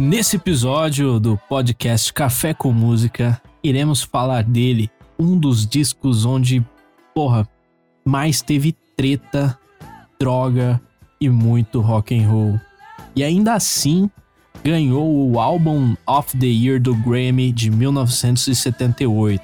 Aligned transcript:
Nesse 0.00 0.36
episódio 0.36 1.20
do 1.20 1.36
podcast 1.36 2.10
Café 2.10 2.54
com 2.54 2.72
Música, 2.72 3.38
iremos 3.62 4.02
falar 4.02 4.42
dele, 4.42 4.90
um 5.18 5.38
dos 5.38 5.66
discos 5.66 6.24
onde, 6.24 6.64
porra, 7.14 7.46
mais 8.02 8.40
teve 8.40 8.74
treta, 8.96 9.58
droga 10.18 10.80
e 11.20 11.28
muito 11.28 11.82
rock 11.82 12.18
and 12.18 12.26
roll. 12.26 12.58
E 13.14 13.22
ainda 13.22 13.52
assim, 13.52 14.08
ganhou 14.64 15.30
o 15.30 15.38
álbum 15.38 15.94
of 16.06 16.34
the 16.34 16.46
Year 16.46 16.80
do 16.80 16.94
Grammy 16.94 17.52
de 17.52 17.70
1978. 17.70 19.42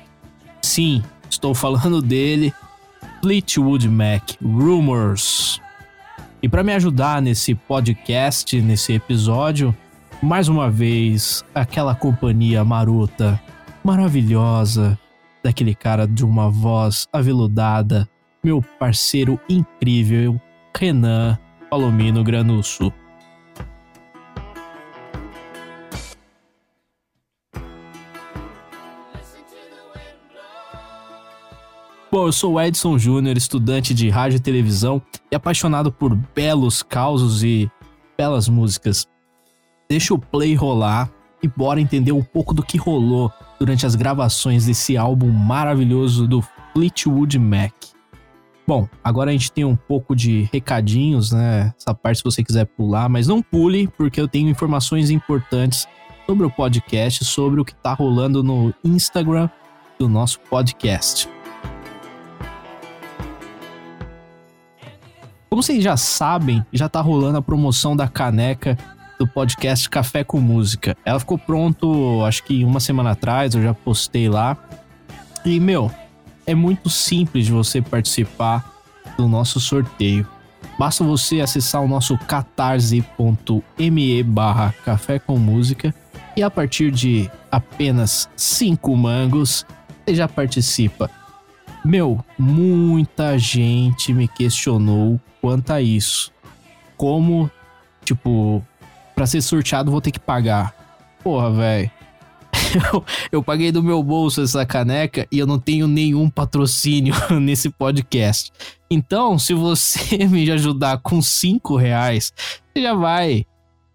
Sim, 0.63 1.03
estou 1.29 1.55
falando 1.55 2.01
dele, 2.01 2.51
Fleetwood 3.21 3.91
Mac, 3.91 4.31
Rumors. 4.43 5.61
E 6.43 6.49
para 6.49 6.63
me 6.63 6.73
ajudar 6.73 7.21
nesse 7.21 7.55
podcast, 7.55 8.59
nesse 8.63 8.95
episódio, 8.95 9.77
mais 10.23 10.49
uma 10.49 10.71
vez, 10.71 11.45
aquela 11.55 11.95
companhia 11.95 12.65
marota, 12.65 13.41
maravilhosa, 13.85 14.99
daquele 15.43 15.75
cara 15.75 16.07
de 16.07 16.25
uma 16.25 16.51
voz 16.51 17.07
aveludada, 17.13 18.09
meu 18.43 18.63
parceiro 18.79 19.39
incrível, 19.49 20.41
Renan 20.77 21.39
Palomino 21.71 22.25
Granusso. 22.25 22.93
Bom, 32.11 32.29
eu 32.29 32.33
sou 32.33 32.55
o 32.55 32.61
Edson 32.61 32.97
Júnior, 32.99 33.37
estudante 33.37 33.93
de 33.93 34.09
rádio 34.09 34.37
e 34.37 34.41
televisão 34.41 35.03
e 35.31 35.37
apaixonado 35.37 35.93
por 35.93 36.15
belos 36.35 36.83
causos 36.83 37.43
e 37.43 37.71
belas 38.17 38.49
músicas. 38.49 39.07
Deixa 39.89 40.13
o 40.13 40.19
play 40.19 40.55
rolar 40.55 41.11
e 41.43 41.49
bora 41.49 41.81
entender 41.81 42.13
um 42.13 42.23
pouco 42.23 42.53
do 42.53 42.63
que 42.63 42.77
rolou 42.77 43.31
durante 43.59 43.87
as 43.87 43.95
gravações 43.95 44.67
desse 44.67 44.97
álbum 44.97 45.31
maravilhoso 45.31 46.27
do 46.27 46.43
Fleetwood 46.73 47.39
Mac. 47.39 47.73
Bom, 48.67 48.89
agora 49.03 49.31
a 49.31 49.33
gente 49.33 49.53
tem 49.53 49.65
um 49.65 49.77
pouco 49.77 50.17
de 50.17 50.49
recadinhos, 50.53 51.31
né? 51.31 51.73
Essa 51.79 51.95
parte 51.95 52.19
se 52.19 52.25
você 52.25 52.43
quiser 52.43 52.65
pular, 52.65 53.09
mas 53.09 53.29
não 53.29 53.41
pule, 53.41 53.87
porque 53.97 54.21
eu 54.21 54.27
tenho 54.27 54.51
informações 54.51 55.09
importantes 55.09 55.87
sobre 56.27 56.45
o 56.45 56.51
podcast, 56.51 57.25
sobre 57.25 57.61
o 57.61 57.65
que 57.65 57.75
tá 57.77 57.93
rolando 57.93 58.43
no 58.43 58.75
Instagram 58.83 59.49
do 59.97 60.09
nosso 60.09 60.41
podcast. 60.41 61.29
Como 65.49 65.63
vocês 65.63 65.83
já 65.83 65.97
sabem, 65.97 66.67
já 66.73 66.89
tá 66.89 67.01
rolando 67.01 67.39
a 67.39 67.43
promoção 67.43 67.95
da 67.95 68.09
caneca 68.09 68.77
do 69.19 69.27
podcast 69.27 69.89
Café 69.89 70.23
com 70.25 70.41
Música. 70.41 70.97
Ela 71.05 71.19
ficou 71.19 71.39
pronto, 71.39 72.25
acho 72.25 72.43
que 72.45 72.65
uma 72.65 72.81
semana 72.81 73.13
atrás, 73.13 73.55
eu 73.55 73.63
já 73.63 73.73
postei 73.75 74.29
lá. 74.29 74.57
E, 75.45 75.61
meu, 75.61 75.91
é 76.47 76.55
muito 76.55 76.89
simples 76.91 77.47
de 77.47 77.53
você 77.53 77.81
participar 77.83 78.73
do 79.17 79.29
nosso 79.29 79.59
sorteio. 79.61 80.27
Basta 80.79 81.03
você 81.03 81.41
acessar 81.41 81.83
o 81.83 81.89
nosso 81.89 82.19
catarse.me 82.19 83.03
barra 84.23 84.75
café 84.85 85.19
com 85.19 85.39
música 85.39 85.95
e 86.37 86.43
a 86.43 86.51
partir 86.51 86.91
de 86.91 87.31
apenas 87.51 88.29
5 88.37 88.95
mangos, 88.95 89.65
você 90.05 90.15
já 90.15 90.29
participa. 90.29 91.11
Meu, 91.83 92.23
muita 92.39 93.39
gente 93.39 94.13
me 94.13 94.29
questionou 94.29 95.19
quanto 95.41 95.71
a 95.73 95.81
isso. 95.81 96.31
Como, 96.97 97.51
tipo, 98.05 98.63
para 99.17 99.27
ser 99.27 99.41
sorteado 99.41 99.91
vou 99.91 100.03
ter 100.03 100.13
que 100.13 100.21
pagar. 100.21 100.75
Porra, 101.25 101.51
velho. 101.51 101.91
Eu, 103.33 103.43
paguei 103.43 103.73
do 103.73 103.83
meu 103.83 104.03
bolso 104.03 104.43
essa 104.43 104.65
caneca 104.65 105.27
e 105.31 105.39
eu 105.39 105.47
não 105.47 105.59
tenho 105.59 105.87
nenhum 105.87 106.29
patrocínio 106.29 107.15
nesse 107.41 107.71
podcast. 107.71 108.53
Então, 108.91 109.39
se 109.39 109.55
você 109.55 110.19
me 110.29 110.51
ajudar 110.51 110.99
com 110.99 111.21
cinco 111.21 111.77
reais, 111.77 112.33
você 112.73 112.83
já 112.83 112.95
vai 112.95 113.45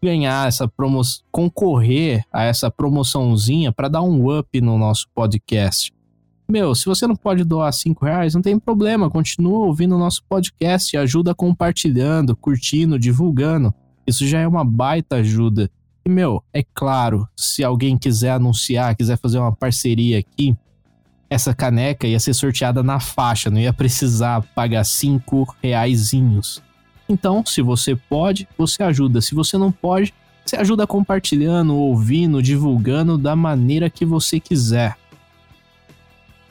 ganhar 0.03 0.47
essa 0.47 0.67
promoção, 0.67 1.23
concorrer 1.31 2.25
a 2.31 2.43
essa 2.43 2.71
promoçãozinha 2.71 3.71
para 3.71 3.87
dar 3.87 4.01
um 4.01 4.37
up 4.37 4.59
no 4.59 4.77
nosso 4.77 5.07
podcast. 5.13 5.93
Meu, 6.49 6.75
se 6.75 6.85
você 6.85 7.07
não 7.07 7.15
pode 7.15 7.43
doar 7.43 7.71
cinco 7.71 8.05
reais, 8.05 8.33
não 8.33 8.41
tem 8.41 8.59
problema, 8.59 9.09
continua 9.09 9.65
ouvindo 9.65 9.95
o 9.95 9.99
nosso 9.99 10.23
podcast, 10.27 10.97
ajuda 10.97 11.33
compartilhando, 11.33 12.35
curtindo, 12.35 12.99
divulgando. 12.99 13.73
Isso 14.05 14.27
já 14.27 14.39
é 14.39 14.47
uma 14.47 14.65
baita 14.65 15.17
ajuda. 15.17 15.69
E, 16.05 16.09
meu, 16.09 16.43
é 16.53 16.63
claro, 16.73 17.27
se 17.35 17.63
alguém 17.63 17.97
quiser 17.97 18.31
anunciar, 18.31 18.95
quiser 18.95 19.17
fazer 19.17 19.37
uma 19.37 19.51
parceria 19.51 20.19
aqui, 20.19 20.55
essa 21.29 21.53
caneca 21.53 22.07
ia 22.07 22.19
ser 22.19 22.33
sorteada 22.33 22.83
na 22.83 22.99
faixa, 22.99 23.49
não 23.49 23.59
ia 23.59 23.71
precisar 23.71 24.41
pagar 24.53 24.83
cinco 24.83 25.55
reaisinhos. 25.61 26.61
Então, 27.07 27.43
se 27.45 27.61
você 27.61 27.95
pode, 27.95 28.47
você 28.57 28.83
ajuda. 28.83 29.21
Se 29.21 29.35
você 29.35 29.57
não 29.57 29.71
pode, 29.71 30.13
você 30.45 30.55
ajuda 30.55 30.87
compartilhando, 30.87 31.75
ouvindo, 31.75 32.41
divulgando 32.41 33.17
da 33.17 33.35
maneira 33.35 33.89
que 33.89 34.05
você 34.05 34.39
quiser. 34.39 34.97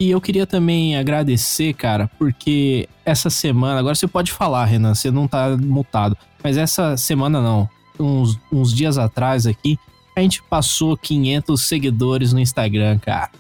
E 0.00 0.11
eu 0.11 0.21
queria 0.21 0.47
também 0.47 0.97
agradecer, 0.97 1.75
cara, 1.75 2.11
porque 2.19 2.88
essa 3.05 3.28
semana, 3.28 3.78
agora 3.78 3.94
você 3.94 4.09
pode 4.09 4.33
falar, 4.33 4.65
Renan, 4.65 4.94
você 4.94 5.11
não 5.11 5.28
tá 5.28 5.55
mutado, 5.59 6.16
mas 6.43 6.56
essa 6.56 6.97
semana 6.97 7.43
não, 7.43 7.69
uns, 7.99 8.41
uns 8.50 8.75
dias 8.75 8.97
atrás 8.97 9.47
aqui, 9.47 9.78
a 10.16 10.22
gente 10.22 10.43
passou 10.43 10.97
500 10.97 11.61
seguidores 11.61 12.33
no 12.33 12.41
Instagram, 12.41 12.99
cara. 12.99 13.31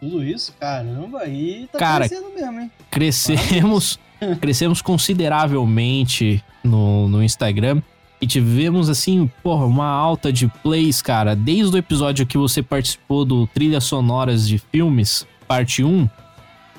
Tudo 0.00 0.24
isso? 0.24 0.52
Caramba, 0.58 1.20
aí 1.20 1.68
tá 1.70 1.78
cara, 1.78 2.08
crescendo 2.08 2.34
mesmo, 2.34 2.60
hein? 2.60 2.70
Crescemos, 2.90 4.00
crescemos 4.40 4.82
consideravelmente 4.82 6.42
no, 6.64 7.08
no 7.08 7.22
Instagram. 7.22 7.80
E 8.22 8.26
tivemos, 8.26 8.88
assim, 8.88 9.28
porra, 9.42 9.66
uma 9.66 9.88
alta 9.88 10.32
de 10.32 10.46
plays, 10.46 11.02
cara. 11.02 11.34
Desde 11.34 11.74
o 11.74 11.78
episódio 11.78 12.24
que 12.24 12.38
você 12.38 12.62
participou 12.62 13.24
do 13.24 13.48
Trilhas 13.48 13.82
Sonoras 13.82 14.46
de 14.46 14.58
Filmes, 14.58 15.26
parte 15.48 15.82
1. 15.82 16.08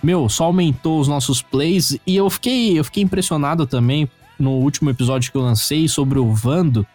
Meu, 0.01 0.29
só 0.29 0.45
aumentou 0.45 1.01
os 1.01 1.09
nossos 1.09 1.41
plays. 1.41 1.99
E 2.07 2.15
eu 2.15 2.29
fiquei, 2.29 2.79
eu 2.79 2.83
fiquei 2.85 3.03
impressionado 3.03 3.67
também 3.67 4.09
no 4.39 4.51
último 4.51 4.89
episódio 4.89 5.29
que 5.29 5.37
eu 5.37 5.41
lancei 5.41 5.89
sobre 5.89 6.17
o 6.17 6.31
Vando. 6.33 6.87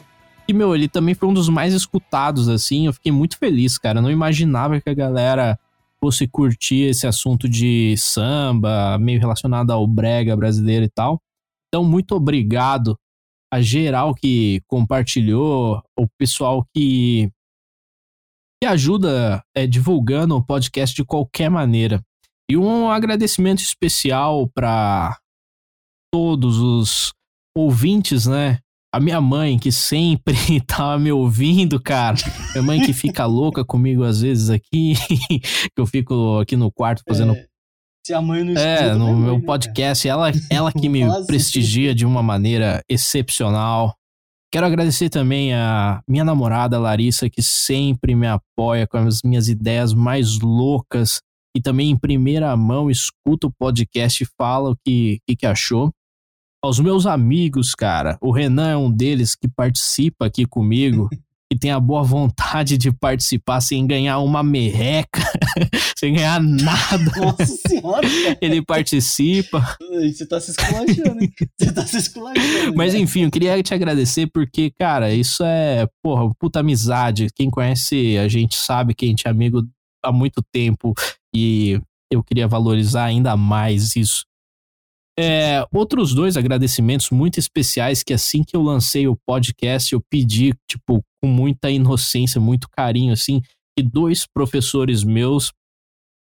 E, 0.48 0.54
meu, 0.54 0.74
ele 0.74 0.88
também 0.88 1.14
foi 1.14 1.28
um 1.28 1.34
dos 1.34 1.50
mais 1.50 1.74
escutados, 1.74 2.48
assim. 2.48 2.86
Eu 2.86 2.94
fiquei 2.94 3.12
muito 3.12 3.36
feliz, 3.36 3.76
cara. 3.76 3.98
Eu 3.98 4.02
não 4.02 4.10
imaginava 4.10 4.80
que 4.80 4.88
a 4.88 4.94
galera 4.94 5.58
fosse 6.00 6.26
curtir 6.26 6.88
esse 6.88 7.06
assunto 7.06 7.46
de 7.46 7.94
samba, 7.98 8.96
meio 8.98 9.20
relacionado 9.20 9.72
ao 9.72 9.86
brega 9.86 10.34
brasileiro 10.34 10.86
e 10.86 10.88
tal. 10.88 11.20
Então, 11.68 11.84
muito 11.84 12.14
obrigado 12.14 12.98
a 13.52 13.60
geral 13.60 14.14
que 14.14 14.60
compartilhou, 14.66 15.82
o 15.98 16.06
pessoal 16.18 16.66
que, 16.74 17.30
que 18.62 18.68
ajuda 18.68 19.42
é, 19.54 19.66
divulgando 19.66 20.36
o 20.36 20.44
podcast 20.44 20.94
de 20.94 21.04
qualquer 21.04 21.50
maneira. 21.50 22.02
E 22.50 22.56
um 22.56 22.90
agradecimento 22.90 23.60
especial 23.60 24.48
para 24.54 25.18
todos 26.12 26.58
os 26.58 27.12
ouvintes, 27.56 28.26
né? 28.26 28.58
A 28.94 28.98
minha 28.98 29.20
mãe, 29.20 29.58
que 29.58 29.70
sempre 29.70 30.34
tá 30.66 30.98
me 30.98 31.12
ouvindo, 31.12 31.80
cara. 31.80 32.16
Minha 32.52 32.62
mãe 32.62 32.80
que 32.80 32.92
fica 32.94 33.26
louca 33.26 33.64
comigo 33.64 34.02
às 34.02 34.22
vezes 34.22 34.48
aqui, 34.48 34.94
que 35.74 35.80
eu 35.80 35.86
fico 35.86 36.38
aqui 36.40 36.56
no 36.56 36.72
quarto 36.72 37.02
fazendo 37.06 37.34
é 37.34 37.47
se 38.08 38.14
a 38.14 38.22
mãe 38.22 38.42
não 38.42 38.54
escuta, 38.54 38.66
É, 38.66 38.94
no 38.94 39.14
meu 39.14 39.34
mãe, 39.34 39.38
né, 39.40 39.44
podcast, 39.44 40.08
ela, 40.08 40.30
ela 40.50 40.72
que 40.72 40.88
me 40.88 41.02
prestigia 41.26 41.94
de 41.94 42.06
uma 42.06 42.22
maneira 42.22 42.82
excepcional. 42.88 43.94
Quero 44.50 44.64
agradecer 44.64 45.10
também 45.10 45.52
a 45.52 46.00
minha 46.08 46.24
namorada 46.24 46.78
Larissa, 46.78 47.28
que 47.28 47.42
sempre 47.42 48.14
me 48.14 48.26
apoia 48.26 48.86
com 48.86 48.96
as 48.96 49.20
minhas 49.22 49.48
ideias 49.48 49.92
mais 49.92 50.38
loucas 50.38 51.20
e 51.54 51.60
também 51.60 51.90
em 51.90 51.98
primeira 51.98 52.56
mão 52.56 52.90
escuta 52.90 53.46
o 53.46 53.52
podcast 53.52 54.24
e 54.24 54.28
fala 54.38 54.70
o 54.70 54.76
que, 54.82 55.18
que, 55.28 55.36
que 55.36 55.46
achou. 55.46 55.90
Aos 56.64 56.80
meus 56.80 57.04
amigos, 57.04 57.74
cara, 57.74 58.16
o 58.22 58.32
Renan 58.32 58.70
é 58.70 58.76
um 58.76 58.90
deles 58.90 59.36
que 59.36 59.48
participa 59.48 60.24
aqui 60.24 60.46
comigo. 60.46 61.10
que 61.50 61.58
tem 61.58 61.70
a 61.70 61.80
boa 61.80 62.02
vontade 62.02 62.76
de 62.76 62.92
participar 62.92 63.60
sem 63.60 63.86
ganhar 63.86 64.18
uma 64.18 64.42
merreca, 64.42 65.22
sem 65.98 66.14
ganhar 66.14 66.40
nada. 66.40 67.10
Nossa 67.16 67.46
senhora! 67.46 68.06
Ele 68.40 68.60
participa. 68.60 69.76
Você 69.80 70.26
tá 70.26 70.38
se 70.38 70.50
esculachando, 70.50 71.22
hein? 71.22 71.32
Você 71.58 71.72
tá 71.72 71.86
se 71.86 71.96
esculachando. 71.96 72.76
Mas 72.76 72.92
né? 72.92 73.00
enfim, 73.00 73.22
eu 73.22 73.30
queria 73.30 73.62
te 73.62 73.72
agradecer 73.72 74.26
porque, 74.26 74.70
cara, 74.78 75.12
isso 75.12 75.42
é, 75.42 75.88
porra, 76.02 76.30
puta 76.38 76.60
amizade. 76.60 77.28
Quem 77.34 77.50
conhece 77.50 78.18
a 78.18 78.28
gente 78.28 78.54
sabe 78.54 78.94
que 78.94 79.06
a 79.06 79.08
gente 79.08 79.26
é 79.26 79.30
amigo 79.30 79.66
há 80.04 80.12
muito 80.12 80.42
tempo 80.52 80.92
e 81.34 81.80
eu 82.12 82.22
queria 82.22 82.46
valorizar 82.46 83.04
ainda 83.04 83.36
mais 83.36 83.96
isso. 83.96 84.24
É, 85.18 85.66
outros 85.72 86.14
dois 86.14 86.36
agradecimentos 86.36 87.10
muito 87.10 87.38
especiais 87.40 88.04
que 88.04 88.14
assim 88.14 88.44
que 88.44 88.56
eu 88.56 88.62
lancei 88.62 89.08
o 89.08 89.16
podcast, 89.26 89.92
eu 89.92 90.00
pedi, 90.08 90.54
tipo, 90.70 91.02
com 91.20 91.28
muita 91.28 91.70
inocência, 91.70 92.40
muito 92.40 92.68
carinho, 92.70 93.12
assim, 93.12 93.42
que 93.76 93.82
dois 93.82 94.26
professores 94.32 95.02
meus 95.02 95.52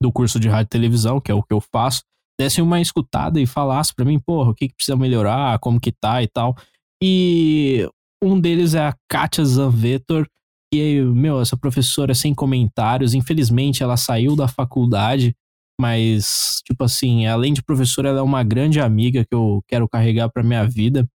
do 0.01 0.11
curso 0.11 0.39
de 0.39 0.49
rádio 0.49 0.65
e 0.65 0.69
televisão, 0.69 1.21
que 1.21 1.31
é 1.31 1.33
o 1.33 1.43
que 1.43 1.53
eu 1.53 1.61
faço, 1.61 2.01
dessem 2.39 2.63
uma 2.63 2.81
escutada 2.81 3.39
e 3.39 3.45
falassem 3.45 3.93
para 3.95 4.03
mim, 4.03 4.19
porra, 4.19 4.49
o 4.49 4.55
que, 4.55 4.67
que 4.67 4.75
precisa 4.75 4.97
melhorar, 4.97 5.59
como 5.59 5.79
que 5.79 5.91
tá 5.91 6.21
e 6.21 6.27
tal. 6.27 6.57
E 7.01 7.88
um 8.21 8.39
deles 8.39 8.73
é 8.73 8.88
a 8.88 8.95
Katia 9.09 9.45
Zanvetor, 9.45 10.27
que, 10.73 11.01
meu, 11.01 11.39
essa 11.39 11.55
professora 11.55 12.13
sem 12.13 12.33
comentários, 12.33 13.13
infelizmente 13.13 13.83
ela 13.83 13.95
saiu 13.95 14.35
da 14.35 14.47
faculdade, 14.47 15.35
mas, 15.81 16.62
tipo 16.63 16.83
assim, 16.83 17.25
além 17.25 17.54
de 17.54 17.63
professora, 17.63 18.10
ela 18.10 18.19
é 18.19 18.22
uma 18.22 18.44
grande 18.44 18.80
amiga 18.80 19.25
que 19.25 19.33
eu 19.33 19.63
quero 19.68 19.89
carregar 19.89 20.30
para 20.30 20.44
minha 20.44 20.63
vida. 20.63 21.10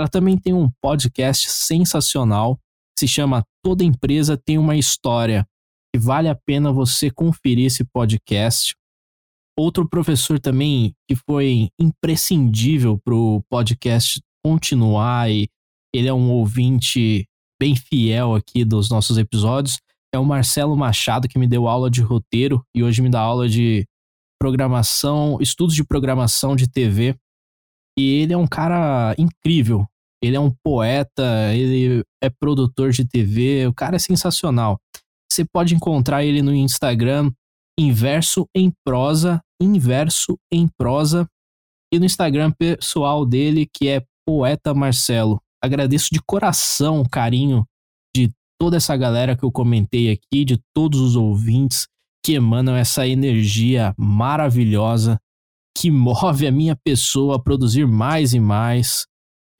Ela 0.00 0.08
também 0.08 0.38
tem 0.38 0.54
um 0.54 0.70
podcast 0.80 1.50
sensacional, 1.50 2.58
se 2.98 3.06
chama 3.06 3.44
Toda 3.62 3.84
Empresa 3.84 4.34
Tem 4.34 4.56
uma 4.56 4.74
História, 4.74 5.46
e 5.94 5.98
vale 5.98 6.30
a 6.30 6.34
pena 6.34 6.72
você 6.72 7.10
conferir 7.10 7.66
esse 7.66 7.84
podcast. 7.84 8.74
Outro 9.54 9.86
professor 9.86 10.40
também 10.40 10.94
que 11.06 11.14
foi 11.14 11.68
imprescindível 11.78 12.98
para 13.04 13.14
o 13.14 13.42
podcast 13.50 14.18
continuar 14.42 15.30
e 15.30 15.46
ele 15.94 16.08
é 16.08 16.14
um 16.14 16.30
ouvinte 16.30 17.26
bem 17.60 17.76
fiel 17.76 18.34
aqui 18.34 18.64
dos 18.64 18.88
nossos 18.88 19.18
episódios, 19.18 19.78
é 20.14 20.18
o 20.18 20.24
Marcelo 20.24 20.74
Machado, 20.74 21.28
que 21.28 21.38
me 21.38 21.46
deu 21.46 21.68
aula 21.68 21.90
de 21.90 22.00
roteiro 22.00 22.64
e 22.74 22.82
hoje 22.82 23.02
me 23.02 23.10
dá 23.10 23.20
aula 23.20 23.46
de 23.46 23.86
programação, 24.38 25.38
estudos 25.40 25.74
de 25.74 25.84
programação 25.84 26.54
de 26.54 26.68
TV. 26.68 27.16
E 27.98 28.20
ele 28.20 28.32
é 28.32 28.36
um 28.36 28.46
cara 28.46 29.14
incrível. 29.18 29.86
Ele 30.22 30.36
é 30.36 30.40
um 30.40 30.50
poeta, 30.64 31.54
ele 31.54 32.02
é 32.22 32.30
produtor 32.30 32.90
de 32.90 33.04
TV, 33.04 33.66
o 33.66 33.74
cara 33.74 33.96
é 33.96 33.98
sensacional. 33.98 34.80
Você 35.30 35.44
pode 35.44 35.74
encontrar 35.74 36.24
ele 36.24 36.40
no 36.42 36.54
Instagram, 36.54 37.30
Inverso 37.78 38.48
em 38.54 38.72
Prosa, 38.84 39.40
Inverso 39.60 40.38
em 40.50 40.68
Prosa, 40.78 41.28
e 41.92 41.98
no 41.98 42.06
Instagram 42.06 42.50
pessoal 42.52 43.24
dele, 43.26 43.66
que 43.72 43.88
é 43.88 44.02
Poeta 44.26 44.74
Marcelo. 44.74 45.40
Agradeço 45.62 46.08
de 46.10 46.20
coração 46.26 47.00
o 47.00 47.08
carinho 47.08 47.64
de 48.16 48.32
toda 48.58 48.76
essa 48.76 48.96
galera 48.96 49.36
que 49.36 49.44
eu 49.44 49.52
comentei 49.52 50.10
aqui, 50.10 50.44
de 50.44 50.58
todos 50.74 51.00
os 51.00 51.16
ouvintes 51.16 51.86
que 52.26 52.32
emanam 52.32 52.74
essa 52.74 53.06
energia 53.06 53.94
maravilhosa 53.96 55.16
que 55.78 55.92
move 55.92 56.44
a 56.44 56.50
minha 56.50 56.74
pessoa 56.74 57.36
a 57.36 57.38
produzir 57.38 57.86
mais 57.86 58.34
e 58.34 58.40
mais. 58.40 59.06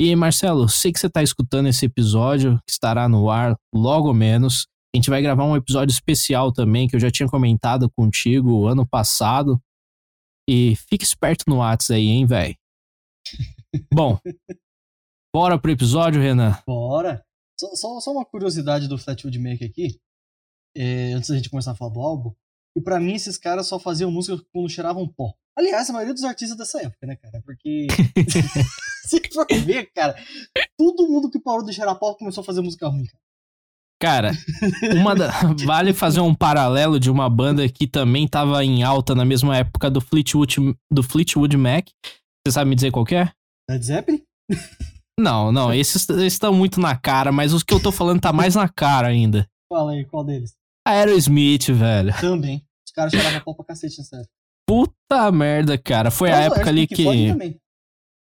E 0.03 0.17
Marcelo, 0.17 0.69
sei 0.69 0.93
que 0.93 0.99
você 0.99 1.07
está 1.07 1.23
escutando 1.23 1.69
esse 1.69 1.87
episódio, 1.87 2.59
que 2.67 2.73
estará 2.73 3.09
no 3.09 3.31
ar 3.31 3.55
logo 3.73 4.13
menos. 4.13 4.67
A 4.93 4.99
gente 4.99 5.11
vai 5.11 5.23
gravar 5.23 5.45
um 5.45 5.55
episódio 5.55 5.93
especial 5.93 6.53
também, 6.53 6.89
que 6.89 6.97
eu 6.97 7.01
já 7.01 7.09
tinha 7.09 7.29
comentado 7.29 7.89
contigo 7.97 8.67
ano 8.67 8.85
passado. 8.85 9.63
E 10.51 10.75
fique 10.75 11.05
esperto 11.05 11.45
no 11.47 11.59
Whats 11.59 11.93
aí, 11.93 12.09
hein, 12.09 12.27
velho? 12.27 12.57
Bom, 13.95 14.19
Bora 15.33 15.57
pro 15.57 15.71
episódio, 15.71 16.21
Renan? 16.21 16.61
Bora. 16.67 17.25
Só, 17.61 17.77
só, 17.77 18.01
só 18.01 18.11
uma 18.11 18.25
curiosidade 18.25 18.89
do 18.89 18.99
Flatwood 18.99 19.39
Mac 19.39 19.63
aqui, 19.63 20.01
é, 20.77 21.13
antes 21.13 21.31
da 21.31 21.37
gente 21.37 21.49
começar 21.49 21.71
a 21.71 21.77
falar 21.77 21.93
do 21.93 22.01
álbum. 22.01 22.35
E 22.77 22.81
pra 22.81 23.01
mim, 23.01 23.15
esses 23.15 23.39
caras 23.39 23.67
só 23.67 23.79
faziam 23.79 24.11
música 24.11 24.45
quando 24.53 24.69
cheiravam 24.69 25.09
pó. 25.09 25.33
Aliás, 25.57 25.89
a 25.89 25.93
maioria 25.95 26.13
dos 26.13 26.25
artistas 26.25 26.59
dessa 26.59 26.83
época, 26.83 27.07
né, 27.07 27.17
cara? 27.17 27.41
Porque. 27.43 27.87
se 29.09 29.23
for 29.33 29.47
ver, 29.65 29.91
cara, 29.95 30.15
todo 30.77 31.09
mundo 31.09 31.31
que 31.31 31.39
parou 31.39 31.65
de 31.65 31.73
cheirar 31.73 31.99
pó 31.99 32.15
começou 32.15 32.43
a 32.43 32.45
fazer 32.45 32.61
música 32.61 32.87
ruim, 32.87 33.07
cara. 33.07 33.27
Cara, 33.99 34.33
uma 34.95 35.15
da... 35.15 35.31
vale 35.65 35.95
fazer 35.95 36.21
um 36.21 36.35
paralelo 36.35 37.01
de 37.01 37.11
uma 37.11 37.31
banda 37.31 37.67
que 37.67 37.87
também 37.87 38.29
tava 38.29 38.63
em 38.63 38.83
alta 38.83 39.15
na 39.15 39.25
mesma 39.25 39.57
época 39.57 39.91
do 39.91 40.03
Fleetwood, 40.03 40.77
do 40.93 41.03
Fleetwood 41.03 41.57
Mac. 41.57 41.89
Você 42.47 42.53
sabe 42.53 42.69
me 42.69 42.77
dizer 42.77 42.93
qual 42.93 43.07
é? 43.13 43.33
Led 43.71 43.87
Zeppelin? 43.87 44.23
Não, 45.19 45.51
não, 45.51 45.73
esses 45.75 46.07
estão 46.11 46.53
muito 46.53 46.79
na 46.79 46.95
cara, 46.95 47.33
mas 47.33 47.55
os 47.55 47.63
que 47.63 47.73
eu 47.73 47.83
tô 47.83 47.91
falando 47.91 48.21
tá 48.21 48.35
mais 48.35 48.55
na 48.55 48.69
cara 48.69 49.09
ainda. 49.09 49.49
Fala 49.73 49.93
aí, 49.93 50.05
qual 50.05 50.23
deles? 50.23 50.55
Aerosmith, 50.87 51.73
velho. 51.73 52.15
Também. 52.21 52.66
Os 52.97 53.11
caras 53.11 53.13
choravam 53.13 53.41
pau 53.41 53.55
pra 53.55 53.65
cacete 53.67 53.99
nessa 53.99 54.17
época. 54.17 54.31
Puta 54.67 55.33
merda, 55.33 55.79
cara. 55.79 56.11
Foi 56.11 56.31
a 56.33 56.41
época 56.41 56.69
ali 56.69 56.87
que. 56.87 57.05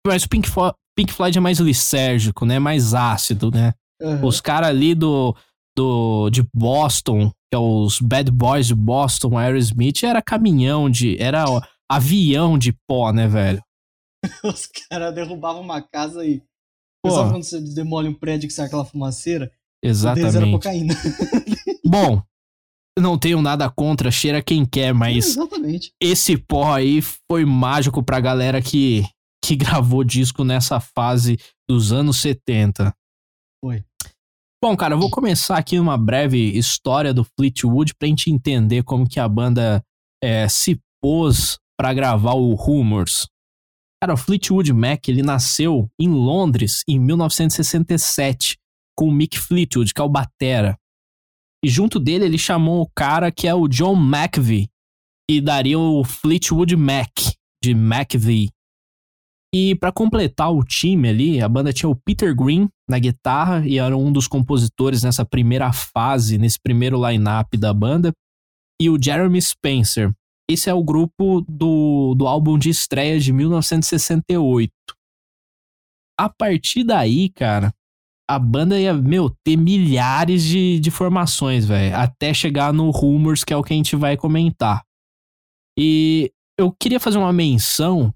Mas 0.06 0.24
o 0.24 0.30
Pink, 0.30 0.50
Fo... 0.50 0.74
Pink 0.96 1.12
Floyd 1.12 1.38
é 1.38 1.42
mais 1.42 1.60
lisérgico, 1.60 2.46
né? 2.46 2.60
Mais 2.60 2.94
ácido, 2.94 3.52
né? 3.52 3.74
Uhum. 4.02 4.26
Os 4.26 4.40
caras 4.40 4.70
ali 4.70 4.94
do, 4.94 5.36
do. 5.76 6.30
de 6.30 6.44
Boston, 6.54 7.30
que 7.30 7.56
é 7.56 7.58
os 7.58 8.00
Bad 8.00 8.32
Boys 8.32 8.68
de 8.68 8.76
Boston, 8.76 9.38
Aerosmith, 9.38 10.04
era 10.04 10.22
caminhão 10.22 10.90
de. 10.90 11.18
Era 11.22 11.46
avião 11.90 12.58
de 12.58 12.74
pó, 12.88 13.12
né, 13.12 13.28
velho? 13.28 13.62
Os 14.44 14.68
caras 14.90 15.16
derrubavam 15.16 15.62
uma 15.62 15.82
casa 15.82 16.26
e 16.26 16.44
Pô. 17.02 17.12
Sabe 17.12 17.32
quando 17.32 17.44
você 17.44 17.62
demole 17.62 18.10
um 18.10 18.14
prédio 18.14 18.48
que 18.48 18.54
sai 18.54 18.66
aquela 18.66 18.86
fumaceira? 18.86 19.52
Exatamente. 19.82 20.36
Era 20.36 20.52
cocaína. 20.52 20.94
Bom, 21.86 22.22
não 23.02 23.18
tenho 23.18 23.42
nada 23.42 23.70
contra, 23.70 24.12
cheira 24.12 24.42
quem 24.42 24.66
quer, 24.66 24.94
mas 24.94 25.28
Exatamente. 25.28 25.92
esse 26.02 26.38
pó 26.38 26.74
aí 26.74 27.02
foi 27.30 27.46
mágico 27.46 28.04
pra 28.04 28.20
galera 28.20 28.62
que, 28.62 29.04
que 29.44 29.56
gravou 29.58 30.04
disco 30.04 30.44
nessa 30.44 30.80
fase 30.80 31.38
dos 31.70 31.92
anos 31.92 32.18
70. 32.22 32.94
Foi. 33.64 33.84
Bom, 34.62 34.76
cara, 34.76 34.94
eu 34.94 35.00
vou 35.00 35.10
começar 35.10 35.58
aqui 35.58 35.80
uma 35.80 35.98
breve 35.98 36.38
história 36.38 37.14
do 37.14 37.24
Fleetwood 37.24 37.94
pra 37.96 38.08
gente 38.08 38.30
entender 38.30 38.84
como 38.84 39.08
que 39.08 39.20
a 39.20 39.28
banda 39.28 39.82
é, 40.22 40.50
se 40.50 40.80
pôs 41.02 41.58
para 41.78 41.94
gravar 41.94 42.34
o 42.34 42.54
Rumors. 42.56 43.28
Cara, 44.02 44.14
o 44.14 44.18
Fleetwood 44.18 44.72
Mac, 44.74 45.08
ele 45.08 45.22
nasceu 45.22 45.90
em 46.00 46.10
Londres 46.10 46.84
em 46.88 47.00
1967 47.00 48.58
com 48.98 49.08
o 49.08 49.12
Mick 49.12 49.40
Fleetwood, 49.40 49.94
que 49.94 50.02
é 50.02 50.04
o 50.04 50.10
batera. 50.10 50.78
E 51.64 51.70
junto 51.70 52.00
dele 52.00 52.26
ele 52.26 52.38
chamou 52.38 52.82
o 52.82 52.90
cara 52.96 53.32
que 53.32 53.48
é 53.48 53.54
o 53.54 53.68
John 53.68 53.96
McVie 53.96 54.70
e 55.30 55.42
daria 55.42 55.78
o 55.78 56.04
Fleetwood 56.04 56.76
Mac 56.76 57.12
de 57.64 57.72
McVie. 57.72 58.50
E 59.54 59.76
para 59.76 59.92
completar 59.92 60.54
o 60.54 60.64
time 60.64 61.10
ali, 61.10 61.42
a 61.42 61.50
banda 61.50 61.74
tinha 61.74 61.90
o 61.90 61.96
Peter 61.96 62.36
Green 62.36 62.70
na 62.88 63.00
guitarra 63.00 63.68
e 63.68 63.80
era 63.80 63.98
um 63.98 64.12
dos 64.12 64.28
compositores 64.28 65.04
nessa 65.04 65.26
primeira 65.26 65.74
fase, 65.74 66.38
nesse 66.38 66.60
primeiro 66.60 67.04
line-up 67.08 67.58
da 67.58 67.74
banda, 67.74 68.14
e 68.82 68.90
o 68.90 69.02
Jeremy 69.02 69.42
Spencer, 69.42 70.14
esse 70.50 70.70
é 70.70 70.74
o 70.74 70.84
grupo 70.84 71.42
do, 71.48 72.16
do 72.16 72.28
álbum 72.28 72.58
de 72.58 72.70
estreia 72.70 73.20
de 73.20 73.34
1968. 73.34 74.72
A 76.20 76.30
partir 76.30 76.84
daí, 76.84 77.30
cara, 77.30 77.74
a 78.30 78.38
banda 78.38 78.80
ia, 78.80 78.94
meu, 78.94 79.36
ter 79.44 79.58
milhares 79.58 80.44
de, 80.44 80.80
de 80.80 80.92
formações, 80.92 81.66
velho. 81.66 81.96
Até 81.96 82.32
chegar 82.32 82.72
no 82.72 82.92
Rumors, 82.92 83.44
que 83.44 83.52
é 83.52 83.58
o 83.58 83.64
que 83.64 83.74
a 83.74 83.76
gente 83.76 83.96
vai 83.96 84.16
comentar. 84.16 84.84
E 85.76 86.32
eu 86.56 86.72
queria 86.72 87.00
fazer 87.00 87.18
uma 87.18 87.34
menção 87.34 88.14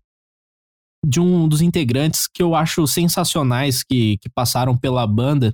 de 1.04 1.20
um 1.20 1.48
dos 1.48 1.62
integrantes 1.62 2.28
que 2.32 2.44
eu 2.44 2.54
acho 2.54 2.86
sensacionais 2.86 3.82
que, 3.82 4.20
que 4.20 4.30
passaram 4.30 4.78
pela 4.78 5.08
banda. 5.08 5.52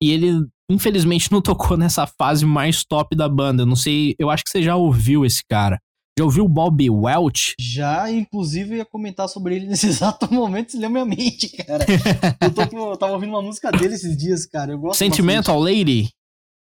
E 0.00 0.12
ele, 0.12 0.46
infelizmente, 0.70 1.30
não 1.32 1.42
tocou 1.42 1.76
nessa 1.76 2.06
fase 2.06 2.46
mais 2.46 2.84
top 2.84 3.16
da 3.16 3.28
banda. 3.28 3.66
Não 3.66 3.74
sei, 3.74 4.14
eu 4.20 4.30
acho 4.30 4.44
que 4.44 4.50
você 4.50 4.62
já 4.62 4.76
ouviu 4.76 5.24
esse 5.24 5.42
cara. 5.50 5.80
Já 6.20 6.24
ouviu 6.24 6.44
o 6.44 6.48
Bob 6.48 6.90
Welch? 6.90 7.54
Já, 7.58 8.10
inclusive, 8.10 8.76
ia 8.76 8.84
comentar 8.84 9.26
sobre 9.26 9.56
ele 9.56 9.64
nesse 9.68 9.86
exato 9.86 10.30
momento, 10.30 10.72
se 10.72 10.76
lembra 10.76 11.02
minha 11.02 11.16
mente, 11.16 11.48
cara. 11.56 11.86
eu, 12.42 12.52
tô, 12.52 12.90
eu 12.90 12.96
tava 12.98 13.14
ouvindo 13.14 13.30
uma 13.30 13.40
música 13.40 13.72
dele 13.72 13.94
esses 13.94 14.14
dias, 14.18 14.44
cara. 14.44 14.72
Eu 14.72 14.78
gosto 14.78 14.98
Sentimental 14.98 15.58
bastante. 15.58 15.78
Lady? 15.78 16.10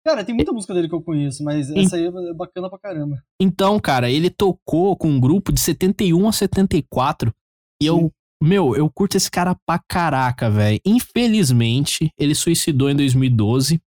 Cara, 0.05 0.23
tem 0.23 0.33
muita 0.33 0.53
música 0.53 0.73
dele 0.73 0.87
que 0.87 0.95
eu 0.95 1.01
conheço, 1.01 1.43
mas 1.43 1.69
essa 1.71 1.97
aí 1.97 2.05
é 2.05 2.33
bacana 2.33 2.69
pra 2.69 2.79
caramba. 2.79 3.21
Então, 3.39 3.79
cara, 3.81 4.09
ele 4.09 4.29
tocou 4.29 4.95
com 4.95 5.09
um 5.09 5.19
grupo 5.19 5.51
de 5.51 5.59
71 5.59 6.27
a 6.27 6.31
74 6.31 7.33
e 7.81 7.85
Sim. 7.85 7.89
eu, 7.89 8.11
meu, 8.41 8.75
eu 8.77 8.89
curto 8.89 9.17
esse 9.17 9.29
cara 9.29 9.57
pra 9.65 9.77
caraca, 9.77 10.49
velho. 10.49 10.79
Infelizmente, 10.85 12.09
ele 12.17 12.35
suicidou 12.35 12.89
em 12.89 12.95
2012. 12.95 13.81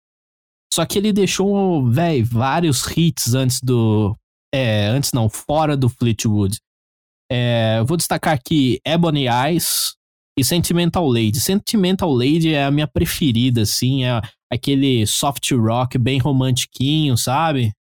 Só 0.74 0.86
que 0.86 0.98
ele 0.98 1.14
deixou, 1.14 1.86
velho, 1.90 2.26
vários 2.26 2.86
hits 2.98 3.34
antes 3.34 3.62
do 3.62 4.18
é, 4.54 4.86
antes 4.88 5.12
não, 5.12 5.30
fora 5.30 5.75
do 5.75 5.90
Fleetwood. 5.90 6.58
É, 7.32 7.84
vou 7.86 7.98
destacar 7.98 8.34
aqui 8.34 8.80
Ebony 8.86 9.28
Eyes 9.28 9.96
e 10.38 10.44
Sentimental 10.44 11.08
Lady. 11.08 11.40
Sentimental 11.40 12.14
Lady 12.14 12.54
é 12.54 12.66
a 12.66 12.72
minha 12.72 12.88
preferida, 12.88 13.62
assim, 13.62 14.06
é 14.06 14.22
aquele 14.52 15.06
soft 15.08 15.52
rock 15.52 15.98
bem 15.98 16.20
romantiquinho, 16.20 17.18
sabe? 17.18 17.72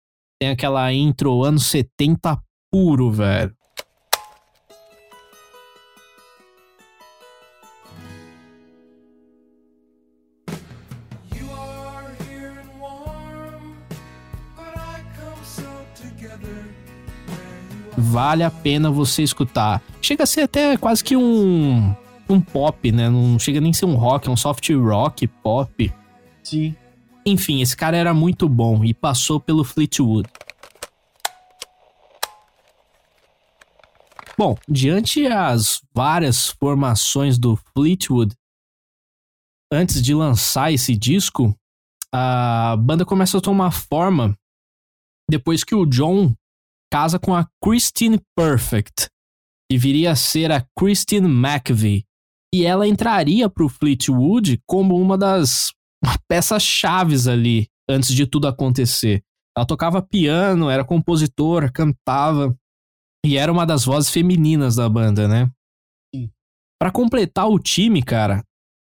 Tem 0.41 0.51
aquela 0.51 0.93
intro 0.93 1.43
anos 1.43 1.67
70 1.67 2.41
puro, 2.73 3.11
velho. 3.11 3.55
Vale 18.05 18.43
a 18.43 18.51
pena 18.51 18.91
você 18.91 19.23
escutar. 19.23 19.83
Chega 20.01 20.25
a 20.25 20.27
ser 20.27 20.43
até 20.43 20.77
quase 20.77 21.03
que 21.03 21.17
um 21.17 21.95
um 22.29 22.41
pop, 22.41 22.91
né? 22.91 23.09
Não 23.09 23.39
chega 23.39 23.61
nem 23.61 23.71
a 23.71 23.75
ser 23.75 23.85
um 23.85 23.97
rock, 23.97 24.29
é 24.29 24.31
um 24.31 24.37
soft 24.37 24.69
rock 24.71 25.27
pop. 25.27 25.93
Sim. 26.43 26.75
Enfim, 27.27 27.61
esse 27.61 27.77
cara 27.77 27.97
era 27.97 28.13
muito 28.13 28.49
bom 28.49 28.85
e 28.85 28.93
passou 28.93 29.41
pelo 29.41 29.65
Fleetwood. 29.65 30.29
Bom, 34.37 34.57
diante 34.69 35.27
as 35.27 35.81
várias 35.95 36.49
formações 36.49 37.39
do 37.39 37.57
Fleetwood, 37.73 38.35
antes 39.73 40.03
de 40.03 40.13
lançar 40.13 40.73
esse 40.73 40.97
disco, 40.97 41.55
a 42.13 42.77
banda 42.79 43.05
começa 43.05 43.39
a 43.39 43.41
tomar 43.41 43.71
forma 43.71 44.37
depois 45.31 45.65
que 45.65 45.75
o 45.75 45.87
John 45.87 46.35
casa 46.95 47.19
com 47.19 47.35
a 47.35 47.45
Christine 47.61 48.21
Perfect, 48.37 49.09
que 49.69 49.77
viria 49.77 50.13
a 50.13 50.15
ser 50.15 50.53
a 50.53 50.65
Christine 50.79 51.27
McVie. 51.27 52.05
E 52.55 52.65
ela 52.65 52.87
entraria 52.87 53.51
para 53.51 53.65
o 53.65 53.69
Fleetwood 53.69 54.63
como 54.65 54.95
uma 54.97 55.19
das 55.19 55.73
peças 56.31 56.63
chaves 56.63 57.27
ali, 57.27 57.67
antes 57.91 58.15
de 58.15 58.29
tudo 58.29 58.47
acontecer. 58.47 59.25
Ela 59.59 59.67
tocava 59.67 60.01
piano, 60.01 60.71
era 60.71 60.85
compositora, 60.85 61.69
cantava 61.69 62.57
e 63.27 63.37
era 63.37 63.51
uma 63.51 63.67
das 63.67 63.85
vozes 63.85 64.11
femininas 64.11 64.77
da 64.77 64.89
banda, 64.89 65.27
né? 65.27 65.51
Para 66.81 66.93
completar 66.93 67.49
o 67.49 67.59
time, 67.59 68.05
cara, 68.05 68.41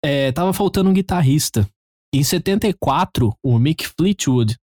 é, 0.04 0.34
tava 0.34 0.52
faltando 0.52 0.90
um 0.90 0.94
guitarrista. 0.94 1.66
Em 2.14 2.26
74, 2.26 3.34
o 3.42 3.58
Mick 3.58 3.88
Fleetwood 3.88 4.58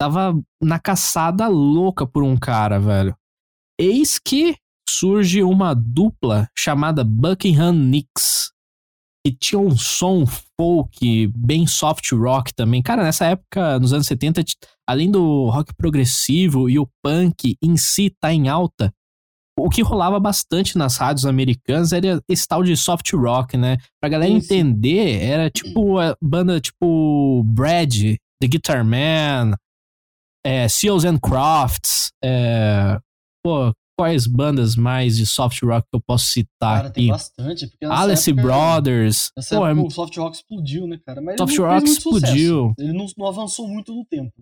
tava 0.00 0.38
na 0.62 0.78
caçada 0.78 1.48
louca 1.48 2.06
por 2.06 2.22
um 2.22 2.36
cara, 2.36 2.78
velho. 2.78 3.16
Eis 3.78 4.18
que 4.18 4.56
surge 4.88 5.42
uma 5.42 5.74
dupla 5.74 6.48
chamada 6.56 7.04
Buckingham 7.04 7.72
Nicks, 7.72 8.52
que 9.24 9.32
tinha 9.32 9.58
um 9.58 9.76
som 9.76 10.24
folk, 10.26 11.26
bem 11.36 11.66
soft 11.66 12.10
rock 12.12 12.54
também. 12.54 12.82
Cara, 12.82 13.02
nessa 13.02 13.26
época, 13.26 13.78
nos 13.78 13.92
anos 13.92 14.06
70, 14.06 14.42
além 14.88 15.10
do 15.10 15.50
rock 15.50 15.74
progressivo 15.74 16.70
e 16.70 16.78
o 16.78 16.88
punk 17.02 17.56
em 17.62 17.76
si 17.76 18.10
tá 18.20 18.32
em 18.32 18.48
alta, 18.48 18.92
o 19.58 19.68
que 19.68 19.82
rolava 19.82 20.20
bastante 20.20 20.78
nas 20.78 20.96
rádios 20.96 21.26
americanas 21.26 21.92
era 21.92 22.22
esse 22.28 22.46
tal 22.46 22.62
de 22.62 22.76
soft 22.76 23.12
rock, 23.12 23.56
né? 23.56 23.76
Pra 24.00 24.08
galera 24.08 24.32
Isso. 24.32 24.52
entender, 24.52 25.22
era 25.22 25.50
tipo 25.50 25.98
a 25.98 26.16
banda 26.22 26.60
tipo 26.60 27.42
Brad, 27.44 28.16
The 28.40 28.48
Guitar 28.48 28.84
Man, 28.84 29.56
é, 30.44 30.68
Seals 30.68 31.04
and 31.04 31.18
Crofts, 31.18 32.10
é, 32.22 32.98
pô, 33.44 33.72
quais 33.98 34.28
bandas 34.28 34.76
mais 34.76 35.16
de 35.16 35.26
soft 35.26 35.60
rock 35.62 35.82
que 35.90 35.96
eu 35.96 36.00
posso 36.00 36.26
citar 36.26 36.76
cara, 36.76 36.88
aqui? 36.88 37.00
Tem 37.00 37.08
bastante, 37.08 37.66
porque 37.66 37.84
Alice 37.84 38.30
época, 38.30 38.42
Brothers. 38.46 39.32
Nessa 39.36 39.56
pô, 39.56 39.66
época, 39.66 39.82
é... 39.82 39.86
o 39.86 39.90
soft 39.90 40.16
rock 40.16 40.36
explodiu, 40.36 40.86
né, 40.86 41.00
cara? 41.04 41.20
Mas 41.20 41.36
soft 41.36 41.58
rock 41.58 41.84
explodiu. 41.84 42.68
Sucesso. 42.68 42.74
Ele 42.78 42.92
não, 42.92 43.06
não, 43.16 43.26
avançou 43.26 43.66
muito 43.66 43.92
no 43.92 44.04
tempo. 44.04 44.32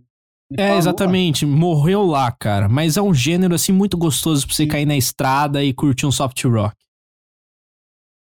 Ele 0.50 0.60
é, 0.60 0.76
exatamente. 0.76 1.46
Lá. 1.46 1.56
Morreu 1.56 2.04
lá, 2.04 2.30
cara. 2.30 2.68
Mas 2.68 2.96
é 2.96 3.02
um 3.02 3.14
gênero, 3.14 3.54
assim, 3.54 3.72
muito 3.72 3.96
gostoso 3.96 4.46
pra 4.46 4.54
você 4.54 4.64
Sim. 4.64 4.68
cair 4.68 4.86
na 4.86 4.96
estrada 4.96 5.64
e 5.64 5.72
curtir 5.72 6.06
um 6.06 6.12
soft 6.12 6.44
rock. 6.44 6.76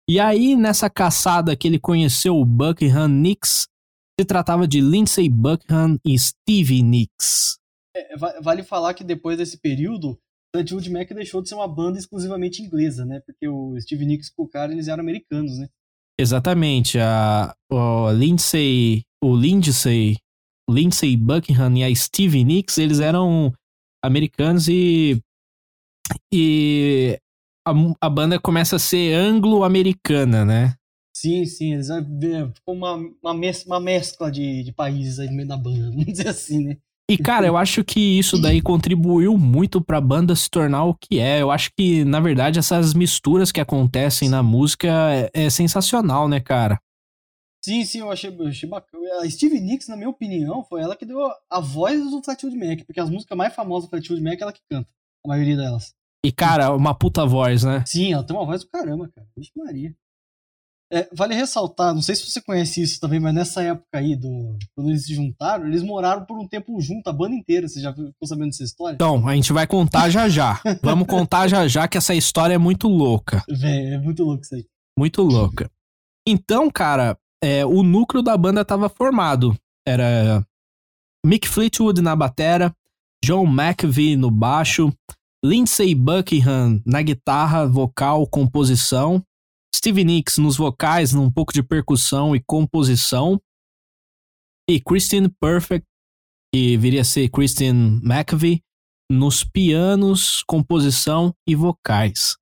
E 0.07 0.19
aí, 0.19 0.55
nessa 0.55 0.89
caçada 0.89 1.55
que 1.55 1.67
ele 1.67 1.79
conheceu 1.79 2.37
o 2.37 2.45
Buckingham 2.45 3.07
Nicks, 3.07 3.67
se 4.19 4.25
tratava 4.25 4.67
de 4.67 4.79
Lindsay 4.79 5.29
Buckingham 5.29 5.97
e 6.05 6.17
Stevie 6.19 6.83
Nicks. 6.83 7.57
É, 7.95 8.17
vale 8.17 8.63
falar 8.63 8.93
que 8.93 9.03
depois 9.03 9.37
desse 9.37 9.57
período, 9.57 10.19
Fleetwood 10.55 10.89
Mac 10.89 11.09
deixou 11.13 11.41
de 11.41 11.49
ser 11.49 11.55
uma 11.55 11.67
banda 11.67 11.97
exclusivamente 11.97 12.61
inglesa, 12.61 13.05
né? 13.05 13.21
Porque 13.25 13.47
o 13.47 13.79
Steve 13.79 14.05
Nicks 14.05 14.29
e 14.29 14.33
o 14.37 14.47
cara, 14.47 14.71
eles 14.71 14.87
eram 14.87 15.01
americanos, 15.01 15.57
né? 15.57 15.67
Exatamente. 16.19 16.99
A, 16.99 17.53
o 17.71 18.11
Lindsay, 18.11 19.03
o 19.23 19.35
Lindsay, 19.35 20.17
Lindsay 20.69 21.17
Buckingham 21.17 21.77
e 21.77 21.83
a 21.83 21.95
Steve 21.95 22.43
Nicks, 22.43 22.77
eles 22.77 22.99
eram 22.99 23.51
americanos 24.03 24.67
e 24.67 25.19
e 26.31 27.17
a, 27.65 27.71
a 28.01 28.09
banda 28.09 28.39
começa 28.39 28.75
a 28.75 28.79
ser 28.79 29.13
anglo-americana, 29.15 30.45
né? 30.45 30.75
Sim, 31.15 31.45
sim, 31.45 31.73
eles 31.73 31.87
ficou 32.55 32.75
uma, 32.75 32.95
uma, 33.21 33.33
mescla, 33.33 33.75
uma 33.75 33.79
mescla 33.79 34.31
de, 34.31 34.63
de 34.63 34.73
países 34.73 35.19
aí 35.19 35.27
no 35.27 35.35
meio 35.35 35.47
da 35.47 35.55
banda, 35.55 35.89
vamos 35.91 36.05
dizer 36.05 36.27
assim, 36.27 36.63
né? 36.65 36.77
E, 37.09 37.17
cara, 37.17 37.45
eu 37.45 37.57
acho 37.57 37.83
que 37.83 37.99
isso 38.17 38.41
daí 38.41 38.61
contribuiu 38.61 39.37
muito 39.37 39.81
pra 39.81 39.99
banda 39.99 40.35
se 40.35 40.49
tornar 40.49 40.85
o 40.85 40.95
que 40.95 41.19
é. 41.19 41.41
Eu 41.41 41.51
acho 41.51 41.69
que, 41.77 42.05
na 42.05 42.19
verdade, 42.19 42.59
essas 42.59 42.93
misturas 42.93 43.51
que 43.51 43.59
acontecem 43.59 44.29
na 44.29 44.41
música 44.41 44.87
é, 44.87 45.29
é 45.33 45.49
sensacional, 45.49 46.29
né, 46.29 46.39
cara? 46.39 46.79
Sim, 47.63 47.83
sim, 47.83 47.99
eu 47.99 48.11
achei, 48.11 48.35
achei 48.47 48.69
bacana. 48.69 49.21
A 49.21 49.29
Stevie 49.29 49.59
Nicks, 49.59 49.87
na 49.87 49.97
minha 49.97 50.09
opinião, 50.09 50.63
foi 50.63 50.81
ela 50.81 50.95
que 50.95 51.05
deu 51.05 51.19
a 51.49 51.59
voz 51.59 51.99
do 52.09 52.23
Flatwood 52.23 52.57
Mac, 52.57 52.85
porque 52.85 52.99
as 52.99 53.09
músicas 53.09 53.37
mais 53.37 53.53
famosas 53.53 53.87
do 53.87 53.89
Flatwood 53.89 54.21
Mac 54.21 54.39
é 54.39 54.43
ela 54.43 54.53
que 54.53 54.61
canta, 54.69 54.89
a 55.25 55.27
maioria 55.27 55.57
delas. 55.57 55.93
E, 56.25 56.31
cara, 56.31 56.73
uma 56.73 56.97
puta 56.97 57.25
voz, 57.25 57.63
né? 57.63 57.83
Sim, 57.85 58.13
ela 58.13 58.23
tem 58.23 58.35
uma 58.35 58.45
voz 58.45 58.63
do 58.63 58.69
caramba, 58.69 59.09
cara. 59.13 59.27
Vixe 59.35 59.51
Maria. 59.57 59.93
É, 60.91 61.07
vale 61.11 61.33
ressaltar, 61.33 61.93
não 61.93 62.03
sei 62.03 62.15
se 62.15 62.29
você 62.29 62.39
conhece 62.39 62.81
isso 62.81 62.99
também, 62.99 63.19
mas 63.19 63.33
nessa 63.33 63.63
época 63.63 63.87
aí, 63.97 64.15
do, 64.15 64.55
quando 64.75 64.89
eles 64.89 65.05
se 65.05 65.15
juntaram, 65.15 65.65
eles 65.65 65.81
moraram 65.81 66.23
por 66.23 66.37
um 66.37 66.47
tempo 66.47 66.79
junto, 66.79 67.07
a 67.07 67.13
banda 67.13 67.35
inteira. 67.35 67.67
Você 67.67 67.81
já 67.81 67.91
ficou 67.91 68.27
sabendo 68.27 68.49
dessa 68.49 68.63
história? 68.63 68.93
Então, 68.93 69.27
a 69.27 69.33
gente 69.33 69.51
vai 69.51 69.65
contar 69.65 70.09
já 70.09 70.29
já. 70.29 70.61
Vamos 70.83 71.07
contar 71.07 71.47
já 71.47 71.67
já 71.67 71.87
que 71.87 71.97
essa 71.97 72.13
história 72.13 72.53
é 72.53 72.59
muito 72.59 72.87
louca. 72.87 73.43
Véi, 73.49 73.93
é 73.93 73.97
muito 73.97 74.23
louco 74.23 74.43
isso 74.43 74.53
aí. 74.53 74.65
Muito 74.97 75.23
louca. 75.23 75.69
Então, 76.27 76.69
cara, 76.69 77.17
é, 77.43 77.65
o 77.65 77.81
núcleo 77.81 78.21
da 78.21 78.37
banda 78.37 78.63
tava 78.63 78.87
formado. 78.87 79.57
Era 79.85 80.45
Mick 81.25 81.47
Fleetwood 81.47 82.01
na 82.01 82.15
batera, 82.15 82.73
John 83.25 83.45
McVie 83.45 84.15
no 84.15 84.29
baixo, 84.29 84.93
Lindsey 85.43 85.95
Buckingham 85.95 86.81
na 86.85 87.01
guitarra, 87.01 87.65
vocal, 87.65 88.27
composição 88.27 89.23
Steve 89.75 90.03
Nicks 90.03 90.37
nos 90.37 90.55
vocais, 90.55 91.13
num 91.13 91.31
pouco 91.31 91.51
de 91.51 91.63
percussão 91.63 92.35
e 92.35 92.41
composição. 92.41 93.41
E 94.69 94.79
Christine 94.79 95.29
Perfect, 95.41 95.85
que 96.53 96.77
viria 96.77 97.01
a 97.01 97.05
ser 97.05 97.29
Christine 97.29 97.99
McVie, 98.03 98.61
nos 99.11 99.43
pianos, 99.43 100.43
composição 100.47 101.33
e 101.47 101.55
vocais. 101.55 102.37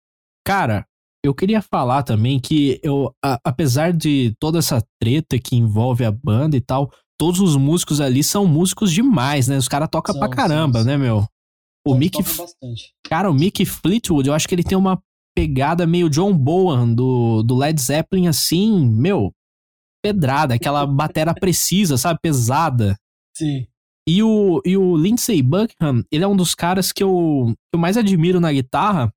Cara, 0.46 0.86
eu 1.24 1.34
queria 1.34 1.62
falar 1.62 2.04
também 2.04 2.40
que 2.40 2.80
eu, 2.84 3.14
a, 3.24 3.40
apesar 3.44 3.94
de 3.94 4.36
toda 4.40 4.60
essa 4.60 4.84
treta 5.00 5.40
que 5.40 5.56
envolve 5.56 6.04
a 6.04 6.12
banda 6.12 6.58
e 6.58 6.62
tal, 6.62 6.92
todos 7.18 7.40
os 7.40 7.56
músicos 7.56 8.02
ali 8.02 8.24
são 8.24 8.48
músicos 8.48 8.92
demais, 8.92 9.48
né? 9.48 9.58
Os 9.58 9.68
caras 9.68 9.90
tocam 9.92 10.18
pra 10.18 10.30
caramba, 10.30 10.82
sim. 10.82 10.88
né, 10.88 10.98
meu? 10.98 11.26
O 11.86 11.96
Mick. 11.96 12.18
Cara, 13.04 13.30
o 13.30 13.34
Mick 13.34 13.66
Fleetwood, 13.66 14.28
eu 14.28 14.34
acho 14.34 14.48
que 14.48 14.56
ele 14.56 14.64
tem 14.64 14.78
uma 14.78 15.02
pegada 15.36 15.88
meio 15.88 16.10
John 16.10 16.36
Bowen 16.36 16.94
do, 16.94 17.44
do 17.44 17.56
Led 17.56 17.80
Zeppelin, 17.82 18.28
assim, 18.28 18.88
meu, 18.90 19.32
pedrada, 20.04 20.56
aquela 20.56 20.86
batera 20.88 21.34
precisa, 21.34 21.98
sabe? 21.98 22.20
Pesada. 22.22 22.96
Sim. 23.36 23.68
E 24.08 24.24
o, 24.24 24.62
e 24.66 24.76
o 24.76 24.98
Lindsey 24.98 25.42
Buckingham, 25.42 26.04
ele 26.12 26.24
é 26.24 26.28
um 26.28 26.36
dos 26.36 26.56
caras 26.56 26.92
que 26.92 27.04
eu, 27.04 27.54
que 27.56 27.76
eu 27.76 27.80
mais 27.80 27.98
admiro 27.98 28.40
na 28.40 28.52
guitarra, 28.52 29.14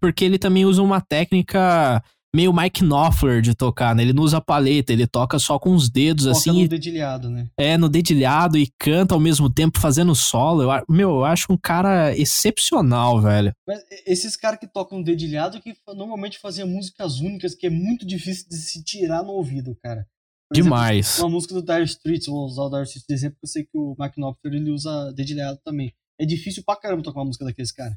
porque 0.00 0.24
ele 0.24 0.38
também 0.38 0.64
usa 0.64 0.82
uma 0.82 1.00
técnica 1.00 2.02
meio 2.34 2.52
Mike 2.52 2.82
Knopfler 2.82 3.40
de 3.40 3.54
tocar, 3.54 3.94
né? 3.94 4.02
Ele 4.02 4.12
não 4.12 4.24
usa 4.24 4.40
paleta, 4.40 4.92
ele 4.92 5.06
toca 5.06 5.38
só 5.38 5.56
com 5.56 5.72
os 5.72 5.88
dedos, 5.88 6.24
toca 6.24 6.36
assim. 6.36 6.62
no 6.62 6.68
dedilhado, 6.68 7.30
né? 7.30 7.48
É, 7.56 7.78
no 7.78 7.88
dedilhado 7.88 8.58
e 8.58 8.68
canta 8.76 9.14
ao 9.14 9.20
mesmo 9.20 9.48
tempo 9.48 9.78
fazendo 9.78 10.14
solo. 10.16 10.62
Eu, 10.62 10.84
meu, 10.88 11.10
eu 11.10 11.24
acho 11.24 11.46
um 11.52 11.56
cara 11.56 12.16
excepcional, 12.18 13.20
velho. 13.20 13.52
Mas 13.66 13.80
esses 14.04 14.36
caras 14.36 14.58
que 14.58 14.66
tocam 14.66 15.00
dedilhado 15.00 15.60
que 15.60 15.76
normalmente 15.94 16.40
faziam 16.40 16.66
músicas 16.66 17.20
únicas 17.20 17.54
que 17.54 17.68
é 17.68 17.70
muito 17.70 18.04
difícil 18.04 18.48
de 18.48 18.56
se 18.56 18.82
tirar 18.82 19.22
no 19.22 19.30
ouvido, 19.30 19.76
cara. 19.80 20.04
Por 20.50 20.54
Demais. 20.54 21.06
Exemplo, 21.06 21.24
uma 21.24 21.34
música 21.34 21.54
do 21.54 21.62
Dire 21.62 21.84
Straits, 21.84 22.26
vou 22.26 22.46
usar 22.46 22.62
o 22.62 22.68
Dire 22.68 22.82
Straits 22.82 23.06
de 23.08 23.14
exemplo, 23.14 23.36
porque 23.36 23.46
eu 23.46 23.52
sei 23.52 23.62
que 23.62 23.78
o 23.78 23.94
Mike 23.98 24.16
Knopfler 24.16 24.54
ele 24.54 24.70
usa 24.70 25.12
dedilhado 25.12 25.60
também. 25.64 25.94
É 26.20 26.26
difícil 26.26 26.64
pra 26.66 26.76
caramba 26.76 27.02
tocar 27.02 27.20
uma 27.20 27.26
música 27.26 27.44
daqueles 27.44 27.70
caras. 27.70 27.96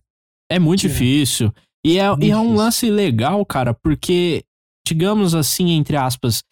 É 0.49 0.59
muito 0.59 0.81
difícil. 0.81 1.51
E 1.87 1.99
é, 1.99 2.03
e 2.19 2.31
é 2.31 2.37
um 2.37 2.53
lance 2.53 2.89
legal, 2.89 3.45
cara, 3.45 3.73
porque, 3.73 4.43
digamos 4.85 5.33
assim, 5.33 5.69
entre 5.69 5.95
aspas, 5.95 6.43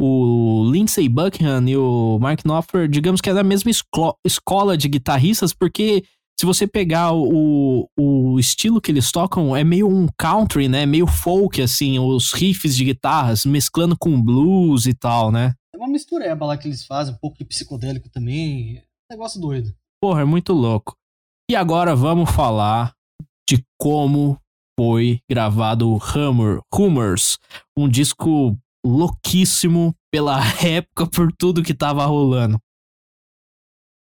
o 0.00 0.64
Lindsey 0.72 1.06
Buckingham 1.06 1.68
e 1.68 1.76
o 1.76 2.18
Mark 2.18 2.40
Knopfler, 2.42 2.88
digamos 2.88 3.20
que 3.20 3.28
é 3.28 3.34
da 3.34 3.44
mesma 3.44 3.70
esco 3.70 4.16
escola 4.24 4.78
de 4.78 4.88
guitarristas, 4.88 5.52
porque 5.52 6.02
se 6.40 6.46
você 6.46 6.66
pegar 6.66 7.12
o, 7.12 7.86
o 7.94 8.40
estilo 8.40 8.80
que 8.80 8.90
eles 8.90 9.12
tocam, 9.12 9.54
é 9.54 9.62
meio 9.62 9.86
um 9.86 10.08
country, 10.16 10.66
né? 10.66 10.86
Meio 10.86 11.06
folk, 11.06 11.60
assim, 11.60 11.98
os 11.98 12.32
riffs 12.32 12.74
de 12.74 12.86
guitarras, 12.86 13.44
mesclando 13.44 13.94
com 13.98 14.18
blues 14.18 14.86
e 14.86 14.94
tal, 14.94 15.30
né? 15.30 15.52
É 15.74 15.76
uma 15.76 15.88
mistureba 15.88 16.46
lá 16.46 16.56
que 16.56 16.66
eles 16.66 16.86
fazem, 16.86 17.12
um 17.12 17.18
pouco 17.18 17.36
de 17.36 17.44
psicodélico 17.44 18.08
também. 18.08 18.78
É 18.78 18.80
um 18.80 19.16
negócio 19.16 19.38
doido. 19.38 19.74
Porra, 20.02 20.22
é 20.22 20.24
muito 20.24 20.54
louco. 20.54 20.96
E 21.50 21.54
agora 21.54 21.94
vamos 21.94 22.30
falar 22.30 22.94
de 23.46 23.62
como 23.78 24.40
foi 24.80 25.20
gravado 25.28 25.98
Humor, 25.98 26.64
Rumors, 26.72 27.38
um 27.76 27.86
disco 27.86 28.58
louquíssimo 28.82 29.94
pela 30.10 30.40
época, 30.64 31.06
por 31.06 31.30
tudo 31.36 31.62
que 31.62 31.74
tava 31.74 32.06
rolando. 32.06 32.58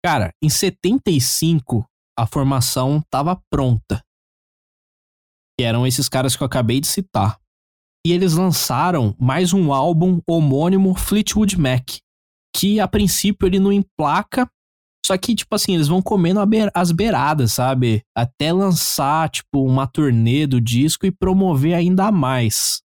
Cara, 0.03 0.33
em 0.41 0.49
75 0.49 1.85
a 2.17 2.25
formação 2.25 2.99
tava 3.11 3.39
pronta. 3.47 4.03
Que 5.55 5.63
eram 5.63 5.85
esses 5.85 6.09
caras 6.09 6.35
que 6.35 6.41
eu 6.41 6.47
acabei 6.47 6.79
de 6.79 6.87
citar. 6.87 7.39
E 8.03 8.11
eles 8.11 8.33
lançaram 8.33 9.15
mais 9.19 9.53
um 9.53 9.71
álbum 9.71 10.19
homônimo 10.27 10.95
Fleetwood 10.95 11.59
Mac, 11.59 11.99
que 12.55 12.79
a 12.79 12.87
princípio 12.87 13.45
ele 13.45 13.59
não 13.59 13.71
emplaca, 13.71 14.49
só 15.05 15.15
que, 15.19 15.35
tipo 15.35 15.53
assim, 15.53 15.75
eles 15.75 15.87
vão 15.87 16.01
comendo 16.01 16.39
as 16.73 16.91
beiradas, 16.91 17.53
sabe? 17.53 18.01
Até 18.17 18.51
lançar, 18.51 19.29
tipo, 19.29 19.63
uma 19.63 19.85
turnê 19.85 20.47
do 20.47 20.59
disco 20.59 21.05
e 21.05 21.11
promover 21.11 21.75
ainda 21.75 22.11
mais. 22.11 22.81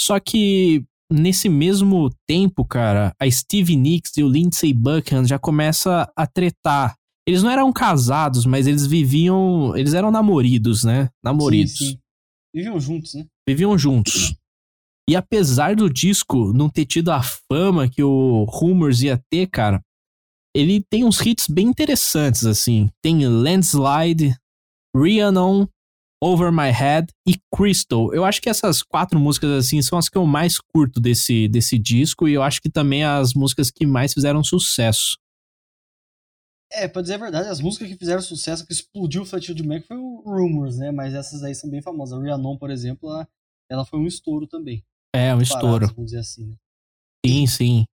Só 0.00 0.18
que 0.18 0.82
nesse 1.12 1.46
mesmo 1.50 2.08
tempo, 2.26 2.64
cara, 2.64 3.14
a 3.20 3.30
Stevie 3.30 3.76
Nicks 3.76 4.16
e 4.16 4.24
o 4.24 4.28
Lindsey 4.30 4.72
Buckingham 4.72 5.26
já 5.26 5.38
começa 5.38 6.10
a 6.16 6.26
tretar. 6.26 6.94
Eles 7.28 7.42
não 7.42 7.50
eram 7.50 7.70
casados, 7.70 8.46
mas 8.46 8.66
eles 8.66 8.86
viviam. 8.86 9.76
Eles 9.76 9.92
eram 9.92 10.10
namoridos, 10.10 10.84
né? 10.84 11.10
Namoridos. 11.22 11.76
Sim, 11.76 11.90
sim. 11.90 11.98
Viviam 12.54 12.80
juntos, 12.80 13.14
né? 13.14 13.26
Viviam 13.46 13.76
juntos. 13.76 14.34
E 15.06 15.14
apesar 15.14 15.76
do 15.76 15.90
disco 15.90 16.50
não 16.54 16.70
ter 16.70 16.86
tido 16.86 17.10
a 17.10 17.20
fama 17.22 17.86
que 17.90 18.02
o 18.02 18.44
Rumors 18.44 19.02
ia 19.02 19.22
ter, 19.30 19.46
cara, 19.48 19.82
ele 20.54 20.82
tem 20.82 21.04
uns 21.04 21.20
hits 21.20 21.46
bem 21.48 21.66
interessantes, 21.66 22.44
assim. 22.44 22.90
Tem 23.02 23.26
Landslide, 23.26 24.36
Rhiannon, 24.94 25.66
Over 26.22 26.52
My 26.52 26.70
Head 26.70 27.12
e 27.26 27.36
Crystal. 27.54 28.12
Eu 28.12 28.24
acho 28.24 28.42
que 28.42 28.50
essas 28.50 28.82
quatro 28.82 29.18
músicas, 29.18 29.50
assim, 29.50 29.80
são 29.80 29.98
as 29.98 30.08
que 30.08 30.18
eu 30.18 30.26
mais 30.26 30.58
curto 30.58 31.00
desse, 31.00 31.48
desse 31.48 31.78
disco 31.78 32.28
e 32.28 32.34
eu 32.34 32.42
acho 32.42 32.60
que 32.60 32.68
também 32.68 33.04
as 33.04 33.32
músicas 33.32 33.70
que 33.70 33.86
mais 33.86 34.12
fizeram 34.12 34.44
sucesso. 34.44 35.16
É, 36.72 36.86
pra 36.86 37.02
dizer 37.02 37.14
a 37.14 37.18
verdade, 37.18 37.48
as 37.48 37.60
músicas 37.60 37.88
que 37.88 37.96
fizeram 37.96 38.20
sucesso, 38.20 38.64
que 38.64 38.72
explodiu 38.72 39.22
o 39.22 39.26
Fleetwood 39.26 39.66
Mac 39.66 39.84
foi 39.86 39.96
o 39.96 40.22
Rumors, 40.24 40.76
né? 40.76 40.92
Mas 40.92 41.14
essas 41.14 41.42
aí 41.42 41.54
são 41.54 41.68
bem 41.68 41.82
famosas. 41.82 42.16
A 42.16 42.22
Rhiannon, 42.22 42.56
por 42.56 42.70
exemplo, 42.70 43.10
ela, 43.10 43.28
ela 43.68 43.84
foi 43.84 43.98
um 43.98 44.06
estouro 44.06 44.46
também. 44.46 44.84
É, 45.14 45.34
um 45.34 45.40
estouro. 45.40 45.88
vamos 45.88 46.12
dizer 46.12 46.20
assim, 46.20 46.46
né? 46.46 46.56
Sim, 47.26 47.46
sim. 47.46 47.84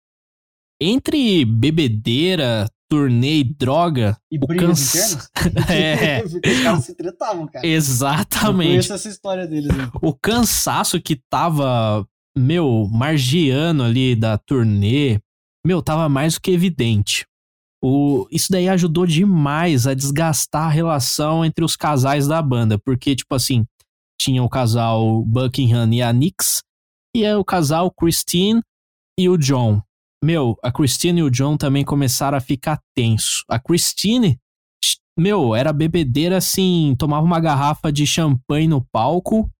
Entre 0.80 1.44
bebedeira, 1.44 2.68
turnê 2.88 3.38
e 3.38 3.44
droga. 3.44 4.16
E 4.30 4.38
brigas 4.38 4.94
internas? 4.94 5.30
é. 5.70 6.22
Os 6.24 6.62
caras 6.62 6.84
se 6.84 6.94
tretavam, 6.94 7.46
cara. 7.46 7.66
Exatamente. 7.66 8.66
Eu 8.66 8.72
conheço 8.72 8.92
essa 8.92 9.08
história 9.08 9.46
deles. 9.46 9.74
Né? 9.74 9.90
O 10.02 10.14
cansaço 10.14 11.00
que 11.00 11.16
tava, 11.30 12.06
meu, 12.36 12.88
margiano 12.90 13.84
ali 13.84 14.14
da 14.14 14.36
turnê, 14.38 15.18
meu, 15.66 15.82
tava 15.82 16.08
mais 16.08 16.34
do 16.34 16.40
que 16.40 16.50
evidente. 16.50 17.26
O, 17.82 18.26
isso 18.30 18.50
daí 18.50 18.68
ajudou 18.68 19.06
demais 19.06 19.86
a 19.86 19.94
desgastar 19.94 20.66
a 20.66 20.70
relação 20.70 21.44
entre 21.44 21.64
os 21.64 21.76
casais 21.76 22.26
da 22.26 22.40
banda, 22.40 22.78
porque, 22.78 23.14
tipo 23.14 23.34
assim, 23.34 23.64
tinha 24.20 24.42
o 24.42 24.48
casal 24.48 25.22
Buckingham 25.24 25.92
e 25.92 26.02
a 26.02 26.12
Nix, 26.12 26.62
e 27.14 27.24
é 27.24 27.36
o 27.36 27.44
casal 27.44 27.90
Christine 27.90 28.60
e 29.18 29.28
o 29.28 29.36
John 29.36 29.82
meu, 30.22 30.56
a 30.62 30.72
Christine 30.72 31.20
e 31.20 31.22
o 31.22 31.30
John 31.30 31.56
também 31.56 31.84
começaram 31.84 32.36
a 32.36 32.40
ficar 32.40 32.80
tenso. 32.94 33.44
A 33.48 33.58
Christine, 33.58 34.38
meu, 35.18 35.54
era 35.54 35.72
bebedeira 35.72 36.38
assim, 36.38 36.94
tomava 36.98 37.24
uma 37.24 37.40
garrafa 37.40 37.92
de 37.92 38.06
champanhe 38.06 38.68
no 38.68 38.84
palco 38.92 39.50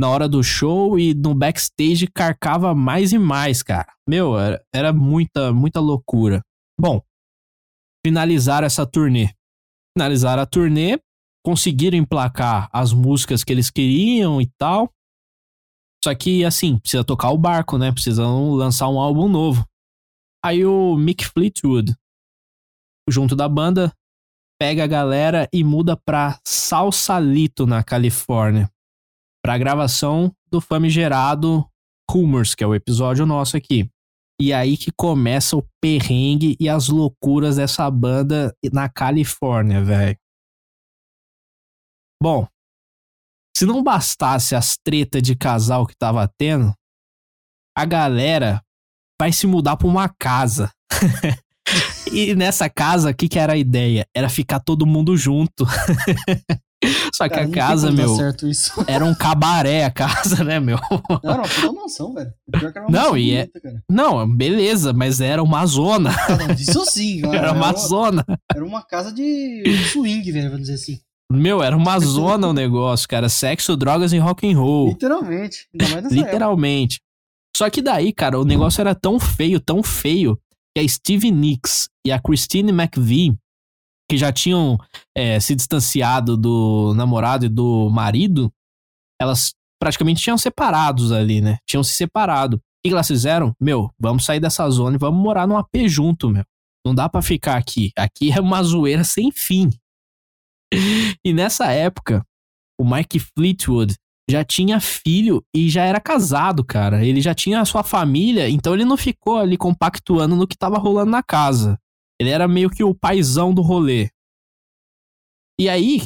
na 0.00 0.08
hora 0.08 0.28
do 0.28 0.42
show 0.42 0.98
e 0.98 1.12
no 1.12 1.34
backstage 1.34 2.06
carcava 2.06 2.74
mais 2.74 3.12
e 3.12 3.18
mais, 3.18 3.62
cara. 3.62 3.92
Meu, 4.08 4.38
era, 4.38 4.64
era 4.72 4.92
muita, 4.92 5.52
muita 5.52 5.80
loucura. 5.80 6.40
Bom, 6.80 7.02
finalizaram 8.06 8.66
essa 8.66 8.86
turnê. 8.86 9.30
Finalizaram 9.96 10.42
a 10.42 10.46
turnê, 10.46 11.00
conseguiram 11.44 11.98
emplacar 11.98 12.68
as 12.72 12.92
músicas 12.92 13.42
que 13.42 13.52
eles 13.52 13.70
queriam 13.70 14.40
e 14.40 14.48
tal. 14.56 14.92
Só 16.04 16.14
que, 16.14 16.44
assim, 16.44 16.78
precisa 16.78 17.02
tocar 17.02 17.30
o 17.30 17.38
barco, 17.38 17.76
né? 17.76 17.90
Precisam 17.90 18.52
lançar 18.52 18.88
um 18.88 19.00
álbum 19.00 19.28
novo. 19.28 19.66
Aí 20.44 20.64
o 20.64 20.96
Mick 20.96 21.26
Fleetwood, 21.26 21.94
junto 23.08 23.34
da 23.34 23.48
banda, 23.48 23.92
pega 24.60 24.84
a 24.84 24.86
galera 24.86 25.48
e 25.52 25.64
muda 25.64 25.96
pra 25.96 26.38
Salsalito, 26.46 27.66
na 27.66 27.82
Califórnia, 27.82 28.70
pra 29.42 29.58
gravação 29.58 30.34
do 30.50 30.60
famigerado 30.60 31.68
Rumors, 32.10 32.54
que 32.54 32.64
é 32.64 32.66
o 32.66 32.74
episódio 32.74 33.26
nosso 33.26 33.56
aqui. 33.56 33.90
E 34.40 34.52
aí 34.52 34.76
que 34.76 34.92
começa 34.92 35.56
o 35.56 35.66
perrengue 35.82 36.56
e 36.60 36.68
as 36.68 36.88
loucuras 36.88 37.56
dessa 37.56 37.90
banda 37.90 38.54
na 38.72 38.88
Califórnia, 38.88 39.82
velho. 39.82 40.16
Bom, 42.22 42.46
se 43.56 43.66
não 43.66 43.82
bastasse 43.82 44.54
as 44.54 44.76
tretas 44.76 45.22
de 45.22 45.34
casal 45.34 45.86
que 45.86 45.96
tava 45.96 46.28
tendo, 46.38 46.72
a 47.76 47.84
galera 47.84 48.62
vai 49.20 49.32
se 49.32 49.46
mudar 49.46 49.76
pra 49.76 49.88
uma 49.88 50.08
casa. 50.08 50.70
e 52.12 52.34
nessa 52.34 52.68
casa, 52.68 53.10
o 53.10 53.14
que, 53.14 53.28
que 53.28 53.38
era 53.38 53.54
a 53.54 53.58
ideia? 53.58 54.06
Era 54.14 54.28
ficar 54.28 54.60
todo 54.60 54.86
mundo 54.86 55.16
junto. 55.16 55.66
Só 57.12 57.24
que 57.28 57.34
Cara, 57.34 57.46
a 57.46 57.50
casa, 57.50 57.90
meu. 57.90 58.16
Era 58.86 59.04
um 59.04 59.12
cabaré 59.12 59.84
a 59.84 59.90
casa, 59.90 60.44
né, 60.44 60.60
meu? 60.60 60.78
Não, 61.24 61.32
era 61.32 61.42
uma 61.42 61.48
puta 61.48 61.72
mansão, 61.72 62.14
velho. 62.14 62.32
Pior 62.52 62.72
que 62.72 62.78
era 62.78 62.86
uma 62.86 62.96
não, 62.96 63.16
e 63.16 63.34
é... 63.34 63.48
Não, 63.90 64.28
beleza, 64.36 64.92
mas 64.92 65.20
era 65.20 65.42
uma 65.42 65.66
zona. 65.66 66.10
Ah, 66.10 66.52
isso 66.52 66.84
sim, 66.86 67.22
cara. 67.22 67.36
Era 67.36 67.52
uma, 67.52 67.72
zona. 67.72 68.24
Era 68.54 68.64
uma 68.64 68.82
casa 68.84 69.12
de 69.12 69.64
swing, 69.90 70.30
velho, 70.30 70.50
vamos 70.50 70.68
dizer 70.68 70.74
assim. 70.74 71.00
Meu, 71.30 71.62
era 71.62 71.76
uma 71.76 71.98
zona 71.98 72.46
o 72.46 72.52
negócio, 72.52 73.08
cara. 73.08 73.28
Sexo, 73.28 73.76
drogas 73.76 74.12
e 74.12 74.18
rock 74.18 74.48
and 74.48 74.56
roll. 74.56 74.90
Literalmente. 74.90 75.68
Literalmente. 76.10 77.00
Só 77.58 77.68
que 77.68 77.82
daí, 77.82 78.12
cara, 78.12 78.38
o 78.38 78.44
negócio 78.44 78.80
era 78.80 78.94
tão 78.94 79.18
feio, 79.18 79.58
tão 79.58 79.82
feio, 79.82 80.40
que 80.72 80.80
a 80.80 80.88
Stevie 80.88 81.32
Nicks 81.32 81.88
e 82.06 82.12
a 82.12 82.20
Christine 82.20 82.70
McVie, 82.70 83.36
que 84.08 84.16
já 84.16 84.32
tinham 84.32 84.78
é, 85.12 85.40
se 85.40 85.56
distanciado 85.56 86.36
do 86.36 86.94
namorado 86.94 87.46
e 87.46 87.48
do 87.48 87.90
marido, 87.90 88.48
elas 89.20 89.54
praticamente 89.82 90.22
tinham 90.22 90.38
separados 90.38 91.10
ali, 91.10 91.40
né? 91.40 91.58
Tinham 91.68 91.82
se 91.82 91.94
separado. 91.94 92.58
O 92.58 92.60
que 92.84 92.92
elas 92.92 93.08
fizeram? 93.08 93.52
Meu, 93.60 93.90
vamos 93.98 94.24
sair 94.24 94.38
dessa 94.38 94.70
zona 94.70 94.94
e 94.94 95.00
vamos 95.00 95.20
morar 95.20 95.48
num 95.48 95.56
AP 95.56 95.88
junto, 95.88 96.30
meu. 96.30 96.44
Não 96.86 96.94
dá 96.94 97.08
para 97.08 97.22
ficar 97.22 97.56
aqui. 97.56 97.90
Aqui 97.98 98.30
é 98.30 98.40
uma 98.40 98.62
zoeira 98.62 99.02
sem 99.02 99.32
fim. 99.32 99.68
e 101.26 101.32
nessa 101.32 101.72
época, 101.72 102.24
o 102.80 102.88
Mike 102.88 103.18
Fleetwood 103.18 103.96
já 104.30 104.44
tinha 104.44 104.78
filho 104.78 105.42
e 105.54 105.70
já 105.70 105.84
era 105.84 106.00
casado, 106.00 106.62
cara. 106.62 107.04
Ele 107.04 107.20
já 107.20 107.34
tinha 107.34 107.60
a 107.60 107.64
sua 107.64 107.82
família, 107.82 108.48
então 108.48 108.74
ele 108.74 108.84
não 108.84 108.96
ficou 108.96 109.38
ali 109.38 109.56
compactuando 109.56 110.36
no 110.36 110.46
que 110.46 110.56
tava 110.56 110.76
rolando 110.78 111.10
na 111.10 111.22
casa. 111.22 111.78
Ele 112.20 112.30
era 112.30 112.46
meio 112.46 112.68
que 112.68 112.84
o 112.84 112.94
paizão 112.94 113.54
do 113.54 113.62
rolê. 113.62 114.10
E 115.58 115.68
aí, 115.68 116.02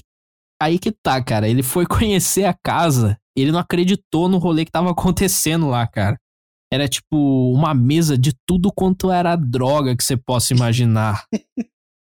aí 0.63 0.79
que 0.79 0.93
tá, 0.93 1.23
cara. 1.23 1.49
Ele 1.49 1.63
foi 1.63 1.85
conhecer 1.87 2.45
a 2.45 2.55
casa, 2.55 3.19
ele 3.37 3.51
não 3.51 3.59
acreditou 3.59 4.29
no 4.29 4.39
rolê 4.39 4.65
que 4.65 4.71
tava 4.71 4.91
acontecendo 4.91 5.69
lá, 5.69 5.87
cara. 5.87 6.17
Era 6.73 6.89
tipo 6.89 7.53
uma 7.53 7.75
mesa 7.75 8.17
de 8.17 8.33
tudo 8.47 8.73
quanto 8.73 9.11
era 9.11 9.37
droga 9.37 9.97
que 9.97 10.03
você 10.03 10.17
possa 10.17 10.55
imaginar. 10.55 11.25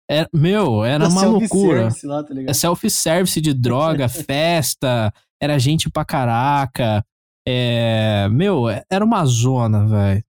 Era, 0.10 0.30
meu, 0.32 0.86
era 0.86 1.10
uma 1.10 1.26
loucura. 1.26 1.90
Lá, 2.04 2.24
tá 2.24 2.34
é 2.48 2.54
self-service 2.54 3.42
de 3.42 3.54
droga, 3.54 4.08
festa, 4.08 5.12
era 5.42 5.58
gente 5.58 5.90
pra 5.90 6.06
caraca. 6.06 7.04
É, 7.48 8.30
meu, 8.30 8.66
era 8.90 9.04
uma 9.04 9.26
zona, 9.26 9.88
velho. 9.88 10.24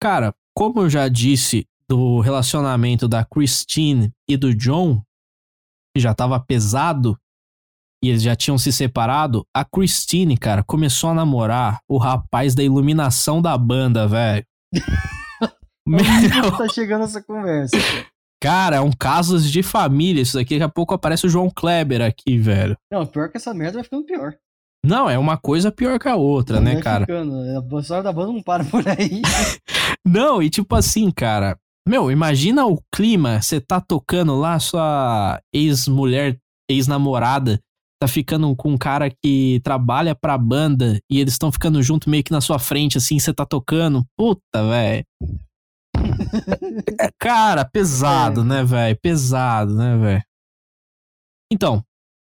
Cara, 0.00 0.34
como 0.56 0.80
eu 0.80 0.90
já 0.90 1.08
disse 1.08 1.66
do 1.88 2.20
relacionamento 2.20 3.06
da 3.06 3.24
Christine 3.24 4.12
e 4.28 4.36
do 4.36 4.54
John, 4.54 5.02
que 5.94 6.00
já 6.00 6.14
tava 6.14 6.38
pesado, 6.40 7.18
e 8.02 8.08
eles 8.08 8.22
já 8.22 8.36
tinham 8.36 8.56
se 8.56 8.72
separado, 8.72 9.46
a 9.54 9.64
Christine, 9.64 10.36
cara, 10.36 10.62
começou 10.62 11.10
a 11.10 11.14
namorar 11.14 11.80
o 11.88 11.98
rapaz 11.98 12.54
da 12.54 12.62
iluminação 12.62 13.42
da 13.42 13.56
banda, 13.58 14.06
velho. 14.06 14.46
Meu... 15.86 16.00
tá 16.56 16.68
chegando 16.68 17.04
essa 17.04 17.22
conversa. 17.22 17.76
Cara, 17.76 18.06
é 18.44 18.80
um 18.80 18.92
caso 18.92 19.38
de 19.40 19.62
família 19.62 20.22
isso 20.22 20.34
daqui. 20.34 20.54
Daqui 20.54 20.64
a 20.64 20.68
pouco 20.68 20.94
aparece 20.94 21.26
o 21.26 21.28
João 21.28 21.50
Kleber 21.50 22.02
aqui, 22.02 22.38
velho. 22.38 22.76
Não, 22.90 23.04
pior 23.06 23.30
que 23.30 23.36
essa 23.36 23.52
merda 23.52 23.74
vai 23.74 23.84
ficando 23.84 24.04
pior. 24.04 24.34
Não, 24.84 25.10
é 25.10 25.18
uma 25.18 25.36
coisa 25.36 25.72
pior 25.72 25.98
que 25.98 26.08
a 26.08 26.14
outra, 26.14 26.56
não 26.56 26.62
né, 26.62 26.80
cara? 26.80 27.00
Ficando. 27.00 27.34
A 27.34 27.80
história 27.80 28.02
da 28.02 28.12
banda 28.12 28.32
não 28.32 28.42
para 28.42 28.64
por 28.64 28.86
aí. 28.88 29.22
não, 30.06 30.42
e 30.42 30.48
tipo 30.48 30.74
assim, 30.74 31.10
cara. 31.10 31.58
Meu, 31.86 32.10
imagina 32.10 32.66
o 32.66 32.80
clima. 32.94 33.40
Você 33.40 33.60
tá 33.60 33.80
tocando 33.80 34.36
lá, 34.36 34.58
sua 34.58 35.40
ex-mulher 35.52 36.38
ex-namorada 36.70 37.58
tá 38.00 38.06
ficando 38.06 38.54
com 38.54 38.70
um 38.70 38.78
cara 38.78 39.10
que 39.10 39.60
trabalha 39.64 40.14
pra 40.14 40.38
banda 40.38 41.00
e 41.10 41.18
eles 41.18 41.34
estão 41.34 41.50
ficando 41.50 41.82
junto 41.82 42.08
meio 42.08 42.22
que 42.22 42.30
na 42.30 42.40
sua 42.40 42.58
frente, 42.58 42.96
assim, 42.96 43.18
você 43.18 43.34
tá 43.34 43.44
tocando. 43.44 44.04
Puta, 44.16 44.68
velho. 44.68 45.04
É, 47.00 47.10
cara, 47.18 47.64
pesado, 47.64 48.40
É. 48.40 48.44
né, 48.44 48.64
velho? 48.64 48.98
Pesado, 49.00 49.74
né, 49.74 49.96
velho? 49.96 50.22
Então, 51.52 51.82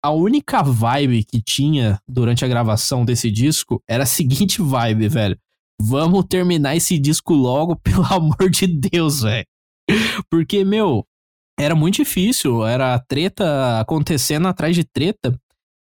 a 0.04 0.10
única 0.10 0.62
vibe 0.62 1.24
que 1.24 1.42
tinha 1.42 2.00
durante 2.08 2.44
a 2.44 2.48
gravação 2.48 3.04
desse 3.04 3.30
disco 3.30 3.82
era 3.88 4.04
a 4.04 4.06
seguinte 4.06 4.62
vibe, 4.62 5.08
velho. 5.08 5.38
Vamos 5.80 6.24
terminar 6.28 6.76
esse 6.76 6.98
disco 6.98 7.34
logo, 7.34 7.76
pelo 7.82 8.04
amor 8.04 8.50
de 8.50 8.66
Deus, 8.66 9.22
velho. 9.22 9.46
Porque, 10.30 10.64
meu, 10.64 11.04
era 11.58 11.74
muito 11.74 11.96
difícil, 11.96 12.64
era 12.64 12.98
treta 13.08 13.80
acontecendo 13.80 14.46
atrás 14.48 14.74
de 14.74 14.84
treta. 14.84 15.38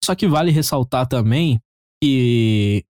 Só 0.05 0.15
que 0.15 0.27
vale 0.27 0.51
ressaltar 0.51 1.07
também 1.07 1.61
que, 2.03 2.85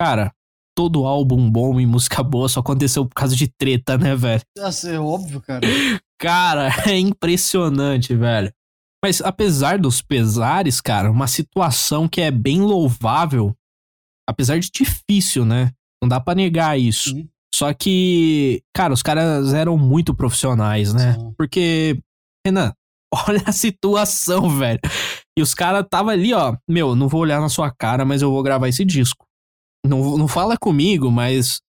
cara, 0.00 0.32
todo 0.74 1.06
álbum 1.06 1.50
bom 1.50 1.80
e 1.80 1.86
música 1.86 2.22
boa 2.22 2.48
só 2.48 2.60
aconteceu 2.60 3.06
por 3.06 3.14
causa 3.14 3.36
de 3.36 3.48
treta, 3.48 3.96
né, 3.98 4.14
velho? 4.16 4.42
Nossa, 4.56 4.90
é 4.90 4.98
óbvio, 4.98 5.40
cara. 5.40 5.66
Cara, 6.18 6.68
é 6.88 6.98
impressionante, 6.98 8.14
velho. 8.14 8.52
Mas 9.04 9.20
apesar 9.20 9.78
dos 9.78 10.00
pesares, 10.00 10.80
cara, 10.80 11.10
uma 11.10 11.26
situação 11.26 12.06
que 12.08 12.20
é 12.20 12.30
bem 12.30 12.60
louvável, 12.60 13.54
apesar 14.28 14.60
de 14.60 14.70
difícil, 14.70 15.44
né? 15.44 15.72
Não 16.00 16.08
dá 16.08 16.20
pra 16.20 16.34
negar 16.34 16.78
isso. 16.78 17.10
Sim. 17.10 17.28
Só 17.54 17.72
que, 17.74 18.62
cara, 18.74 18.94
os 18.94 19.02
caras 19.02 19.52
eram 19.52 19.76
muito 19.76 20.14
profissionais, 20.14 20.94
né? 20.94 21.14
Sim. 21.14 21.34
Porque, 21.36 22.00
Renan, 22.46 22.72
olha 23.28 23.42
a 23.44 23.52
situação, 23.52 24.48
velho. 24.48 24.80
E 25.36 25.42
os 25.42 25.52
caras 25.52 25.84
tava 25.90 26.12
ali, 26.12 26.32
ó. 26.32 26.56
Meu, 26.68 26.94
não 26.94 27.08
vou 27.08 27.20
olhar 27.20 27.40
na 27.40 27.48
sua 27.48 27.70
cara, 27.70 28.04
mas 28.04 28.22
eu 28.22 28.30
vou 28.30 28.42
gravar 28.42 28.68
esse 28.68 28.84
disco. 28.84 29.26
Não, 29.84 30.16
não 30.16 30.28
fala 30.28 30.56
comigo, 30.56 31.10
mas 31.10 31.60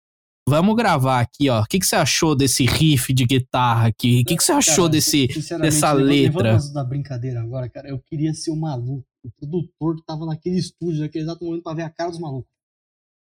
vamos 0.47 0.76
gravar 0.76 1.19
aqui, 1.19 1.49
ó. 1.49 1.62
O 1.62 1.65
que, 1.65 1.80
que 1.80 1.86
você 1.86 1.95
achou 1.95 2.36
desse 2.36 2.65
riff 2.65 3.12
de 3.13 3.26
guitarra 3.26 3.88
aqui? 3.88 4.21
O 4.21 4.26
que, 4.26 4.36
que 4.38 4.43
você 4.43 4.52
achou 4.52 4.86
Cara, 4.86 4.89
desse. 4.89 5.28
dessa 5.60 5.93
letra? 5.93 6.54
levando 6.54 6.73
da 6.73 6.84
brincadeira 6.84 7.41
agora, 7.41 7.67
cara, 7.69 7.89
eu 7.89 7.99
queria 7.99 8.34
ser 8.34 8.52
o 8.52 8.56
maluco, 8.56 9.04
o 9.26 9.32
produtor 9.32 9.95
que 9.95 10.06
tava 10.06 10.26
naquele 10.26 10.58
estúdio 10.58 11.02
naquele 11.02 11.23
exato 11.23 11.43
momento 11.43 11.63
pra 11.63 11.73
ver 11.73 11.84
a 11.84 11.89
cara 11.89 12.12
dos 12.12 12.19
malucos. 12.19 12.47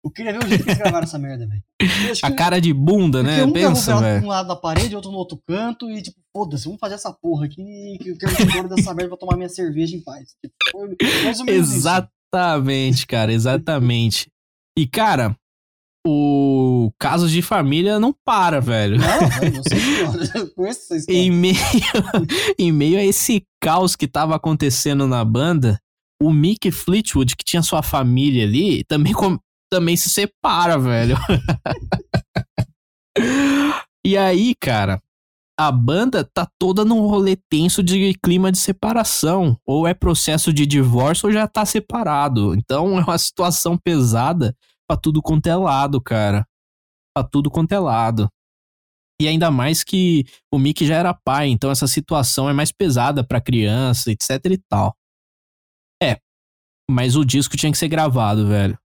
Eu 0.04 0.10
queria 0.10 0.32
ver 0.32 0.44
o 0.44 0.48
jeito 0.48 0.64
que 0.64 0.70
eles 0.70 0.78
gravaram 0.78 1.04
essa 1.04 1.16
merda, 1.18 1.46
velho. 1.46 1.62
A 2.24 2.30
que- 2.30 2.36
cara 2.36 2.60
de 2.60 2.72
bunda, 2.74 3.22
né? 3.22 3.44
um 3.44 3.52
Pensa, 3.52 4.00
velho. 4.00 4.24
um 4.24 4.28
lado 4.28 4.48
da 4.48 4.56
parede, 4.56 4.96
outro 4.96 5.12
no 5.12 5.16
outro 5.16 5.40
canto, 5.46 5.88
e 5.88 6.02
tipo, 6.02 6.18
foda-se, 6.36 6.64
vamos 6.64 6.80
fazer 6.80 6.96
essa 6.96 7.12
porra 7.12 7.46
aqui, 7.46 7.98
que 8.02 8.08
eu 8.10 8.18
quero 8.18 8.32
ir 8.32 8.42
embora 8.50 8.68
dessa 8.68 8.92
merda 8.92 9.10
pra 9.10 9.16
tomar 9.18 9.36
minha 9.36 9.48
cerveja 9.48 9.96
em 9.96 10.00
paz. 10.00 10.30
Tipo, 10.44 10.54
foi 10.72 10.88
menos 11.46 11.68
isso. 11.68 11.88
Exatamente, 12.28 13.06
cara, 13.06 13.32
exatamente. 13.32 14.26
E, 14.76 14.86
cara, 14.86 15.36
o 16.06 16.90
Casos 16.98 17.30
de 17.30 17.42
Família 17.42 18.00
não 18.00 18.14
para, 18.24 18.60
velho. 18.60 18.98
Não, 18.98 20.50
conheço 20.54 20.80
essa 20.80 20.96
história. 20.96 21.20
Em 21.20 21.30
meio, 21.30 21.56
em 22.58 22.72
meio 22.72 22.98
a 22.98 23.04
esse 23.04 23.44
caos 23.60 23.94
que 23.94 24.08
tava 24.08 24.34
acontecendo 24.34 25.06
na 25.06 25.24
banda, 25.24 25.78
o 26.20 26.32
Mick 26.32 26.70
Fleetwood, 26.70 27.36
que 27.36 27.44
tinha 27.44 27.62
sua 27.62 27.82
família 27.82 28.44
ali, 28.44 28.84
também, 28.84 29.12
também 29.70 29.96
se 29.96 30.10
separa, 30.10 30.78
velho. 30.78 31.16
e 34.04 34.16
aí, 34.16 34.54
cara, 34.60 35.00
a 35.66 35.72
banda 35.72 36.24
tá 36.24 36.46
toda 36.58 36.84
num 36.84 37.00
rolê 37.00 37.36
tenso 37.36 37.82
de 37.82 38.14
clima 38.14 38.50
de 38.50 38.58
separação. 38.58 39.56
Ou 39.66 39.86
é 39.86 39.94
processo 39.94 40.52
de 40.52 40.66
divórcio 40.66 41.28
ou 41.28 41.32
já 41.32 41.46
tá 41.46 41.64
separado. 41.64 42.54
Então 42.54 42.98
é 42.98 43.02
uma 43.02 43.18
situação 43.18 43.78
pesada 43.78 44.56
pra 44.88 44.96
tudo 44.96 45.22
quanto 45.22 45.46
é 45.46 45.54
lado, 45.54 46.00
cara. 46.00 46.46
Pra 47.14 47.24
tudo 47.24 47.50
quanto 47.50 47.72
é 47.72 47.78
lado. 47.78 48.28
E 49.20 49.28
ainda 49.28 49.50
mais 49.50 49.84
que 49.84 50.24
o 50.52 50.58
Mick 50.58 50.84
já 50.84 50.96
era 50.96 51.14
pai, 51.14 51.48
então 51.48 51.70
essa 51.70 51.86
situação 51.86 52.50
é 52.50 52.52
mais 52.52 52.72
pesada 52.72 53.22
pra 53.22 53.40
criança, 53.40 54.10
etc 54.10 54.44
e 54.46 54.58
tal. 54.68 54.96
É, 56.02 56.18
mas 56.90 57.14
o 57.14 57.24
disco 57.24 57.56
tinha 57.56 57.70
que 57.70 57.78
ser 57.78 57.88
gravado, 57.88 58.48
velho. 58.48 58.76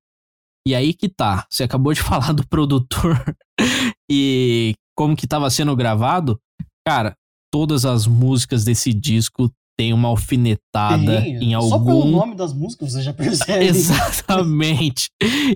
E 0.67 0.75
aí 0.75 0.93
que 0.93 1.09
tá, 1.09 1.47
você 1.49 1.63
acabou 1.63 1.91
de 1.91 2.01
falar 2.03 2.33
do 2.33 2.47
produtor 2.47 3.17
e 4.11 4.75
como 4.95 5.15
que 5.15 5.25
tava 5.25 5.49
sendo 5.49 5.75
gravado. 5.75 6.39
Cara, 6.87 7.17
todas 7.51 7.83
as 7.83 8.07
músicas 8.07 8.63
desse 8.63 8.93
disco 8.93 9.51
têm 9.77 9.91
uma 9.91 10.07
alfinetada 10.07 11.21
Tem, 11.21 11.35
em 11.43 11.53
algum 11.53 11.67
Só 11.67 11.79
pelo 11.79 12.05
nome 12.05 12.33
das 12.33 12.53
músicas 12.53 12.93
você 12.93 13.01
já 13.01 13.11
percebe. 13.13 13.65
Exatamente. 13.65 15.09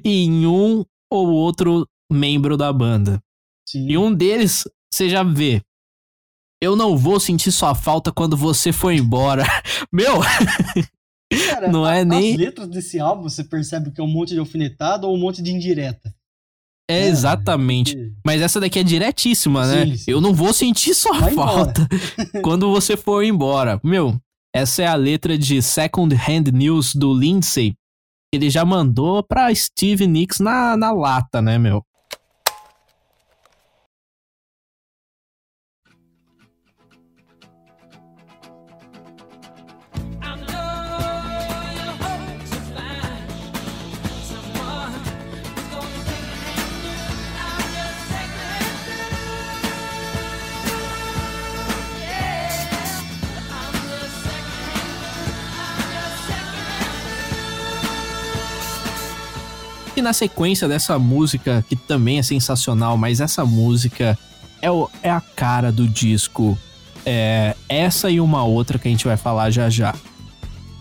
em 0.04 0.46
um 0.46 0.84
ou 1.10 1.30
outro 1.30 1.88
membro 2.12 2.58
da 2.58 2.74
banda. 2.74 3.22
Sim. 3.65 3.88
E 3.88 3.98
um 3.98 4.13
deles, 4.13 4.65
você 4.94 5.08
já 5.08 5.24
vê. 5.24 5.62
Eu 6.62 6.76
não 6.76 6.98
vou 6.98 7.17
sentir 7.17 7.54
sua 7.54 7.74
falta 7.74 8.12
quando 8.12 8.36
você 8.36 8.74
for 8.74 8.91
embora. 8.91 9.46
Meu, 9.89 10.20
Cara, 11.50 11.72
não 11.72 11.88
é 11.88 12.02
As 12.02 12.08
nem. 12.08 12.36
letras 12.36 12.67
desse 12.67 13.00
álbum, 13.00 13.24
você 13.24 13.41
percebe 13.41 13.89
que 13.91 14.02
é 14.02 14.04
um 14.04 14.08
monte 14.12 14.34
de 14.34 14.39
alfinetada 14.39 15.08
ou 15.08 15.15
um 15.15 15.20
monte 15.20 15.41
de 15.41 15.54
indireta. 15.54 16.13
É 16.91 17.08
exatamente. 17.08 17.95
porque- 17.95 18.12
Mas 18.25 18.41
essa 18.41 18.60
daqui 18.60 18.80
é 18.80 18.84
diretíssima, 18.84 19.65
né? 19.67 19.86
Sim, 19.86 19.95
sim. 19.97 20.12
Eu 20.12 20.21
não 20.21 20.34
vou 20.34 20.54
sentir 20.54 20.93
sua 20.93 21.17
Vai 21.19 21.34
falta 21.34 21.88
quando 22.43 22.69
você 22.71 22.95
for 22.97 23.23
embora. 23.23 23.80
Meu, 23.84 24.19
essa 24.54 24.82
é 24.84 24.88
a 24.88 24.95
letra 24.95 25.38
de 25.38 25.62
Second 25.62 26.13
Hand 26.15 26.51
News 26.54 26.93
do 26.95 27.13
Lindsay. 27.13 27.73
Ele 28.34 28.49
já 28.49 28.63
mandou 28.63 29.21
pra 29.23 29.54
Steve 29.54 30.08
Nicks 30.08 30.39
na, 30.39 30.77
na 30.77 30.91
lata, 30.91 31.41
né, 31.41 31.58
meu? 31.58 31.84
Second 60.01 60.03
E 60.03 60.03
na 60.03 60.13
sequência 60.13 60.67
dessa 60.67 60.97
música, 60.99 61.63
que 61.69 61.75
também 61.75 62.17
é 62.19 62.23
sensacional, 62.23 62.97
mas 62.97 63.19
essa 63.21 63.45
música 63.45 64.17
é, 64.61 64.69
o- 64.71 64.89
é 65.03 65.09
a 65.11 65.21
cara 65.21 65.71
do 65.71 65.87
disco. 65.87 66.57
É 67.05 67.55
essa 67.69 68.09
e 68.09 68.19
uma 68.19 68.43
outra 68.43 68.77
que 68.77 68.87
a 68.87 68.91
gente 68.91 69.05
vai 69.05 69.17
falar 69.17 69.49
já 69.51 69.69
já. 69.69 69.93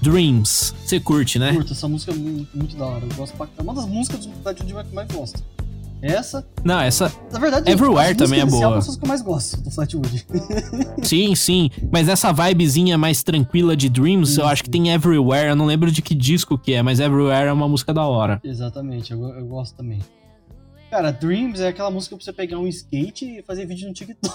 Dreams. 0.03 0.75
Você 0.85 0.99
curte, 0.99 1.39
né? 1.39 1.53
Curto, 1.53 1.73
essa 1.73 1.87
música 1.89 2.13
é 2.13 2.15
muito, 2.15 2.57
muito 2.57 2.77
da 2.77 2.87
hora. 2.87 3.05
Eu 3.05 3.15
gosto 3.17 3.37
pra. 3.37 3.47
É 3.59 3.63
uma 3.63 3.75
das 3.75 3.87
músicas 3.87 4.25
do 4.27 4.33
Flatwood 4.43 4.89
que 4.89 4.95
mais 4.95 5.09
gosto. 5.13 5.43
Essa, 6.03 6.47
Não, 6.65 6.81
essa. 6.81 7.13
na 7.31 7.39
verdade, 7.39 7.71
Everywhere 7.71 8.15
também 8.15 8.41
é 8.41 8.47
boa. 8.47 8.65
álbum 8.67 8.81
são 8.81 8.93
as 8.93 8.97
que 8.99 9.05
eu 9.05 9.09
mais 9.09 9.21
gosto 9.23 9.61
do 9.61 9.71
Flatwood. 9.71 10.27
Sim, 11.03 11.35
sim. 11.35 11.71
Mas 11.93 12.09
essa 12.09 12.33
vibezinha 12.33 12.97
mais 12.97 13.23
tranquila 13.23 13.77
de 13.77 13.89
Dreams, 13.89 14.39
eu 14.39 14.47
acho 14.47 14.65
que 14.65 14.71
tem 14.71 14.91
Everywhere. 14.91 15.49
Eu 15.51 15.57
não 15.57 15.67
lembro 15.67 15.91
de 15.91 16.01
que 16.01 16.15
disco 16.15 16.57
que 16.57 16.73
é, 16.73 16.83
mas 16.83 17.01
Everywhere 17.01 17.49
é 17.49 17.53
uma 17.53 17.69
música 17.69 17.93
da 17.93 18.07
hora. 18.07 18.41
Exatamente, 18.43 19.13
eu, 19.13 19.23
eu 19.29 19.47
gosto 19.47 19.77
também. 19.77 19.99
Cara, 20.91 21.13
Dreams 21.13 21.61
é 21.61 21.69
aquela 21.69 21.89
música 21.91 22.17
pra 22.17 22.25
você 22.25 22.33
pegar 22.33 22.59
um 22.59 22.67
skate 22.67 23.25
e 23.39 23.43
fazer 23.43 23.65
vídeo 23.65 23.87
no 23.87 23.95
TikTok. 23.95 24.35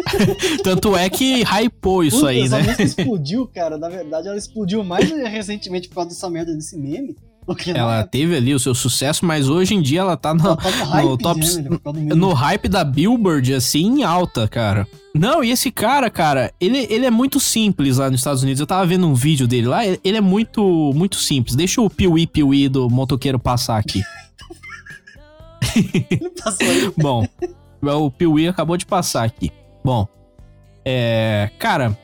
Tanto 0.64 0.96
é 0.96 1.10
que 1.10 1.42
hypou 1.44 2.02
isso 2.02 2.20
Puta, 2.20 2.30
aí, 2.30 2.40
essa 2.42 2.56
né? 2.56 2.62
música 2.62 2.82
explodiu, 2.82 3.46
cara. 3.46 3.76
Na 3.76 3.88
verdade, 3.90 4.26
ela 4.26 4.38
explodiu 4.38 4.82
mais 4.82 5.10
recentemente 5.10 5.88
por 5.88 5.96
causa 5.96 6.08
dessa 6.10 6.30
merda 6.30 6.54
desse 6.54 6.78
meme. 6.78 7.14
Ela 7.74 7.98
época. 7.98 8.10
teve 8.10 8.36
ali 8.36 8.54
o 8.54 8.58
seu 8.58 8.74
sucesso, 8.74 9.24
mas 9.24 9.48
hoje 9.48 9.74
em 9.74 9.80
dia 9.82 10.00
ela 10.00 10.16
tá 10.16 10.34
no, 10.34 10.44
Ela 10.48 10.56
tá 10.56 10.70
no 10.70 10.84
hype, 10.86 11.18
top- 11.22 11.40
né, 11.40 11.78
meme. 11.94 12.14
no 12.14 12.32
hype 12.32 12.68
da 12.68 12.82
Billboard, 12.84 13.54
assim, 13.54 13.84
em 14.00 14.02
alta, 14.04 14.48
cara. 14.48 14.86
Não, 15.14 15.42
e 15.42 15.50
esse 15.50 15.70
cara, 15.70 16.10
cara, 16.10 16.52
ele, 16.60 16.86
ele 16.90 17.06
é 17.06 17.10
muito 17.10 17.38
simples 17.40 17.98
lá 17.98 18.10
nos 18.10 18.20
Estados 18.20 18.42
Unidos. 18.42 18.60
Eu 18.60 18.66
tava 18.66 18.84
vendo 18.86 19.06
um 19.06 19.14
vídeo 19.14 19.46
dele 19.46 19.66
lá, 19.68 19.86
ele 19.86 20.16
é 20.16 20.20
muito, 20.20 20.92
muito 20.94 21.16
simples. 21.16 21.54
Deixa 21.56 21.80
o 21.80 21.88
Piuí 21.88 22.26
Piuí 22.26 22.68
do 22.68 22.90
motoqueiro 22.90 23.38
passar 23.38 23.78
aqui. 23.78 24.02
Ele 25.74 26.30
passou 26.42 26.66
aí. 26.66 26.92
Bom, 26.96 27.26
o 27.82 28.10
Piuí 28.10 28.48
acabou 28.48 28.76
de 28.76 28.86
passar 28.86 29.24
aqui. 29.24 29.50
Bom, 29.84 30.06
é. 30.84 31.50
Cara, 31.58 31.96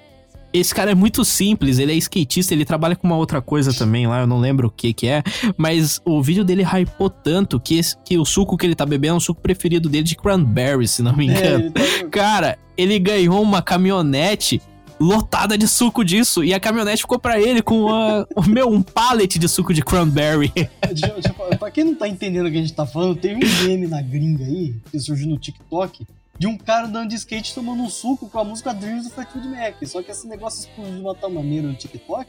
esse 0.53 0.75
cara 0.75 0.91
é 0.91 0.95
muito 0.95 1.25
simples, 1.25 1.79
ele 1.79 1.93
é 1.93 1.95
skatista, 1.97 2.53
ele 2.55 2.65
trabalha 2.65 2.95
com 2.97 3.07
uma 3.07 3.17
outra 3.17 3.41
coisa 3.41 3.73
também 3.73 4.07
lá, 4.07 4.21
eu 4.21 4.27
não 4.27 4.39
lembro 4.39 4.69
o 4.69 4.71
que 4.71 4.93
que 4.93 5.07
é, 5.07 5.23
mas 5.57 6.01
o 6.05 6.23
vídeo 6.23 6.45
dele 6.45 6.63
hypou 6.63 7.09
tanto 7.11 7.59
que, 7.61 7.77
esse- 7.79 7.97
que 8.05 8.19
o 8.19 8.25
suco 8.25 8.57
que 8.57 8.67
ele 8.67 8.75
tá 8.75 8.85
bebendo 8.87 9.15
é 9.15 9.17
o 9.19 9.21
suco 9.21 9.41
preferido 9.41 9.89
dele 9.89 10.05
de 10.05 10.17
cranberry, 10.17 10.87
se 10.87 11.03
não 11.03 11.17
me 11.17 11.29
É, 11.29 11.33
engano. 11.39 11.65
ele 11.65 11.71
tá- 11.71 11.81
Cara, 12.11 12.59
ele 12.77 12.99
ganhou 12.99 13.41
uma 13.43 13.63
caminhonete 13.63 14.61
lotada 15.01 15.59
de 15.59 15.67
suco 15.67 16.05
disso. 16.05 16.45
E 16.45 16.55
a 16.55 16.61
caminhonete 16.61 17.03
ficou 17.03 17.19
pra 17.19 17.41
ele 17.41 17.61
com 17.61 17.83
uma, 17.87 18.27
meu, 18.47 18.69
um 18.71 18.81
pallet 18.83 19.37
de 19.39 19.49
suco 19.49 19.75
de 19.75 19.83
cranberry. 19.83 20.53
Deixa, 20.87 21.09
deixa 21.09 21.35
pra 21.59 21.71
quem 21.73 21.83
não 21.85 21.95
tá 21.97 22.07
entendendo 22.07 22.47
o 22.47 22.51
que 22.53 22.59
a 22.59 22.61
gente 22.61 22.73
tá 22.73 22.87
falando, 22.87 23.17
tem 23.17 23.35
um 23.35 23.41
meme 23.67 23.87
na 23.89 24.01
gringa 24.01 24.45
aí, 24.45 24.75
que 24.91 25.01
surgiu 25.01 25.29
no 25.29 25.39
TikTok, 25.39 26.07
de 26.39 26.47
um 26.47 26.57
cara 26.57 26.87
andando 26.87 27.11
de 27.11 27.17
skate 27.17 27.55
tomando 27.55 27.83
um 27.83 27.89
suco 27.89 28.29
com 28.29 28.39
a 28.39 28.45
música 28.45 28.73
Dreams 28.73 29.05
do 29.05 29.11
Fleetwood 29.11 29.49
Mac. 29.49 29.75
Só 29.85 30.03
que 30.03 30.11
esse 30.11 30.27
negócio 30.27 30.61
explodiu 30.61 30.95
de 30.95 31.01
uma 31.01 31.15
tal 31.15 31.31
maneira 31.31 31.69
no 31.69 31.75
TikTok 31.75 32.27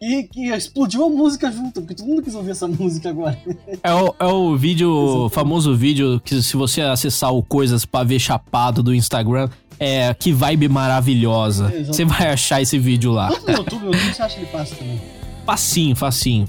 e 0.00 0.22
que 0.24 0.48
explodiu 0.50 1.04
a 1.04 1.08
música 1.08 1.50
junto, 1.50 1.80
porque 1.80 1.94
todo 1.94 2.06
mundo 2.06 2.22
quis 2.22 2.34
ouvir 2.34 2.52
essa 2.52 2.66
música 2.68 3.10
agora. 3.10 3.38
É 3.82 3.92
o, 3.92 4.14
é 4.18 4.26
o 4.26 4.56
vídeo, 4.56 5.28
famoso 5.30 5.76
vídeo 5.76 6.20
que 6.24 6.42
se 6.42 6.56
você 6.56 6.82
acessar 6.82 7.32
o 7.32 7.42
Coisas 7.42 7.84
pra 7.84 8.04
ver 8.04 8.18
chapado 8.18 8.82
do 8.82 8.94
Instagram, 8.94 9.48
é 9.78 10.12
que 10.14 10.32
vibe 10.32 10.68
maravilhosa. 10.68 11.72
É. 11.74 11.82
Você 11.84 12.04
vai 12.04 12.28
achar 12.28 12.60
esse 12.60 12.78
vídeo 12.78 13.12
lá. 13.12 13.28
Tanto 13.28 13.46
no 13.46 13.52
YouTube, 13.58 13.84
no 13.84 13.92
YouTube 13.92 14.14
você 14.14 14.22
acha 14.22 14.34
que 14.34 14.40
ele 14.42 14.50
passa 14.50 14.74
também. 14.74 15.00
Facinho, 15.44 15.96
facinho. 15.96 16.48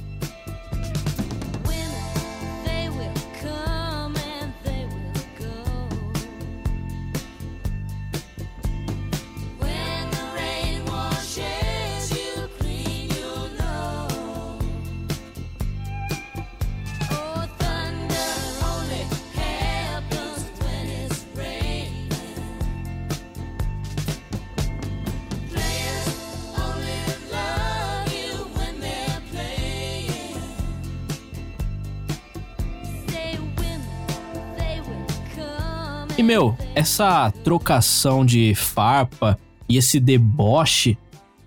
Meu, 36.30 36.56
essa 36.76 37.32
trocação 37.44 38.24
de 38.24 38.54
farpa 38.54 39.36
e 39.68 39.78
esse 39.78 40.00
deboche. 40.00 40.96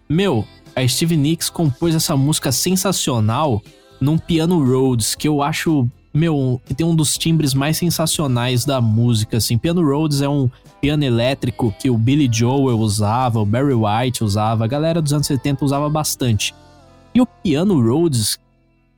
Meu, 0.09 0.45
a 0.75 0.85
Steve 0.89 1.17
Nicks 1.17 1.49
compôs 1.49 1.95
essa 1.95 2.17
música 2.17 2.51
sensacional 2.51 3.63
num 4.01 4.19
piano 4.19 4.59
Rhodes, 4.59 5.15
que 5.15 5.29
eu 5.29 5.41
acho, 5.41 5.89
meu, 6.13 6.61
que 6.67 6.75
tem 6.75 6.85
um 6.85 6.97
dos 6.97 7.17
timbres 7.17 7.55
mais 7.55 7.77
sensacionais 7.77 8.65
da 8.65 8.81
música, 8.81 9.37
assim. 9.37 9.57
Piano 9.57 9.89
Rhodes 9.89 10.21
é 10.21 10.29
um 10.29 10.51
piano 10.81 11.05
elétrico 11.05 11.73
que 11.79 11.89
o 11.89 11.97
Billy 11.97 12.29
Joel 12.29 12.81
usava, 12.81 13.39
o 13.39 13.47
Barry 13.47 13.75
White 13.75 14.25
usava, 14.25 14.65
a 14.65 14.67
galera 14.67 15.01
dos 15.01 15.13
anos 15.13 15.29
70 15.29 15.65
usava 15.65 15.89
bastante. 15.89 16.53
E 17.15 17.21
o 17.21 17.27
piano 17.27 17.81
Rhodes, 17.81 18.37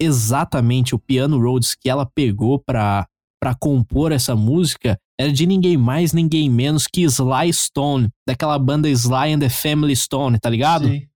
exatamente 0.00 0.94
o 0.94 0.98
piano 0.98 1.38
Rhodes 1.38 1.74
que 1.74 1.90
ela 1.90 2.06
pegou 2.06 2.58
pra, 2.58 3.06
pra 3.38 3.54
compor 3.54 4.12
essa 4.12 4.34
música, 4.34 4.98
era 5.20 5.32
de 5.32 5.46
ninguém 5.46 5.76
mais, 5.76 6.12
ninguém 6.12 6.50
menos 6.50 6.86
que 6.86 7.02
Sly 7.02 7.52
Stone, 7.52 8.08
daquela 8.26 8.58
banda 8.58 8.88
Sly 8.88 9.32
and 9.34 9.38
the 9.40 9.48
Family 9.48 9.94
Stone, 9.94 10.38
tá 10.38 10.50
ligado? 10.50 10.88
Sim. 10.88 11.06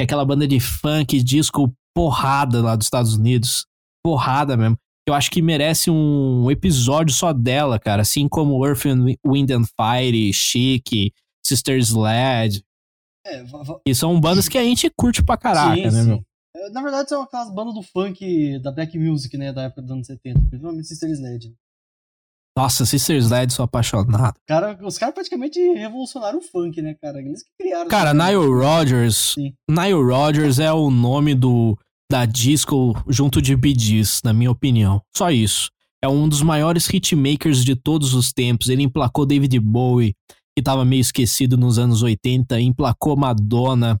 É 0.00 0.04
aquela 0.04 0.24
banda 0.24 0.46
de 0.46 0.60
funk, 0.60 1.22
disco 1.22 1.72
porrada 1.94 2.62
lá 2.62 2.76
dos 2.76 2.86
Estados 2.86 3.14
Unidos. 3.14 3.66
Porrada 4.04 4.56
mesmo. 4.56 4.78
Eu 5.08 5.14
acho 5.14 5.30
que 5.30 5.40
merece 5.40 5.90
um 5.90 6.50
episódio 6.50 7.14
só 7.14 7.32
dela, 7.32 7.78
cara. 7.78 8.02
Assim 8.02 8.28
como 8.28 8.64
Earth 8.64 8.86
and 8.86 9.06
Wind 9.26 9.50
and 9.50 9.64
Fire, 9.64 10.32
Chic, 10.32 11.12
Sister 11.44 11.78
Sled. 11.78 12.62
É, 13.26 13.42
E 13.86 13.94
são 13.94 14.20
bandas 14.20 14.48
que 14.48 14.58
a 14.58 14.62
gente 14.62 14.90
curte 14.96 15.22
pra 15.22 15.36
caraca, 15.36 15.74
sim, 15.76 15.82
né, 15.82 15.90
sim. 15.90 16.08
meu? 16.08 16.24
É, 16.54 16.70
Na 16.70 16.82
verdade, 16.82 17.08
são 17.08 17.22
aquelas 17.22 17.52
bandas 17.52 17.74
do 17.74 17.82
funk, 17.82 18.58
da 18.60 18.70
black 18.70 18.98
music, 18.98 19.36
né, 19.36 19.52
da 19.52 19.62
época 19.62 19.82
dos 19.82 19.90
anos 19.90 20.06
70, 20.06 20.40
principalmente 20.46 20.86
Sister 20.86 21.10
Sled. 21.10 21.54
Nossa, 22.58 22.84
Sister 22.84 23.16
Sled, 23.18 23.52
sou 23.52 23.64
apaixonado. 23.64 24.34
Cara, 24.44 24.76
os 24.82 24.98
caras 24.98 25.14
praticamente 25.14 25.60
revolucionaram 25.74 26.38
o 26.38 26.42
funk, 26.42 26.82
né, 26.82 26.96
cara? 27.00 27.20
Eles 27.20 27.44
que 27.44 27.50
criaram. 27.56 27.88
Cara, 27.88 28.12
Nile 28.12 28.52
Rodgers. 28.52 29.16
Sim. 29.34 29.54
Nile 29.70 30.02
Rodgers 30.02 30.58
é 30.58 30.72
o 30.72 30.90
nome 30.90 31.36
do 31.36 31.78
da 32.10 32.26
disco 32.26 33.00
junto 33.06 33.40
de 33.40 33.54
Bee 33.54 33.78
Gees, 33.78 34.20
na 34.24 34.32
minha 34.32 34.50
opinião. 34.50 35.00
Só 35.16 35.30
isso. 35.30 35.70
É 36.02 36.08
um 36.08 36.28
dos 36.28 36.42
maiores 36.42 36.88
hitmakers 36.88 37.64
de 37.64 37.76
todos 37.76 38.12
os 38.12 38.32
tempos. 38.32 38.68
Ele 38.68 38.82
emplacou 38.82 39.24
David 39.24 39.60
Bowie, 39.60 40.16
que 40.56 40.60
tava 40.60 40.84
meio 40.84 41.00
esquecido 41.00 41.56
nos 41.56 41.78
anos 41.78 42.02
80, 42.02 42.60
emplacou 42.60 43.16
Madonna. 43.16 43.96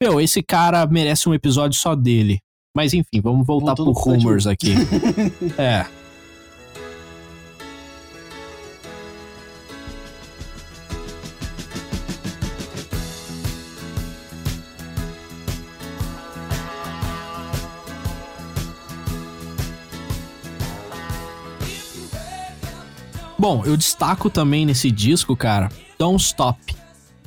Meu, 0.00 0.20
esse 0.20 0.44
cara 0.44 0.86
merece 0.86 1.28
um 1.28 1.34
episódio 1.34 1.76
só 1.76 1.96
dele. 1.96 2.38
Mas 2.72 2.94
enfim, 2.94 3.20
vamos 3.20 3.44
voltar 3.44 3.74
Voltando 3.74 3.92
pro. 3.92 4.12
Rumors 4.12 4.46
aqui. 4.46 4.74
é. 5.58 6.05
Bom, 23.38 23.62
eu 23.64 23.76
destaco 23.76 24.30
também 24.30 24.64
nesse 24.64 24.90
disco, 24.90 25.36
cara, 25.36 25.68
Don't 25.98 26.22
Stop. 26.22 26.58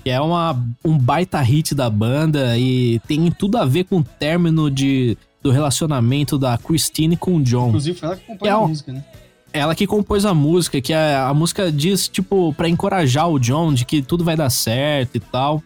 Que 0.03 0.09
é 0.09 0.19
uma, 0.19 0.57
um 0.83 0.97
baita 0.97 1.39
hit 1.41 1.75
da 1.75 1.89
banda 1.89 2.57
e 2.57 2.99
tem 3.07 3.29
tudo 3.31 3.57
a 3.57 3.65
ver 3.65 3.83
com 3.83 3.97
o 3.97 4.03
término 4.03 4.71
de, 4.71 5.17
do 5.41 5.51
relacionamento 5.51 6.37
da 6.37 6.57
Christine 6.57 7.17
com 7.17 7.35
o 7.35 7.43
John. 7.43 7.67
Inclusive, 7.67 7.99
foi 7.99 8.07
ela 8.07 8.17
que 8.17 8.25
compôs 8.25 8.49
É 8.49 8.53
a 8.53 8.59
música, 8.59 8.93
né? 8.93 9.05
Ela 9.51 9.75
que 9.75 9.87
compôs 9.87 10.25
a 10.25 10.33
música, 10.33 10.79
que 10.79 10.93
a, 10.93 11.27
a 11.27 11.33
música 11.33 11.71
diz, 11.71 12.07
tipo, 12.07 12.53
pra 12.53 12.69
encorajar 12.69 13.27
o 13.29 13.39
John 13.39 13.73
de 13.73 13.83
que 13.83 14.01
tudo 14.01 14.23
vai 14.23 14.37
dar 14.37 14.49
certo 14.49 15.15
e 15.15 15.19
tal. 15.19 15.61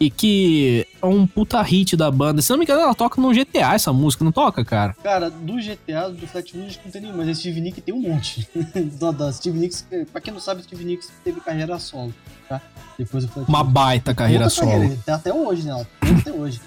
E 0.00 0.10
que 0.10 0.86
é 1.02 1.06
um 1.06 1.26
puta 1.26 1.60
hit 1.60 1.96
da 1.96 2.08
banda. 2.10 2.40
Se 2.40 2.50
não 2.50 2.58
me 2.58 2.64
engano, 2.64 2.82
ela 2.82 2.94
toca 2.94 3.20
no 3.20 3.32
GTA 3.32 3.74
essa 3.74 3.92
música, 3.92 4.24
não 4.24 4.30
toca, 4.30 4.64
cara? 4.64 4.94
Cara, 5.02 5.28
do 5.28 5.54
GTA, 5.56 6.08
do 6.08 6.16
que 6.42 6.56
não 6.56 6.92
tem 6.92 7.02
nenhum, 7.02 7.16
mas 7.16 7.28
a 7.28 7.34
Steve 7.34 7.60
Nicks 7.60 7.82
tem 7.84 7.92
um 7.92 8.00
monte. 8.00 8.48
da, 9.16 9.32
Steve 9.32 9.58
Nicks, 9.58 9.84
pra 10.12 10.20
quem 10.20 10.32
não 10.32 10.40
sabe, 10.40 10.62
Steve 10.62 10.84
Nicks 10.84 11.10
teve 11.24 11.40
carreira 11.40 11.78
solo, 11.80 12.14
tá? 12.48 12.60
Depois 12.96 13.24
do 13.24 13.30
Flatwood. 13.32 13.50
Uma 13.50 13.64
baita 13.64 14.14
carreira 14.14 14.48
solo. 14.48 14.70
carreira, 14.70 14.94
Até, 14.94 15.12
até 15.12 15.34
hoje, 15.34 15.62
né? 15.66 15.86
Até 16.20 16.32
hoje. 16.32 16.60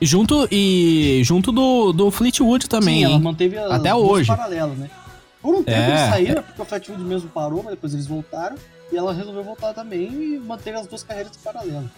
Junto 0.00 0.48
e 0.50 1.22
junto 1.24 1.50
do, 1.50 1.92
do 1.92 2.10
Fleetwood 2.10 2.68
também, 2.68 2.98
Sim, 2.98 3.04
ela 3.04 3.18
manteve 3.18 3.58
Até 3.58 3.94
hoje. 3.94 4.28
paralelo, 4.28 4.74
né? 4.74 4.90
Por 5.40 5.54
um 5.56 5.62
tempo 5.62 5.78
É, 5.78 5.88
eles 5.88 6.00
saíram, 6.00 6.42
porque 6.42 6.62
o 6.62 6.64
Flatwood 6.64 7.02
mesmo 7.02 7.28
parou, 7.28 7.62
mas 7.64 7.74
depois 7.74 7.92
eles 7.92 8.06
voltaram. 8.06 8.56
E 8.92 8.96
ela 8.96 9.12
resolveu 9.12 9.42
voltar 9.42 9.72
também 9.72 10.12
e 10.12 10.38
manteve 10.38 10.78
as 10.78 10.86
duas 10.86 11.02
carreiras 11.02 11.36
paralelas. 11.38 11.90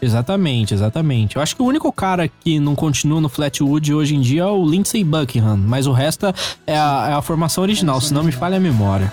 Exatamente, 0.00 0.74
exatamente. 0.74 1.36
Eu 1.36 1.42
acho 1.42 1.54
que 1.54 1.62
o 1.62 1.64
único 1.64 1.92
cara 1.92 2.26
que 2.26 2.58
não 2.58 2.74
continua 2.74 3.20
no 3.20 3.28
Flatwood 3.28 3.94
hoje 3.94 4.16
em 4.16 4.20
dia 4.20 4.42
é 4.42 4.46
o 4.46 4.64
Lindsey 4.68 5.04
Buckingham, 5.04 5.56
mas 5.56 5.86
o 5.86 5.92
resto 5.92 6.26
é 6.66 6.76
a, 6.76 7.08
é 7.10 7.12
a 7.12 7.22
formação 7.22 7.62
original, 7.62 7.96
Formação 7.96 8.08
se 8.08 8.14
não 8.14 8.24
me 8.24 8.32
falha 8.32 8.56
a 8.56 8.60
memória. 8.60 9.12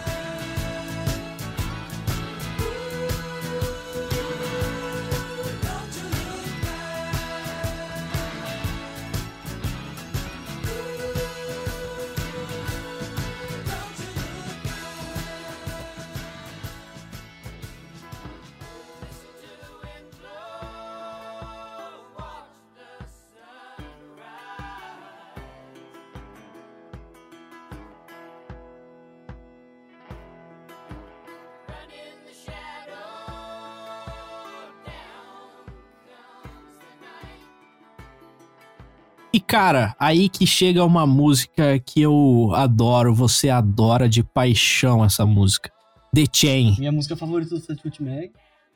E 39.31 39.39
cara, 39.39 39.95
aí 39.99 40.27
que 40.27 40.47
chega 40.47 40.83
uma 40.83 41.05
música 41.05 41.77
que 41.79 42.01
eu 42.01 42.49
adoro, 42.55 43.13
você 43.13 43.49
adora 43.49 44.09
de 44.09 44.23
paixão 44.23 45.05
essa 45.05 45.23
música. 45.23 45.71
The 46.13 46.23
Chain. 46.33 46.75
Minha 46.79 46.91
música 46.91 47.15
favorita 47.15 47.53
do 47.53 47.61
Flatwood 47.61 48.01
Mac. 48.01 48.31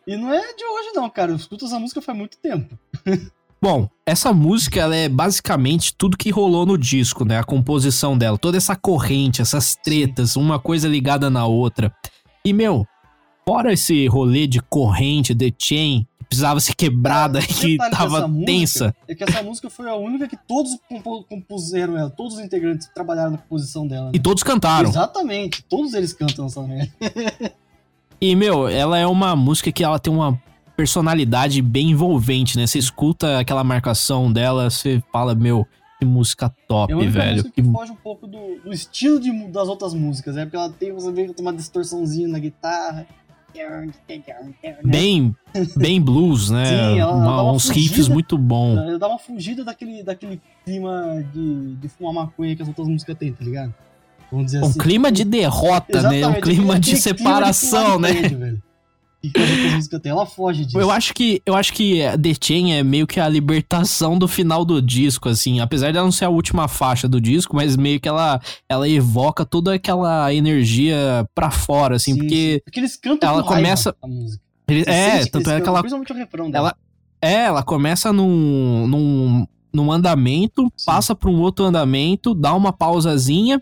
E 0.06 0.16
não 0.16 0.32
é 0.32 0.40
de 0.54 0.64
hoje, 0.64 0.92
não, 0.94 1.10
cara. 1.10 1.32
Eu 1.32 1.38
escuto 1.38 1.66
essa 1.66 1.80
música 1.80 2.02
faz 2.02 2.16
muito 2.16 2.38
tempo. 2.38 2.78
Bom, 3.60 3.90
essa 4.06 4.34
música 4.34 4.82
ela 4.82 4.96
é 4.96 5.08
basicamente 5.08 5.96
tudo 5.96 6.18
que 6.18 6.30
rolou 6.30 6.66
no 6.66 6.78
disco, 6.78 7.24
né? 7.24 7.40
A 7.40 7.44
composição 7.44 8.18
dela, 8.18 8.38
toda 8.38 8.58
essa 8.58 8.76
corrente, 8.76 9.42
essas 9.42 9.76
tretas, 9.76 10.36
uma 10.36 10.60
coisa 10.60 10.88
ligada 10.88 11.30
na 11.30 11.46
outra. 11.46 11.92
E 12.46 12.52
meu, 12.52 12.86
fora 13.48 13.72
esse 13.72 14.06
rolê 14.06 14.48
de 14.48 14.62
corrente, 14.62 15.34
The 15.34 15.50
Chain, 15.58 16.06
precisava 16.24 16.60
ser 16.60 16.74
quebrada 16.76 17.40
o 17.40 17.42
que 17.42 17.78
tava 17.78 18.28
música 18.28 18.46
tensa. 18.46 18.96
É 19.08 19.14
que 19.16 19.24
essa 19.24 19.44
música 19.44 19.70
foi 19.70 19.90
a 19.90 19.96
única 19.96 20.28
que 20.28 20.38
todos 20.48 20.78
compuseram 21.30 21.98
ela, 21.98 22.10
todos 22.10 22.36
os 22.36 22.40
integrantes 22.40 22.90
trabalharam 22.94 23.32
na 23.32 23.38
composição 23.38 23.88
dela. 23.88 24.06
né? 24.06 24.12
E 24.16 24.20
todos 24.20 24.44
cantaram. 24.44 24.90
Exatamente, 24.90 25.64
todos 25.64 25.94
eles 25.94 26.14
cantam 26.14 26.46
essa 26.46 26.62
merda. 26.62 26.92
E, 28.22 28.36
meu, 28.36 28.68
ela 28.70 28.98
é 28.98 29.06
uma 29.06 29.36
música 29.36 29.72
que 29.72 29.84
ela 29.84 30.00
tem 30.00 30.14
uma 30.14 30.42
personalidade 30.78 31.62
bem 31.62 31.92
envolvente, 31.92 32.58
né? 32.58 32.66
Você 32.66 32.80
escuta 32.80 33.40
aquela 33.40 33.64
marcação 33.64 34.32
dela, 34.32 34.70
você 34.70 35.04
fala, 35.12 35.36
meu, 35.36 35.68
que 36.00 36.06
música 36.06 36.54
top, 36.68 36.94
É 36.94 36.96
velho. 37.08 37.32
música 37.38 37.52
que 37.52 37.64
foge 37.64 37.92
um 37.92 37.96
pouco 37.96 38.26
do, 38.26 38.60
do 38.64 38.74
estilo 38.74 39.20
de 39.20 39.32
das 39.48 39.68
outras 39.68 39.94
músicas, 39.94 40.36
né? 40.36 40.44
Porque 40.46 40.56
ela 40.56 40.70
tem, 40.70 40.92
você 40.94 41.12
vê 41.12 41.28
que 41.34 41.42
uma 41.42 41.54
distorçãozinha 41.54 42.28
na 42.28 42.40
guitarra. 42.40 43.06
Bem, 44.84 45.36
bem 45.78 46.02
blues, 46.02 46.50
né? 46.50 46.66
Sim, 46.66 47.00
ela- 47.00 47.14
Uma- 47.14 47.52
uns 47.52 47.68
fugida. 47.68 47.80
riffs 47.96 48.08
muito 48.08 48.38
bons. 48.38 48.78
Ela 48.78 49.00
dá 49.00 49.08
uma 49.08 49.20
fugida 49.20 49.64
daquele, 49.64 50.04
daquele 50.04 50.42
clima 50.66 51.24
de, 51.34 51.76
de 51.76 51.88
fumar 51.90 52.14
maconha 52.26 52.56
que 52.56 52.62
as 52.62 52.68
outras 52.68 52.88
músicas 52.88 53.16
têm, 53.18 53.32
tá 53.34 53.44
ligado? 53.44 53.74
Vamos 54.32 54.48
dizer 54.48 54.62
Um 54.64 54.68
assim. 54.68 54.80
clima 54.80 55.12
de 55.12 55.24
derrota, 55.24 56.02
né? 56.02 56.10
Um 56.10 56.14
Exatamente, 56.14 56.42
clima 56.42 56.80
de 56.80 56.92
clima 56.92 57.02
separação, 57.02 57.96
pular 57.98 58.12
de 58.14 58.22
né? 58.22 58.28
velho. 58.30 58.64
E 59.24 59.30
que 59.30 59.40
as 59.40 59.50
outras 59.50 59.74
músicas 59.76 60.02
têm, 60.02 60.12
ela 60.12 60.26
foge 60.26 60.66
disso. 60.66 60.78
Eu 60.78 60.92
acho 60.92 61.14
que 61.14 61.42
eu 61.46 61.56
acho 61.56 61.72
que 61.72 62.00
The 62.22 62.34
Chain 62.42 62.74
é 62.74 62.84
meio 62.84 63.08
que 63.08 63.20
a 63.22 63.30
libertação 63.30 64.20
do 64.20 64.28
final 64.28 64.66
do 64.66 64.82
disco, 64.82 65.30
assim, 65.30 65.62
apesar 65.62 65.92
de 65.92 65.98
ela 65.98 66.06
não 66.06 66.12
ser 66.12 66.26
a 66.26 66.30
última 66.30 66.68
faixa 66.68 67.08
do 67.08 67.22
disco, 67.22 67.56
mas 67.56 67.78
meio 67.78 68.02
que 68.02 68.08
ela 68.10 68.42
ela 68.68 68.88
evoca 68.90 69.46
toda 69.46 69.74
aquela 69.74 70.34
energia 70.34 71.26
pra 71.34 71.50
fora, 71.50 71.96
assim, 71.96 72.14
Sim, 72.14 72.20
porque 72.20 72.54
sim. 72.56 72.62
Porque 72.66 72.80
eles 72.82 72.98
cantam 72.98 73.30
ela 73.30 73.44
com 73.44 73.48
começa- 73.50 73.96
a 74.02 74.08
música. 74.08 74.44
ele- 74.68 74.84
é, 74.88 75.26
tanto 75.26 75.50
é 75.50 75.62
que 75.62 75.70
ela 75.70 75.80
Principalmente 75.80 76.12
o 76.12 76.16
refrão 76.16 76.52
dela. 76.52 76.76
ela 77.22 77.34
é, 77.34 77.46
ela 77.46 77.64
começa 77.64 78.12
num 78.12 78.86
num, 78.88 79.48
num 79.74 79.90
andamento, 79.90 80.64
Sim. 80.76 80.86
passa 80.86 81.16
pra 81.16 81.30
um 81.30 81.40
outro 81.40 81.64
andamento, 81.64 82.34
dá 82.34 82.54
uma 82.54 82.74
pausazinha 82.74 83.62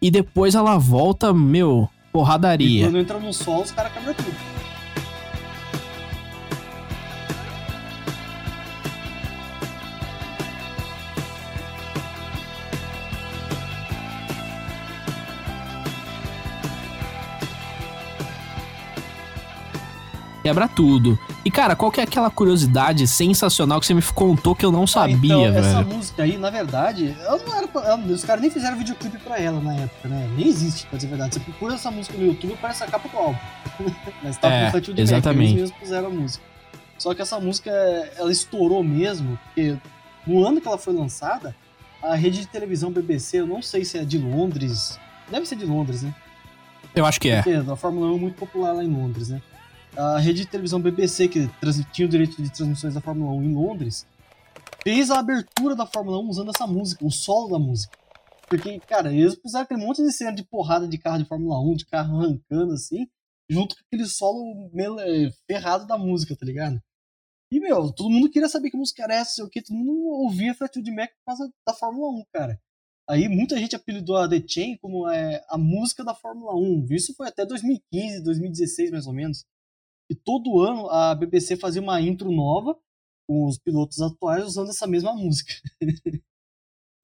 e 0.00 0.10
depois 0.10 0.54
ela 0.54 0.78
volta, 0.78 1.30
meu, 1.34 1.90
E 2.08 2.10
porradaria. 2.10 2.86
quando 2.86 2.96
entra 2.98 3.18
no 3.18 3.34
solo, 3.34 3.62
os 3.64 3.70
caras 3.70 3.92
quebram 3.92 4.14
tudo. 4.14 4.53
Quebra 20.44 20.68
tudo. 20.68 21.18
E 21.42 21.50
cara, 21.50 21.74
qual 21.74 21.90
que 21.90 22.00
é 22.00 22.04
aquela 22.04 22.30
curiosidade 22.30 23.06
sensacional 23.06 23.80
que 23.80 23.86
você 23.86 23.94
me 23.94 24.02
contou 24.02 24.54
que 24.54 24.62
eu 24.64 24.70
não 24.70 24.86
sabia, 24.86 25.14
então, 25.16 25.40
velho? 25.52 25.56
essa 25.56 25.80
música 25.82 26.22
aí, 26.22 26.36
na 26.36 26.50
verdade, 26.50 27.16
ela 27.22 27.38
não 27.38 27.56
era. 27.56 27.66
ela- 27.86 27.96
os 28.12 28.24
caras 28.24 28.42
nem 28.42 28.50
fizeram 28.50 28.76
videoclipe 28.76 29.16
pra 29.18 29.38
ela 29.38 29.58
na 29.58 29.74
época, 29.74 30.06
né? 30.06 30.30
Nem 30.36 30.46
existe, 30.46 30.86
pra 30.86 30.96
dizer 30.98 31.06
a 31.06 31.10
verdade. 31.10 31.34
Você 31.36 31.40
procura 31.40 31.74
essa 31.74 31.90
música 31.90 32.18
no 32.18 32.26
YouTube, 32.26 32.58
parece 32.60 32.84
a 32.84 32.86
capa 32.86 33.08
do 33.08 33.16
álbum. 33.16 33.38
Mas 34.22 34.36
tá 34.36 34.50
É, 34.50 34.66
no 34.66 34.72
Fat 34.72 34.88
exatamente. 34.98 35.52
Eles 35.52 35.60
mesmos 35.62 35.78
fizeram 35.80 36.08
a 36.08 36.10
música. 36.10 36.44
Só 36.98 37.14
que 37.14 37.22
essa 37.22 37.40
música, 37.40 37.70
ela 38.18 38.30
estourou 38.30 38.84
mesmo, 38.84 39.38
porque 39.46 39.78
no 40.26 40.46
ano 40.46 40.60
que 40.60 40.68
ela 40.68 40.76
foi 40.78 40.92
lançada, 40.92 41.56
a 42.02 42.14
rede 42.14 42.40
de 42.40 42.46
televisão 42.48 42.92
BBC, 42.92 43.40
eu 43.40 43.46
não 43.46 43.62
sei 43.62 43.82
se 43.82 43.96
é 43.96 44.04
de 44.04 44.18
Londres. 44.18 45.00
Deve 45.30 45.46
ser 45.46 45.56
de 45.56 45.64
Londres, 45.64 46.02
né? 46.02 46.14
Eu 46.94 47.06
acho 47.06 47.18
que 47.18 47.30
é. 47.30 47.42
Porque 47.42 47.70
a 47.70 47.76
Fórmula 47.76 48.12
1 48.12 48.16
é 48.16 48.20
muito 48.20 48.34
popular 48.36 48.72
lá 48.72 48.84
em 48.84 48.88
Londres, 48.88 49.30
né? 49.30 49.40
A 49.96 50.18
rede 50.18 50.40
de 50.40 50.48
televisão 50.48 50.80
BBC, 50.80 51.28
que 51.28 51.48
tinha 51.92 52.06
o 52.06 52.10
direito 52.10 52.42
de 52.42 52.50
transmissões 52.50 52.94
da 52.94 53.00
Fórmula 53.00 53.30
1 53.32 53.44
em 53.44 53.54
Londres, 53.54 54.04
fez 54.82 55.08
a 55.08 55.20
abertura 55.20 55.76
da 55.76 55.86
Fórmula 55.86 56.18
1 56.18 56.28
usando 56.28 56.50
essa 56.50 56.66
música, 56.66 57.04
o 57.06 57.12
solo 57.12 57.52
da 57.52 57.58
música. 57.60 57.96
Porque, 58.48 58.80
cara, 58.80 59.12
eles 59.12 59.36
puseram 59.36 59.62
aquele 59.62 59.84
monte 59.84 60.02
de 60.02 60.12
cena 60.12 60.32
de 60.32 60.42
porrada 60.42 60.88
de 60.88 60.98
carro 60.98 61.18
de 61.18 61.28
Fórmula 61.28 61.60
1, 61.60 61.76
de 61.76 61.86
carro 61.86 62.20
arrancando 62.20 62.72
assim, 62.72 63.06
junto 63.48 63.76
com 63.76 63.82
aquele 63.86 64.06
solo 64.06 64.68
ferrado 65.46 65.86
da 65.86 65.96
música, 65.96 66.36
tá 66.36 66.44
ligado? 66.44 66.82
E, 67.52 67.60
meu, 67.60 67.92
todo 67.92 68.10
mundo 68.10 68.28
queria 68.28 68.48
saber 68.48 68.70
que 68.70 68.76
música 68.76 69.04
era 69.04 69.14
essa, 69.14 69.34
sei 69.36 69.44
o 69.44 69.48
que, 69.48 69.62
todo 69.62 69.76
mundo 69.76 69.92
ouvia 70.24 70.54
Fleetwood 70.54 70.90
Mac 70.90 71.10
por 71.10 71.24
causa 71.24 71.52
da 71.64 71.72
Fórmula 71.72 72.08
1, 72.18 72.24
cara. 72.32 72.60
Aí 73.08 73.28
muita 73.28 73.56
gente 73.56 73.76
apelidou 73.76 74.16
a 74.16 74.28
The 74.28 74.42
Chain 74.46 74.76
como 74.78 75.08
é, 75.08 75.44
a 75.48 75.56
música 75.56 76.02
da 76.02 76.14
Fórmula 76.14 76.56
1. 76.56 76.86
Isso 76.90 77.14
foi 77.14 77.28
até 77.28 77.46
2015, 77.46 78.24
2016 78.24 78.90
mais 78.90 79.06
ou 79.06 79.12
menos. 79.12 79.44
E 80.10 80.14
todo 80.14 80.60
ano 80.60 80.88
a 80.90 81.14
BBC 81.14 81.56
fazia 81.56 81.80
uma 81.80 82.00
intro 82.00 82.30
nova 82.30 82.76
com 83.28 83.46
os 83.46 83.58
pilotos 83.58 84.00
atuais 84.00 84.44
usando 84.44 84.70
essa 84.70 84.86
mesma 84.86 85.14
música. 85.14 85.52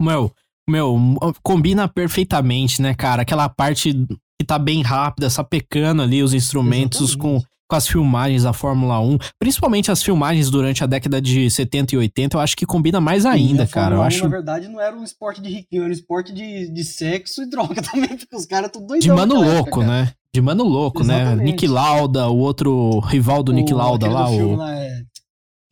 Meu, 0.03 0.35
meu, 0.67 0.97
combina 1.43 1.87
perfeitamente, 1.87 2.81
né, 2.81 2.95
cara? 2.95 3.21
Aquela 3.21 3.51
parte 3.51 3.93
que 3.93 4.47
tá 4.47 4.59
bem 4.59 4.81
rápida, 4.81 5.29
sapecando 5.29 6.01
ali 6.01 6.23
os 6.23 6.33
instrumentos 6.33 7.11
Exatamente. 7.11 7.43
com 7.43 7.51
as 7.77 7.87
filmagens 7.89 8.43
da 8.43 8.53
Fórmula 8.53 8.99
1. 9.01 9.19
Principalmente 9.39 9.91
as 9.91 10.03
filmagens 10.03 10.51
durante 10.51 10.83
a 10.85 10.87
década 10.87 11.21
de 11.21 11.51
70 11.51 11.95
e 11.95 11.99
80, 11.99 12.37
eu 12.37 12.41
acho 12.41 12.57
que 12.57 12.67
combina 12.67 13.01
mais 13.01 13.25
ainda, 13.27 13.65
a 13.65 13.67
cara. 13.67 13.95
Eu 13.95 13.99
Fórmula 13.99 14.05
1, 14.05 14.07
acho 14.09 14.23
na 14.25 14.31
verdade, 14.31 14.69
não 14.69 14.81
era 14.81 14.97
um 14.97 15.05
esporte 15.05 15.41
de 15.41 15.49
riquinho, 15.51 15.83
era 15.83 15.91
um 15.91 15.93
esporte 15.95 16.33
de, 16.33 16.69
de 16.73 16.85
sexo 16.85 17.43
e 17.43 17.47
droga 17.51 17.81
também, 17.83 18.17
porque 18.17 18.35
os 18.37 18.47
caras 18.47 18.71
tudo 18.73 18.87
doidão. 18.87 19.01
de 19.01 19.11
mano 19.13 19.35
louco, 19.35 19.51
época, 19.69 19.81
cara. 19.81 19.87
né? 20.05 20.13
De 20.35 20.41
mano 20.41 20.65
louco, 20.65 21.03
né? 21.05 21.21
Exatamente. 21.23 21.45
Nick 21.45 21.67
Lauda, 21.67 22.29
o 22.29 22.39
outro 22.39 23.01
rival 23.01 23.43
do 23.43 23.53
Nick 23.53 23.73
O- 23.73 23.77
Lauda 23.77 24.07
aquele 24.07 24.21
lá, 24.21 24.31
o 24.31 24.57
lá, 24.57 24.75
é, 24.77 25.03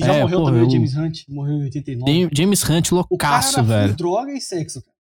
já 0.00 0.14
É, 0.14 0.22
morreu 0.22 0.38
porra, 0.40 0.50
também, 0.52 0.64
o 0.64 0.66
o- 0.66 0.70
James 0.70 0.96
Hunt, 0.96 1.18
morreu 1.28 1.58
em 1.58 1.62
89. 1.64 2.20
Jam- 2.22 2.30
James 2.32 2.62
Hunt 2.64 2.86
o 2.88 2.90
cara 2.90 3.06
loucaço, 3.10 3.54
era 3.60 3.64
full 3.64 3.76
velho. 3.76 3.96
droga 3.96 4.32
e 4.32 4.40
sexo, 4.40 4.82
cara. 4.82 4.94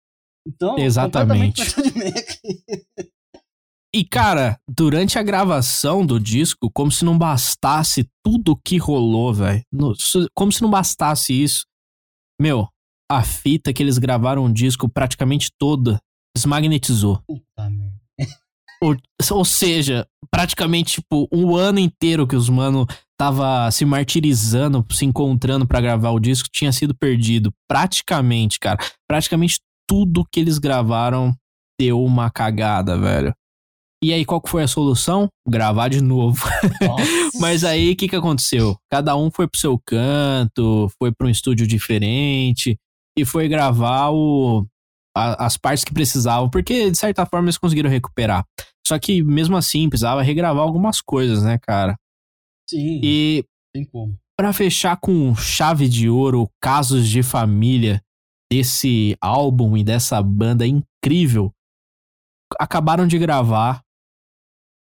Então, 0.47 0.79
Exatamente. 0.79 1.63
E, 3.95 4.05
cara, 4.05 4.59
durante 4.69 5.21
a 5.21 5.23
gravação 5.23 6.05
do 6.05 6.19
disco, 6.19 6.69
como 6.69 6.91
se 6.91 7.05
não 7.05 7.17
bastasse 7.17 8.05
tudo 8.25 8.57
que 8.57 8.77
rolou, 8.77 9.33
velho. 9.33 9.63
Como 10.35 10.51
se 10.51 10.61
não 10.61 10.69
bastasse 10.69 11.33
isso. 11.33 11.65
Meu, 12.41 12.69
a 13.09 13.23
fita 13.23 13.73
que 13.73 13.81
eles 13.81 13.97
gravaram 13.97 14.45
o 14.45 14.53
disco 14.53 14.89
praticamente 14.89 15.49
toda 15.57 16.01
desmagnetizou. 16.37 17.23
Puta 17.25 17.71
merda. 17.71 17.95
Ou, 18.83 18.97
ou 19.31 19.45
seja, 19.45 20.05
praticamente, 20.29 20.95
tipo, 20.95 21.29
um 21.33 21.55
ano 21.55 21.79
inteiro 21.79 22.27
que 22.27 22.35
os 22.35 22.49
mano 22.49 22.89
tava 23.17 23.71
se 23.71 23.85
martirizando, 23.85 24.85
se 24.91 25.05
encontrando 25.05 25.69
pra 25.69 25.81
gravar 25.81 26.11
o 26.11 26.19
disco, 26.19 26.49
tinha 26.53 26.73
sido 26.73 26.97
perdido. 26.97 27.53
Praticamente, 27.71 28.59
cara. 28.59 28.79
Praticamente 29.09 29.61
tudo 29.89 30.27
que 30.33 30.41
eles 30.41 30.59
gravaram 30.59 31.33
deu 31.81 32.03
uma 32.03 32.29
cagada, 32.29 32.99
velho. 32.99 33.33
E 34.05 34.13
aí, 34.13 34.23
qual 34.25 34.39
que 34.41 34.51
foi 34.51 34.63
a 34.63 34.69
solução? 34.69 35.29
Gravar 35.49 35.89
de 35.89 36.03
novo. 36.03 36.45
Mas 37.41 37.65
aí, 37.65 37.93
o 37.93 37.97
que 37.97 38.07
que 38.09 38.17
aconteceu? 38.17 38.77
Cada 38.91 39.17
um 39.17 39.31
foi 39.31 39.49
pro 39.49 39.59
seu 39.59 39.79
canto, 39.87 40.91
foi 40.99 41.11
pra 41.11 41.27
um 41.27 41.31
estúdio 41.31 41.67
diferente 41.67 42.77
e 43.19 43.25
foi 43.25 43.49
gravar 43.49 44.11
o, 44.11 44.67
a- 45.17 45.47
as 45.47 45.57
partes 45.57 45.85
que 45.85 45.95
precisavam, 45.95 46.51
porque 46.51 46.91
de 46.91 46.99
certa 46.99 47.25
forma 47.25 47.47
eles 47.47 47.57
conseguiram 47.57 47.89
recuperar. 47.89 48.45
Só 48.87 48.99
que 48.99 49.23
mesmo 49.23 49.57
assim, 49.57 49.89
precisava 49.89 50.21
regravar 50.21 50.63
algumas 50.63 51.01
coisas, 51.01 51.43
né, 51.43 51.59
cara? 51.59 51.97
Sim, 52.69 53.01
E 53.03 53.45
tem 53.75 53.87
como. 53.87 54.19
Pra 54.37 54.53
fechar 54.53 54.99
com 55.01 55.35
chave 55.35 55.89
de 55.89 56.11
ouro, 56.11 56.51
casos 56.61 57.09
de 57.09 57.23
família 57.23 58.03
desse 58.53 59.17
álbum 59.21 59.77
e 59.79 59.83
dessa 59.85 60.21
banda 60.23 60.67
incrível, 60.67 61.53
acabaram 62.59 63.07
de 63.07 63.19
gravar 63.19 63.81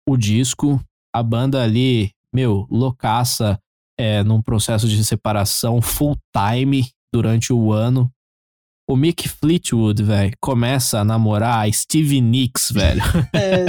o 0.07 0.17
disco, 0.17 0.79
a 1.13 1.21
banda 1.23 1.63
ali, 1.63 2.11
meu, 2.33 2.67
loucaça, 2.69 3.59
é, 3.97 4.23
num 4.23 4.41
processo 4.41 4.87
de 4.87 5.03
separação 5.03 5.81
full 5.81 6.17
time 6.35 6.87
durante 7.13 7.53
o 7.53 7.71
ano. 7.71 8.11
O 8.89 8.97
Mick 8.97 9.29
Fleetwood, 9.29 10.03
velho, 10.03 10.33
começa 10.41 10.99
a 10.99 11.05
namorar 11.05 11.65
a 11.65 11.71
Stevie 11.71 12.21
Nicks, 12.21 12.71
velho. 12.71 13.01
É. 13.33 13.65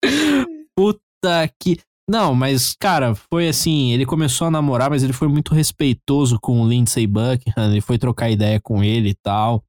Puta 0.76 1.48
que. 1.60 1.78
Não, 2.08 2.34
mas, 2.34 2.74
cara, 2.74 3.14
foi 3.14 3.48
assim, 3.48 3.92
ele 3.92 4.04
começou 4.04 4.48
a 4.48 4.50
namorar, 4.50 4.90
mas 4.90 5.04
ele 5.04 5.12
foi 5.12 5.28
muito 5.28 5.54
respeitoso 5.54 6.40
com 6.40 6.60
o 6.60 6.68
Lindsey 6.68 7.06
Buckingham, 7.06 7.70
ele 7.70 7.80
foi 7.80 7.98
trocar 7.98 8.28
ideia 8.30 8.58
com 8.60 8.82
ele 8.82 9.10
e 9.10 9.14
tal. 9.14 9.62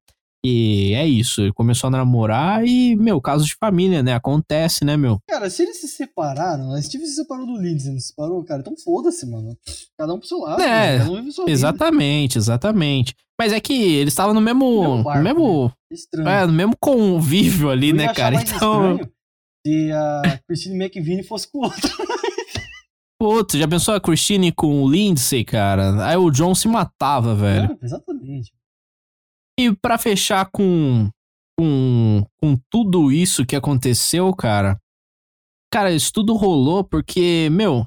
E 0.44 0.92
é 0.94 1.06
isso, 1.06 1.40
ele 1.40 1.52
começou 1.52 1.86
a 1.86 1.90
namorar 1.92 2.66
e, 2.66 2.96
meu, 2.96 3.20
caso 3.20 3.44
de 3.44 3.54
família, 3.54 4.02
né? 4.02 4.12
Acontece, 4.12 4.84
né, 4.84 4.96
meu? 4.96 5.18
Cara, 5.28 5.48
se 5.48 5.62
eles 5.62 5.80
se 5.80 5.86
separaram, 5.86 6.72
a 6.72 6.82
Steve 6.82 7.06
se 7.06 7.14
separou 7.14 7.46
do 7.46 7.56
Lindsay, 7.56 7.92
não 7.92 8.00
se 8.00 8.08
separou, 8.08 8.42
cara? 8.42 8.60
Então 8.60 8.74
foda-se, 8.76 9.24
mano. 9.24 9.56
Cada 9.96 10.12
um 10.12 10.18
pro 10.18 10.26
seu 10.26 10.38
lado. 10.38 10.60
É, 10.60 10.98
né? 10.98 10.98
cada 10.98 11.10
um 11.12 11.30
sua 11.30 11.44
vida. 11.44 11.52
Exatamente, 11.52 12.38
exatamente. 12.38 13.14
Mas 13.40 13.52
é 13.52 13.60
que 13.60 13.72
eles 13.72 14.12
estavam 14.12 14.34
no 14.34 14.40
mesmo. 14.40 14.80
Mesmo 14.80 15.02
barco, 15.04 15.18
no 15.18 15.24
mesmo, 15.24 15.72
Estranho. 15.90 16.28
é, 16.28 16.46
no 16.46 16.52
mesmo 16.52 16.76
convívio 16.80 17.70
ali, 17.70 17.90
Eu 17.90 17.96
né, 17.96 18.12
cara? 18.12 18.34
Então. 18.34 18.98
se 19.64 19.92
a 19.92 20.40
Christine 20.48 20.84
McVie 20.84 21.22
fosse 21.22 21.50
com 21.50 21.58
o 21.58 21.62
outro. 21.62 21.90
Putz, 23.16 23.56
já 23.56 23.68
pensou 23.68 23.94
a 23.94 24.00
Christine 24.00 24.50
com 24.50 24.82
o 24.82 24.90
Lindsay, 24.90 25.44
cara? 25.44 26.04
Aí 26.04 26.16
o 26.16 26.30
John 26.32 26.52
se 26.56 26.66
matava, 26.66 27.32
velho. 27.36 27.78
É, 27.80 27.84
exatamente. 27.84 28.52
E 29.58 29.74
pra 29.76 29.98
fechar 29.98 30.48
com, 30.52 31.08
com, 31.58 32.24
com 32.40 32.58
tudo 32.70 33.12
isso 33.12 33.44
que 33.46 33.56
aconteceu, 33.56 34.32
cara. 34.34 34.78
Cara, 35.72 35.92
isso 35.92 36.10
tudo 36.12 36.34
rolou 36.34 36.84
porque, 36.84 37.48
meu, 37.50 37.86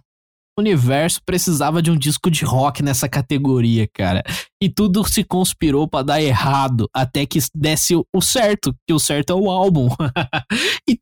o 0.57 0.61
universo 0.61 1.19
precisava 1.25 1.81
de 1.81 1.91
um 1.91 1.97
disco 1.97 2.31
de 2.31 2.45
rock 2.45 2.81
nessa 2.81 3.09
categoria, 3.09 3.87
cara. 3.93 4.23
E 4.61 4.69
tudo 4.69 5.03
se 5.07 5.23
conspirou 5.23 5.87
pra 5.87 6.01
dar 6.01 6.21
errado 6.21 6.87
até 6.95 7.25
que 7.25 7.39
desse 7.55 7.95
o- 7.95 8.05
o 8.15 8.21
certo, 8.21 8.73
que 8.87 8.93
o 8.93 8.99
certo 8.99 9.31
é 9.31 9.35
o 9.35 9.49
álbum. 9.51 9.87
e, 10.89 10.99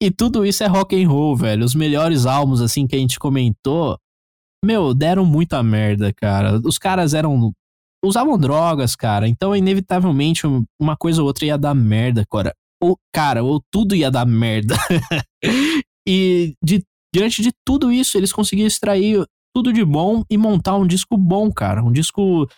e 0.00 0.10
tudo 0.10 0.44
isso 0.44 0.62
é 0.62 0.66
rock 0.66 1.00
and 1.02 1.08
roll, 1.08 1.34
velho. 1.36 1.64
Os 1.64 1.74
melhores 1.74 2.26
álbuns 2.26 2.60
assim 2.60 2.86
que 2.86 2.94
a 2.94 2.98
gente 2.98 3.18
comentou, 3.18 3.96
meu, 4.64 4.94
deram 4.94 5.24
muita 5.24 5.62
merda, 5.62 6.12
cara. 6.12 6.60
Os 6.64 6.78
caras 6.78 7.14
eram 7.14 7.52
usavam 8.04 8.36
drogas, 8.38 8.96
cara. 8.96 9.28
Então, 9.28 9.54
inevitavelmente, 9.54 10.46
um- 10.46 10.64
uma 10.80 10.96
coisa 10.96 11.20
ou 11.22 11.26
outra 11.26 11.46
ia 11.46 11.58
dar 11.58 11.74
merda, 11.74 12.24
cara. 12.30 12.54
Ou, 12.82 12.96
cara, 13.14 13.42
ou 13.44 13.62
tudo 13.70 13.94
ia 13.94 14.10
dar 14.10 14.26
merda. 14.26 14.74
e 16.06 16.54
de- 16.62 16.84
diante 17.14 17.42
de 17.42 17.52
tudo 17.64 17.92
isso, 17.92 18.16
eles 18.16 18.32
conseguiram 18.32 18.66
extrair 18.66 19.24
tudo 19.54 19.72
de 19.72 19.84
bom 19.84 20.24
e 20.30 20.36
montar 20.38 20.76
um 20.76 20.86
disco 20.86 21.16
bom, 21.16 21.50
cara. 21.52 21.82
Um 21.84 21.92
disco 21.92 22.48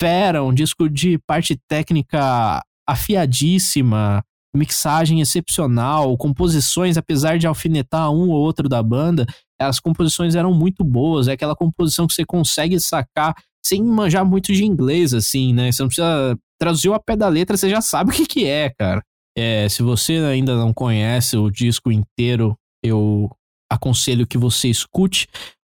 fera, 0.00 0.42
um 0.44 0.54
disco 0.54 0.88
de 0.88 1.18
parte 1.26 1.58
técnica 1.68 2.62
afiadíssima, 2.88 4.22
mixagem 4.54 5.20
excepcional, 5.20 6.16
composições, 6.16 6.96
apesar 6.96 7.38
de 7.38 7.46
alfinetar 7.46 8.10
um 8.10 8.28
ou 8.30 8.40
outro 8.40 8.68
da 8.68 8.82
banda, 8.82 9.26
as 9.60 9.80
composições 9.80 10.34
eram 10.34 10.52
muito 10.54 10.84
boas. 10.84 11.28
É 11.28 11.32
aquela 11.32 11.56
composição 11.56 12.06
que 12.06 12.14
você 12.14 12.24
consegue 12.24 12.78
sacar 12.80 13.34
sem 13.66 13.82
manjar 13.82 14.24
muito 14.24 14.52
de 14.52 14.64
inglês, 14.64 15.12
assim, 15.14 15.52
né? 15.54 15.70
Você 15.72 15.82
não 15.82 15.88
precisa 15.88 16.38
traduzir 16.60 16.92
a 16.92 16.98
pé 16.98 17.16
da 17.16 17.28
letra, 17.28 17.56
você 17.56 17.68
já 17.68 17.80
sabe 17.80 18.10
o 18.10 18.14
que 18.14 18.26
que 18.26 18.44
é, 18.46 18.70
cara. 18.70 19.02
É, 19.36 19.68
se 19.68 19.82
você 19.82 20.14
ainda 20.14 20.56
não 20.56 20.72
conhece 20.72 21.36
o 21.36 21.50
disco 21.50 21.92
inteiro, 21.92 22.56
eu 22.82 23.30
aconselho 23.70 24.26
que 24.26 24.38
você 24.38 24.68
escute. 24.68 25.26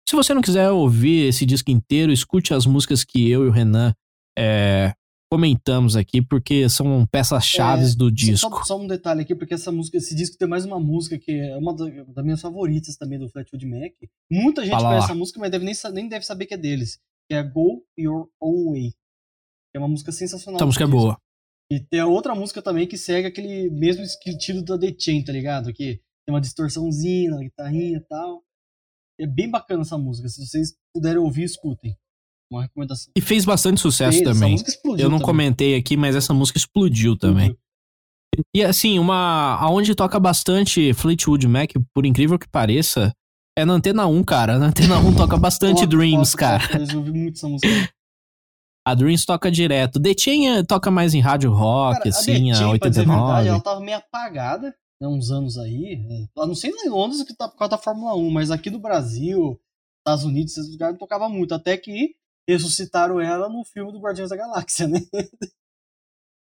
Se 0.08 0.16
você 0.16 0.32
não 0.32 0.40
quiser 0.40 0.70
ouvir 0.70 1.26
esse 1.28 1.44
disco 1.44 1.70
inteiro, 1.70 2.10
escute 2.12 2.54
as 2.54 2.64
músicas 2.64 3.04
que 3.04 3.28
eu 3.30 3.44
e 3.44 3.48
o 3.48 3.50
Renan 3.50 3.92
é, 4.38 4.94
comentamos 5.30 5.96
aqui, 5.96 6.22
porque 6.22 6.66
são 6.70 7.04
peças-chave 7.12 7.94
do 7.94 8.04
Só- 8.06 8.10
disco. 8.10 8.48
Só, 8.56 8.64
só 8.64 8.80
um 8.80 8.86
detalhe 8.86 9.20
aqui, 9.20 9.34
porque 9.34 9.52
essa 9.52 9.70
música, 9.70 9.98
esse 9.98 10.14
disco 10.14 10.38
tem 10.38 10.48
mais 10.48 10.64
uma 10.64 10.80
música 10.80 11.18
que 11.18 11.32
é 11.32 11.56
uma 11.58 11.74
da- 11.76 11.90
das 12.14 12.24
minhas 12.24 12.40
favoritas 12.40 12.96
também 12.96 13.18
do 13.18 13.28
Flatwood 13.28 13.66
Mac. 13.66 13.92
Muita 14.32 14.62
gente 14.62 14.70
Fala 14.70 14.84
conhece 14.88 15.00
lá. 15.00 15.04
essa 15.04 15.14
música, 15.14 15.38
mas 15.40 15.50
deve 15.50 15.64
nem, 15.66 15.74
nem 15.92 16.08
deve 16.08 16.24
saber 16.24 16.46
que 16.46 16.54
é 16.54 16.56
deles. 16.56 16.98
Que 17.28 17.36
é 17.36 17.42
Go 17.42 17.84
Your 17.98 18.28
Own 18.40 18.72
Way. 18.72 18.90
Que 18.90 19.76
é 19.76 19.78
uma 19.78 19.88
música 19.88 20.12
sensacional. 20.12 20.56
Essa 20.56 20.66
música 20.66 20.84
é 20.84 20.86
boa. 20.86 21.16
E 21.70 21.80
tem 21.80 22.00
a 22.00 22.06
outra 22.06 22.34
música 22.34 22.62
também 22.62 22.86
que 22.86 22.96
segue 22.96 23.28
aquele 23.28 23.68
mesmo 23.70 24.02
estilo 24.02 24.62
da 24.64 24.78
The 24.78 24.94
Chain, 24.98 25.22
tá 25.24 25.32
ligado? 25.32 25.72
Que 25.72 25.96
tem 26.26 26.34
uma 26.34 26.40
distorçãozinha 26.40 27.30
na 27.30 27.40
guitarrinha 27.42 27.98
e 27.98 28.00
tal. 28.00 28.42
É 29.20 29.26
bem 29.26 29.50
bacana 29.50 29.82
essa 29.82 29.98
música. 29.98 30.28
Se 30.28 30.46
vocês 30.46 30.74
puderem 30.94 31.18
ouvir, 31.18 31.42
escutem. 31.44 31.94
Uma 32.50 32.62
recomendação. 32.62 33.12
E 33.14 33.20
fez 33.20 33.44
bastante 33.44 33.80
sucesso 33.80 34.16
Fez, 34.16 34.22
essa 34.26 34.32
também. 34.34 34.52
música 34.52 34.70
explodiu 34.70 35.04
Eu 35.04 35.10
não 35.10 35.18
também. 35.18 35.26
comentei 35.26 35.74
aqui, 35.76 35.96
mas 35.98 36.16
essa 36.16 36.32
música 36.32 36.56
explodiu 36.56 37.18
também. 37.18 37.54
E 38.54 38.62
assim, 38.62 38.98
uma. 38.98 39.58
Aonde 39.60 39.94
toca 39.94 40.18
bastante 40.18 40.94
Fleetwood 40.94 41.46
Mac, 41.46 41.72
por 41.92 42.06
incrível 42.06 42.38
que 42.38 42.48
pareça, 42.48 43.12
é 43.58 43.64
na 43.64 43.74
Antena 43.74 44.06
1, 44.06 44.22
cara. 44.24 44.58
Na 44.58 44.66
Antena 44.66 44.98
1 44.98 45.16
toca 45.16 45.36
bastante 45.38 45.80
Foda, 45.80 45.96
Dreams, 45.96 46.30
foda, 46.30 46.40
cara. 46.40 46.62
Eu 46.92 46.98
ouvi 46.98 47.12
muito 47.12 47.36
essa 47.36 47.48
música. 47.48 47.92
A 48.86 48.94
Dreams 48.94 49.26
toca 49.26 49.50
direto. 49.50 50.00
The 50.00 50.14
Chain 50.18 50.48
eh, 50.48 50.62
toca 50.62 50.90
mais 50.90 51.12
em 51.12 51.20
rádio 51.20 51.52
rock, 51.52 51.98
Cara, 51.98 52.08
assim, 52.08 52.46
The 52.46 52.50
a 52.52 52.54
Chain, 52.54 52.78
pra 52.78 52.88
dizer 52.88 53.02
a 53.02 53.04
verdade, 53.04 53.48
89. 53.48 53.48
ela 53.48 53.60
tava 53.60 53.80
meio 53.80 53.98
apagada, 53.98 54.74
né, 55.00 55.08
uns 55.08 55.30
anos 55.30 55.58
aí. 55.58 55.96
né. 56.08 56.26
Eu 56.36 56.46
não 56.46 56.54
sei 56.54 56.70
lá 56.72 56.82
em 56.84 56.88
Londres 56.88 57.22
que 57.22 57.36
tá 57.36 57.48
por 57.48 57.58
causa 57.58 57.72
da 57.72 57.78
Fórmula 57.78 58.14
1, 58.14 58.30
mas 58.30 58.50
aqui 58.50 58.70
no 58.70 58.78
Brasil, 58.78 59.60
Estados 60.00 60.24
Unidos, 60.24 60.56
esses 60.56 60.70
lugares 60.70 60.94
não 60.94 60.98
tocava 60.98 61.28
muito. 61.28 61.52
Até 61.52 61.76
que 61.76 62.14
ressuscitaram 62.48 63.20
ela 63.20 63.48
no 63.48 63.62
filme 63.64 63.92
do 63.92 64.00
Guardiões 64.00 64.30
da 64.30 64.36
Galáxia, 64.36 64.86
né? 64.88 65.00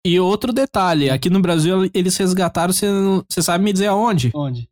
E 0.07 0.21
outro 0.21 0.53
detalhe, 0.53 1.11
aqui 1.11 1.29
no 1.29 1.41
Brasil 1.43 1.91
eles 1.93 2.17
resgataram, 2.17 2.73
você 2.73 3.43
sabe 3.43 3.64
me 3.64 3.73
dizer 3.73 3.87
aonde? 3.89 4.31
Onde? 4.33 4.71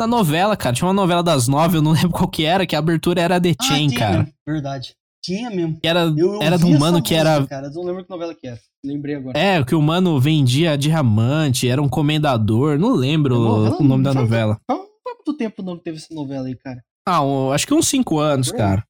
Na 0.00 0.06
novela, 0.06 0.56
cara. 0.56 0.74
Tinha 0.74 0.88
uma 0.88 0.94
novela 0.94 1.22
das 1.22 1.46
nove, 1.46 1.76
eu 1.76 1.82
não 1.82 1.92
lembro 1.92 2.10
qual 2.10 2.26
que 2.28 2.44
era, 2.44 2.66
que 2.66 2.74
a 2.74 2.78
abertura 2.78 3.20
era 3.20 3.40
The 3.40 3.54
Chain, 3.62 3.88
tinha 3.88 3.98
cara. 4.00 4.18
mesmo, 4.18 4.32
Verdade. 4.48 4.94
Tinha 5.22 5.50
mesmo. 5.50 5.78
Que 5.78 5.86
era, 5.86 6.00
Eu 6.16 6.40
era 6.42 6.56
de 6.56 6.64
ouvi 6.64 6.72
um 6.74 6.76
essa 6.76 6.84
mano 6.86 7.02
que 7.02 7.14
música, 7.14 7.30
era. 7.30 7.46
Cara, 7.46 7.66
eu 7.66 7.72
não 7.74 7.82
lembro 7.82 8.04
que 8.04 8.10
novela 8.10 8.34
que 8.34 8.46
era. 8.46 8.58
Lembrei 8.82 9.14
agora. 9.16 9.38
É, 9.38 9.62
que 9.62 9.74
o 9.74 9.82
mano 9.82 10.18
vendia 10.18 10.78
diamante, 10.78 11.68
era 11.68 11.82
um 11.82 11.88
comendador, 11.88 12.78
não 12.78 12.94
lembro 12.94 13.34
Novela 13.38 13.76
o 13.78 13.84
nome 13.84 14.02
da 14.02 14.14
novela. 14.14 14.58
Muito 14.70 15.36
tempo 15.36 15.62
não 15.62 15.76
teve 15.76 15.98
essa 15.98 16.14
novela 16.14 16.46
aí, 16.46 16.56
cara. 16.56 16.82
Ah, 17.06 17.22
um- 17.22 17.52
acho 17.52 17.66
que 17.66 17.74
uns 17.74 17.86
cinco 17.86 18.18
anos, 18.18 18.50
aí. 18.50 18.56
cara. 18.56 18.82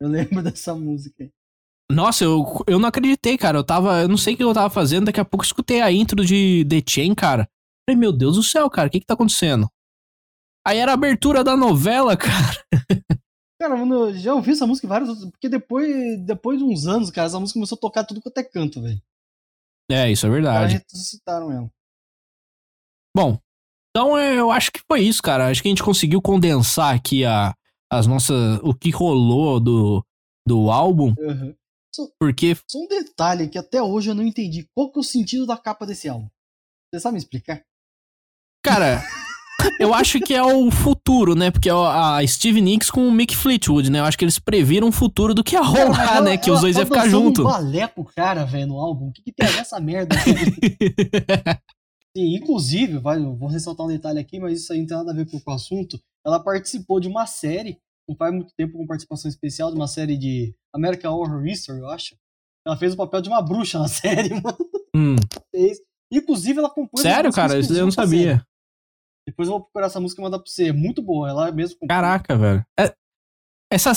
Eu 0.00 0.08
lembro 0.08 0.40
dessa 0.44 0.72
música 0.76 1.24
aí. 1.24 1.30
Nossa, 1.90 2.22
eu, 2.22 2.46
eu 2.68 2.78
não 2.78 2.88
acreditei, 2.88 3.36
cara. 3.36 3.58
Eu 3.58 3.64
tava. 3.64 4.02
Eu 4.02 4.08
não 4.08 4.16
sei 4.16 4.34
o 4.34 4.36
que 4.36 4.44
eu 4.44 4.54
tava 4.54 4.70
fazendo. 4.70 5.06
Daqui 5.06 5.18
a 5.18 5.24
pouco 5.24 5.42
eu 5.42 5.46
escutei 5.48 5.80
a 5.80 5.90
intro 5.90 6.24
de 6.24 6.64
The 6.70 6.80
Chain, 6.88 7.16
cara. 7.16 7.48
Falei, 7.84 7.98
meu 7.98 8.12
Deus 8.12 8.36
do 8.36 8.42
céu, 8.44 8.70
cara, 8.70 8.86
o 8.86 8.90
que 8.92 9.00
que 9.00 9.06
tá 9.06 9.14
acontecendo? 9.14 9.68
Aí 10.66 10.78
era 10.78 10.92
a 10.92 10.94
abertura 10.94 11.42
da 11.42 11.56
novela, 11.56 12.16
cara. 12.18 12.64
Cara, 13.60 13.76
mano, 13.76 14.08
eu 14.10 14.14
já 14.14 14.34
ouvi 14.34 14.52
essa 14.52 14.66
música 14.66 14.86
em 14.86 14.90
vários 14.90 15.08
outros. 15.08 15.30
Porque 15.30 15.48
depois, 15.48 16.18
depois 16.24 16.58
de 16.58 16.64
uns 16.64 16.86
anos, 16.86 17.10
cara, 17.10 17.26
essa 17.26 17.38
música 17.40 17.58
começou 17.58 17.76
a 17.76 17.80
tocar 17.80 18.04
tudo 18.04 18.20
quanto 18.20 18.38
é 18.38 18.44
canto, 18.44 18.80
velho. 18.82 19.00
É, 19.90 20.10
isso 20.10 20.26
é 20.26 20.30
verdade. 20.30 20.82
ressuscitaram 20.92 21.50
ela. 21.50 21.70
Bom, 23.14 23.38
então 23.90 24.16
é, 24.16 24.38
eu 24.38 24.50
acho 24.50 24.70
que 24.70 24.80
foi 24.86 25.00
isso, 25.02 25.20
cara. 25.22 25.48
Acho 25.50 25.62
que 25.62 25.68
a 25.68 25.70
gente 25.72 25.82
conseguiu 25.82 26.22
condensar 26.22 26.94
aqui 26.94 27.24
a, 27.24 27.54
as 27.92 28.06
nossas. 28.06 28.58
o 28.62 28.72
que 28.72 28.90
rolou 28.90 29.58
do, 29.58 30.04
do 30.46 30.70
álbum, 30.70 31.12
Uhum. 31.18 31.54
porque 32.20 32.54
Só 32.70 32.78
um 32.78 32.86
detalhe 32.86 33.48
que 33.48 33.58
até 33.58 33.82
hoje 33.82 34.10
eu 34.10 34.14
não 34.14 34.22
entendi. 34.22 34.68
Qual 34.74 34.92
que 34.92 34.98
é 34.98 35.00
o 35.00 35.04
sentido 35.04 35.44
da 35.44 35.56
capa 35.56 35.84
desse 35.84 36.08
álbum? 36.08 36.28
Você 36.94 37.00
sabe 37.00 37.14
me 37.14 37.18
explicar? 37.18 37.62
Cara, 38.64 39.02
eu 39.78 39.92
acho 39.94 40.20
que 40.20 40.34
é 40.34 40.42
o 40.42 40.70
futuro, 40.70 41.34
né? 41.34 41.50
Porque 41.50 41.68
é 41.68 41.72
a 41.72 42.18
Steve 42.26 42.60
Nicks 42.60 42.90
com 42.90 43.06
o 43.06 43.12
Mick 43.12 43.36
Fleetwood, 43.36 43.90
né? 43.90 44.00
Eu 44.00 44.04
acho 44.04 44.16
que 44.18 44.24
eles 44.24 44.38
previram 44.38 44.88
o 44.88 44.92
futuro 44.92 45.34
do 45.34 45.42
que 45.44 45.54
ia 45.54 45.60
Cara, 45.60 45.70
rolar, 45.86 46.16
ela- 46.16 46.20
né? 46.22 46.36
Que 46.38 46.50
os 46.50 46.60
dois 46.60 46.76
iam 46.76 46.84
ficar 46.86 47.04
dançando 47.04 47.24
junto. 47.24 47.40
um 47.42 47.44
balé 47.44 47.86
com 47.88 48.02
o 48.02 48.04
cara, 48.04 48.44
velho, 48.44 48.66
no 48.68 48.78
álbum. 48.78 49.08
O 49.08 49.12
que, 49.12 49.22
que 49.22 49.32
tem 49.32 49.46
a 49.46 49.50
ver 49.50 49.58
essa 49.60 49.80
merda? 49.80 50.16
Sim, 52.16 52.34
inclusive, 52.36 52.98
vai, 52.98 53.18
vou 53.20 53.48
ressaltar 53.48 53.86
um 53.86 53.88
detalhe 53.88 54.18
aqui, 54.18 54.40
mas 54.40 54.60
isso 54.60 54.72
aí 54.72 54.80
não 54.80 54.86
tem 54.86 54.96
nada 54.96 55.12
a 55.12 55.14
ver 55.14 55.30
com, 55.30 55.40
o 55.44 55.54
assunto. 55.54 55.98
Ela 56.26 56.40
participou 56.42 56.98
de 56.98 57.06
uma 57.08 57.26
série, 57.26 57.78
não 58.08 58.16
faz 58.16 58.32
muito 58.34 58.52
tempo, 58.56 58.76
com 58.76 58.86
participação 58.86 59.28
especial, 59.28 59.70
de 59.70 59.76
uma 59.76 59.86
série 59.86 60.16
de 60.16 60.52
American 60.74 61.14
Horror 61.14 61.46
History, 61.46 61.78
eu 61.78 61.88
acho. 61.88 62.16
Ela 62.66 62.76
fez 62.76 62.94
o 62.94 62.96
papel 62.96 63.20
de 63.22 63.28
uma 63.28 63.40
bruxa 63.40 63.78
na 63.78 63.86
série, 63.88 64.30
mano. 64.30 64.58
Hum. 64.94 65.16
Inclusive, 66.12 66.58
ela 66.58 66.68
compôs. 66.68 67.00
sério, 67.02 67.32
cara? 67.32 67.58
Isso 67.58 67.72
eu 67.72 67.84
não 67.84 67.92
sabia. 67.92 68.44
Depois 69.30 69.48
eu 69.48 69.52
vou 69.54 69.60
procurar 69.62 69.86
essa 69.86 70.00
música 70.00 70.20
e 70.20 70.24
mandar 70.24 70.38
pra 70.38 70.46
você. 70.46 70.68
É 70.68 70.72
muito 70.72 71.00
boa. 71.02 71.28
Ela 71.28 71.52
mesmo 71.52 71.76
compôs. 71.78 71.88
Caraca, 71.88 72.36
velho. 72.36 72.64
É- 72.78 72.92
essa, 73.72 73.92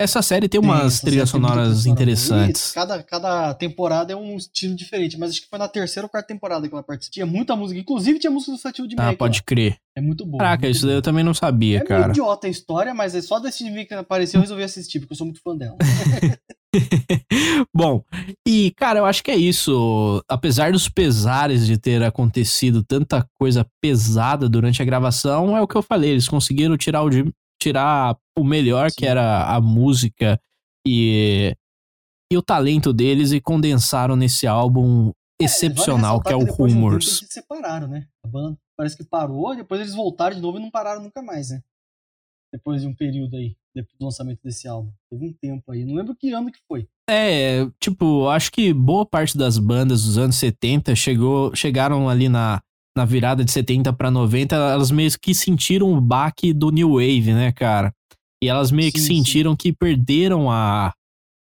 essa 0.00 0.20
série 0.20 0.48
tem 0.48 0.60
umas 0.60 1.00
trilhas 1.00 1.30
tem 1.30 1.40
muita 1.40 1.54
sonoras 1.56 1.86
interessantes. 1.86 2.72
Cada, 2.72 3.02
cada 3.02 3.54
temporada 3.54 4.12
é 4.12 4.16
um 4.16 4.36
estilo 4.36 4.74
diferente, 4.74 5.18
mas 5.18 5.30
acho 5.30 5.42
que 5.42 5.48
foi 5.48 5.58
na 5.58 5.68
terceira 5.68 6.04
ou 6.06 6.10
quarta 6.10 6.28
temporada 6.28 6.68
que 6.68 6.74
ela 6.74 6.82
participou. 6.82 7.14
Tinha 7.14 7.26
muita 7.26 7.56
música, 7.56 7.80
inclusive 7.80 8.18
tinha 8.18 8.30
música 8.30 8.52
do 8.52 8.58
Flatwood 8.58 8.96
Mac. 8.96 9.06
Ah, 9.06 9.10
lá. 9.10 9.16
pode 9.16 9.42
crer. 9.42 9.76
É 9.96 10.00
muito 10.00 10.26
boa. 10.26 10.38
Caraca, 10.42 10.66
muito 10.66 10.76
isso 10.76 10.86
daí 10.86 10.96
eu 10.96 11.02
também 11.02 11.24
não 11.24 11.32
sabia, 11.34 11.78
É 11.78 11.84
cara. 11.84 12.10
idiota 12.10 12.46
a 12.46 12.50
história, 12.50 12.92
mas 12.92 13.14
é 13.14 13.22
só 13.22 13.38
Mac 13.38 13.86
que 13.86 13.94
apareceu 13.94 14.38
eu 14.38 14.42
resolvi 14.42 14.62
assistir, 14.64 15.00
porque 15.00 15.12
eu 15.12 15.16
sou 15.16 15.26
muito 15.26 15.40
fã 15.42 15.56
dela. 15.56 15.76
Bom, 17.74 18.04
e 18.46 18.72
cara, 18.72 19.00
eu 19.00 19.04
acho 19.04 19.22
que 19.22 19.30
é 19.30 19.36
isso. 19.36 20.22
Apesar 20.28 20.72
dos 20.72 20.88
pesares 20.88 21.66
de 21.66 21.78
ter 21.78 22.02
acontecido 22.02 22.82
tanta 22.82 23.26
coisa 23.38 23.66
pesada 23.80 24.48
durante 24.48 24.80
a 24.80 24.84
gravação, 24.84 25.56
é 25.56 25.60
o 25.60 25.68
que 25.68 25.76
eu 25.76 25.82
falei. 25.82 26.10
Eles 26.10 26.28
conseguiram 26.28 26.76
tirar 26.76 27.04
o, 27.04 27.10
tirar 27.60 28.16
o 28.38 28.44
melhor, 28.44 28.90
que 28.90 29.04
Sim. 29.04 29.10
era 29.10 29.54
a 29.54 29.60
música 29.60 30.40
e, 30.86 31.54
e 32.32 32.36
o 32.36 32.42
talento 32.42 32.92
deles, 32.92 33.32
e 33.32 33.40
condensaram 33.40 34.16
nesse 34.16 34.46
álbum 34.46 35.12
excepcional, 35.40 36.20
Vale 36.22 36.24
que 36.24 36.32
é 36.32 36.36
o 36.36 36.44
de 36.44 36.50
um 36.50 36.54
Rumors. 36.54 37.06
Eles 37.06 37.18
se 37.18 37.26
separaram, 37.26 37.88
né? 37.88 38.06
A 38.24 38.28
banda 38.28 38.58
parece 38.76 38.96
que 38.96 39.04
parou, 39.04 39.54
depois 39.54 39.80
eles 39.80 39.94
voltaram 39.94 40.34
de 40.34 40.42
novo 40.42 40.58
e 40.58 40.60
não 40.60 40.70
pararam 40.70 41.02
nunca 41.02 41.22
mais, 41.22 41.50
né? 41.50 41.60
Depois 42.52 42.82
de 42.82 42.88
um 42.88 42.94
período 42.94 43.36
aí, 43.36 43.56
depois 43.74 43.96
do 43.98 44.04
lançamento 44.04 44.40
desse 44.42 44.68
álbum. 44.68 44.90
Teve 45.10 45.26
um 45.26 45.32
tempo 45.32 45.72
aí, 45.72 45.84
não 45.84 45.94
lembro 45.94 46.14
que 46.14 46.32
ano 46.32 46.50
que 46.50 46.58
foi. 46.68 46.86
É, 47.08 47.66
tipo, 47.80 48.28
acho 48.28 48.50
que 48.52 48.72
boa 48.72 49.04
parte 49.04 49.36
das 49.36 49.58
bandas 49.58 50.04
dos 50.04 50.18
anos 50.18 50.36
70 50.36 50.94
chegou, 50.94 51.54
chegaram 51.54 52.08
ali 52.08 52.28
na, 52.28 52.60
na 52.96 53.04
virada 53.04 53.44
de 53.44 53.50
70 53.50 53.92
pra 53.92 54.10
90, 54.10 54.54
elas 54.54 54.90
meio 54.90 55.10
que 55.20 55.34
sentiram 55.34 55.92
o 55.92 56.00
baque 56.00 56.52
do 56.52 56.70
New 56.70 56.94
Wave, 56.94 57.32
né, 57.32 57.52
cara? 57.52 57.92
E 58.42 58.48
elas 58.48 58.70
meio 58.70 58.92
que 58.92 59.00
Sim, 59.00 59.06
sim. 59.06 59.16
sentiram 59.16 59.56
que 59.56 59.72
perderam 59.72 60.50
a, 60.50 60.92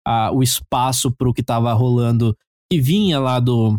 a, 0.06 0.30
o 0.32 0.42
espaço 0.42 1.10
pro 1.10 1.32
que 1.32 1.42
tava 1.42 1.72
rolando, 1.72 2.36
que 2.70 2.80
vinha 2.80 3.18
lá 3.18 3.40
do, 3.40 3.78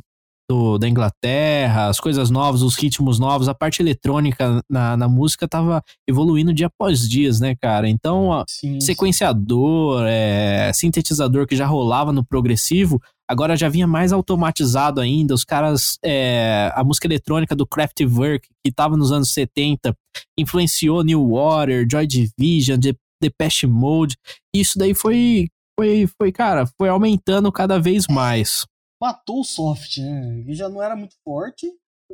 do- 0.51 0.77
da 0.77 0.87
Inglaterra, 0.89 1.87
as 1.87 1.99
coisas 1.99 2.29
novas, 2.29 2.61
os 2.61 2.75
ritmos 2.75 3.17
novos, 3.19 3.47
a 3.47 3.53
parte 3.53 3.81
eletrônica 3.81 4.61
na, 4.69 4.97
na 4.97 5.07
música 5.07 5.47
tava 5.47 5.81
evoluindo 6.07 6.53
dia 6.53 6.67
após 6.67 7.07
dias, 7.07 7.39
né, 7.39 7.55
cara? 7.55 7.87
Então, 7.87 8.43
Sim, 8.47 8.73
sim. 8.73 8.81
sequenciador, 8.81 10.03
é, 10.07 10.71
sintetizador 10.73 11.47
que 11.47 11.55
já 11.55 11.65
rolava 11.65 12.11
no 12.11 12.23
progressivo, 12.25 13.01
agora 13.29 13.55
já 13.55 13.69
vinha 13.69 13.87
mais 13.87 14.11
automatizado 14.11 14.99
ainda. 14.99 15.33
Os 15.33 15.45
caras, 15.45 15.97
é, 16.03 16.69
a 16.75 16.83
música 16.83 17.07
eletrônica 17.07 17.55
do 17.55 17.65
Kraftwerk, 17.65 18.47
que 18.65 18.71
tava 18.73 18.97
nos 18.97 19.11
anos 19.11 19.31
70, 19.33 19.95
influenciou 20.37 21.03
New 21.03 21.29
Water, 21.29 21.87
Joy 21.89 22.05
Division, 22.05 22.77
The- 22.79 22.95
Depeche 23.21 23.67
Mode. 23.67 24.15
Isso 24.53 24.77
daí 24.77 24.93
foi, 24.93 25.47
foi, 25.79 26.07
foi, 26.19 26.31
cara, 26.31 26.65
foi 26.77 26.89
aumentando 26.89 27.51
cada 27.51 27.79
vez 27.79 28.05
mais. 28.09 28.65
Matou 29.01 29.41
o 29.41 29.43
soft, 29.43 29.97
né? 29.97 30.43
E 30.47 30.53
já 30.53 30.69
não 30.69 30.81
era 30.81 30.95
muito 30.95 31.15
forte, 31.23 31.65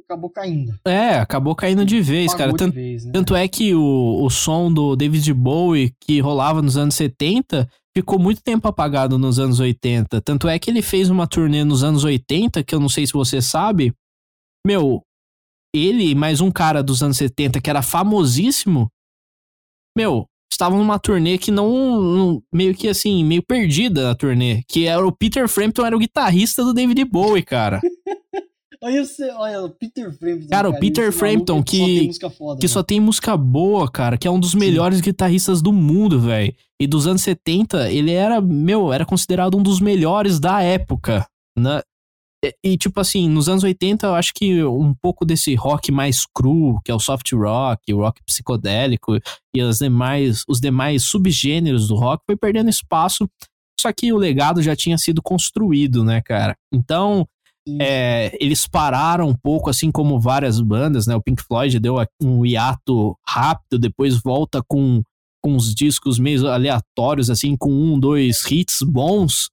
acabou 0.04 0.30
caindo. 0.30 0.80
É, 0.86 1.20
acabou 1.20 1.56
caindo 1.56 1.86
de 1.86 2.00
vez, 2.00 2.32
cara. 2.32 2.52
Pagou 2.52 2.58
Tanto, 2.58 2.76
vez, 2.76 3.04
né? 3.04 3.12
Tanto 3.12 3.36
é 3.36 3.48
que 3.48 3.76
o, 3.76 4.24
o 4.24 4.30
som 4.30 4.72
do 4.72 4.96
David 4.96 5.34
Bowie, 5.34 5.94
que 6.00 6.20
rolava 6.20 6.62
nos 6.62 6.78
anos 6.78 6.96
70, 6.96 7.70
ficou 7.96 8.18
muito 8.18 8.42
tempo 8.42 8.68
apagado 8.68 9.18
nos 9.18 9.40
anos 9.40 9.60
80. 9.60 10.22
Tanto 10.22 10.48
é 10.48 10.58
que 10.58 10.70
ele 10.70 10.82
fez 10.82 11.10
uma 11.10 11.28
turnê 11.28 11.64
nos 11.64 11.84
anos 11.84 12.04
80, 12.04 12.64
que 12.64 12.74
eu 12.74 12.80
não 12.80 12.90
sei 12.90 13.06
se 13.06 13.14
você 13.14 13.42
sabe. 13.42 13.94
Meu, 14.66 15.02
ele 15.76 16.16
mais 16.16 16.42
um 16.42 16.52
cara 16.52 16.82
dos 16.82 17.04
anos 17.04 17.18
70 17.18 17.60
que 17.60 17.70
era 17.70 17.82
famosíssimo, 17.82 18.90
meu, 19.98 20.28
estavam 20.52 20.78
numa 20.80 20.98
turnê 21.00 21.38
que 21.38 21.52
não, 21.52 22.02
não- 22.02 22.44
meio 22.54 22.74
que 22.76 22.88
assim, 22.88 23.24
meio 23.24 23.44
perdida 23.44 24.10
a 24.12 24.16
turnê, 24.16 24.62
que 24.68 24.86
era 24.86 25.06
o 25.06 25.12
Peter 25.12 25.48
Frampton 25.48 25.86
era 25.86 25.96
o 25.96 26.00
guitarrista 26.00 26.64
do 26.64 26.74
David 26.74 27.04
Bowie, 27.06 27.44
cara. 27.44 27.80
Olha, 28.80 29.04
você, 29.04 29.28
olha, 29.32 29.64
o 29.64 29.70
Peter 29.72 30.12
Frampton. 30.16 30.48
Cara, 30.50 30.70
o 30.70 30.80
Peter 30.80 31.12
Frampton, 31.12 31.58
só 31.58 31.64
que- 31.64 32.12
foda, 32.38 32.60
que 32.60 32.68
né? 32.68 32.72
só 32.72 32.84
tem 32.84 33.00
música 33.00 33.36
boa, 33.36 33.90
cara, 33.90 34.20
que 34.20 34.28
é 34.28 34.32
um 34.32 34.40
dos 34.40 34.54
melhores 34.54 35.02
guitarristas 35.02 35.64
do 35.64 35.74
mundo, 35.74 36.20
velho. 36.20 36.54
E 36.80 36.86
dos 36.86 37.08
anos 37.08 37.24
70, 37.24 37.92
ele 37.92 38.12
era, 38.12 38.40
meu, 38.40 38.94
era 38.94 39.04
considerado 39.04 39.58
um 39.58 39.64
dos 39.64 39.80
melhores 39.80 40.40
da 40.40 40.62
época, 40.62 41.26
né? 41.58 41.82
E, 42.44 42.56
e, 42.64 42.78
tipo 42.78 43.00
assim, 43.00 43.28
nos 43.28 43.50
anos 43.50 43.64
80, 43.64 44.08
eu 44.08 44.16
acho 44.16 44.32
que 44.34 44.64
um 44.64 44.94
pouco 44.94 45.26
desse 45.26 45.56
rock 45.56 45.92
mais 45.92 46.26
cru, 46.26 46.80
que 46.84 46.92
é 46.92 46.96
o 46.96 47.00
soft 47.00 47.32
rock, 47.34 47.94
o 47.94 47.98
rock 47.98 48.22
psicodélico 48.24 49.18
e 49.56 49.62
as 49.62 49.80
demais, 49.80 50.44
os 50.48 50.60
demais 50.60 51.04
subgêneros 51.04 51.88
do 51.88 51.96
rock 51.96 52.24
foi 52.26 52.38
perdendo 52.38 52.70
espaço, 52.70 53.28
só 53.80 53.92
que 53.92 54.12
o 54.12 54.18
legado 54.18 54.62
já 54.62 54.76
tinha 54.76 54.98
sido 54.98 55.22
construído, 55.22 56.04
né, 56.04 56.22
cara? 56.22 56.56
Então, 56.74 57.28
é, 57.82 58.36
eles 58.40 58.66
pararam 58.66 59.28
um 59.28 59.36
pouco, 59.36 59.70
assim 59.70 59.92
como 59.92 60.20
várias 60.20 60.62
bandas, 60.62 61.06
né? 61.06 61.16
O 61.16 61.22
Pink 61.22 61.44
Floyd 61.44 61.80
deu 61.80 61.96
um 62.22 62.46
hiato 62.46 63.18
rápido, 63.28 63.78
depois 63.78 64.22
volta 64.22 64.62
com, 64.68 65.02
com 65.44 65.54
uns 65.54 65.76
discos 65.76 66.18
meio 66.18 66.48
aleatórios, 66.48 67.30
assim, 67.30 67.58
com 67.58 67.70
um, 67.70 68.00
dois 68.00 68.44
hits 68.50 68.80
bons. 68.82 69.50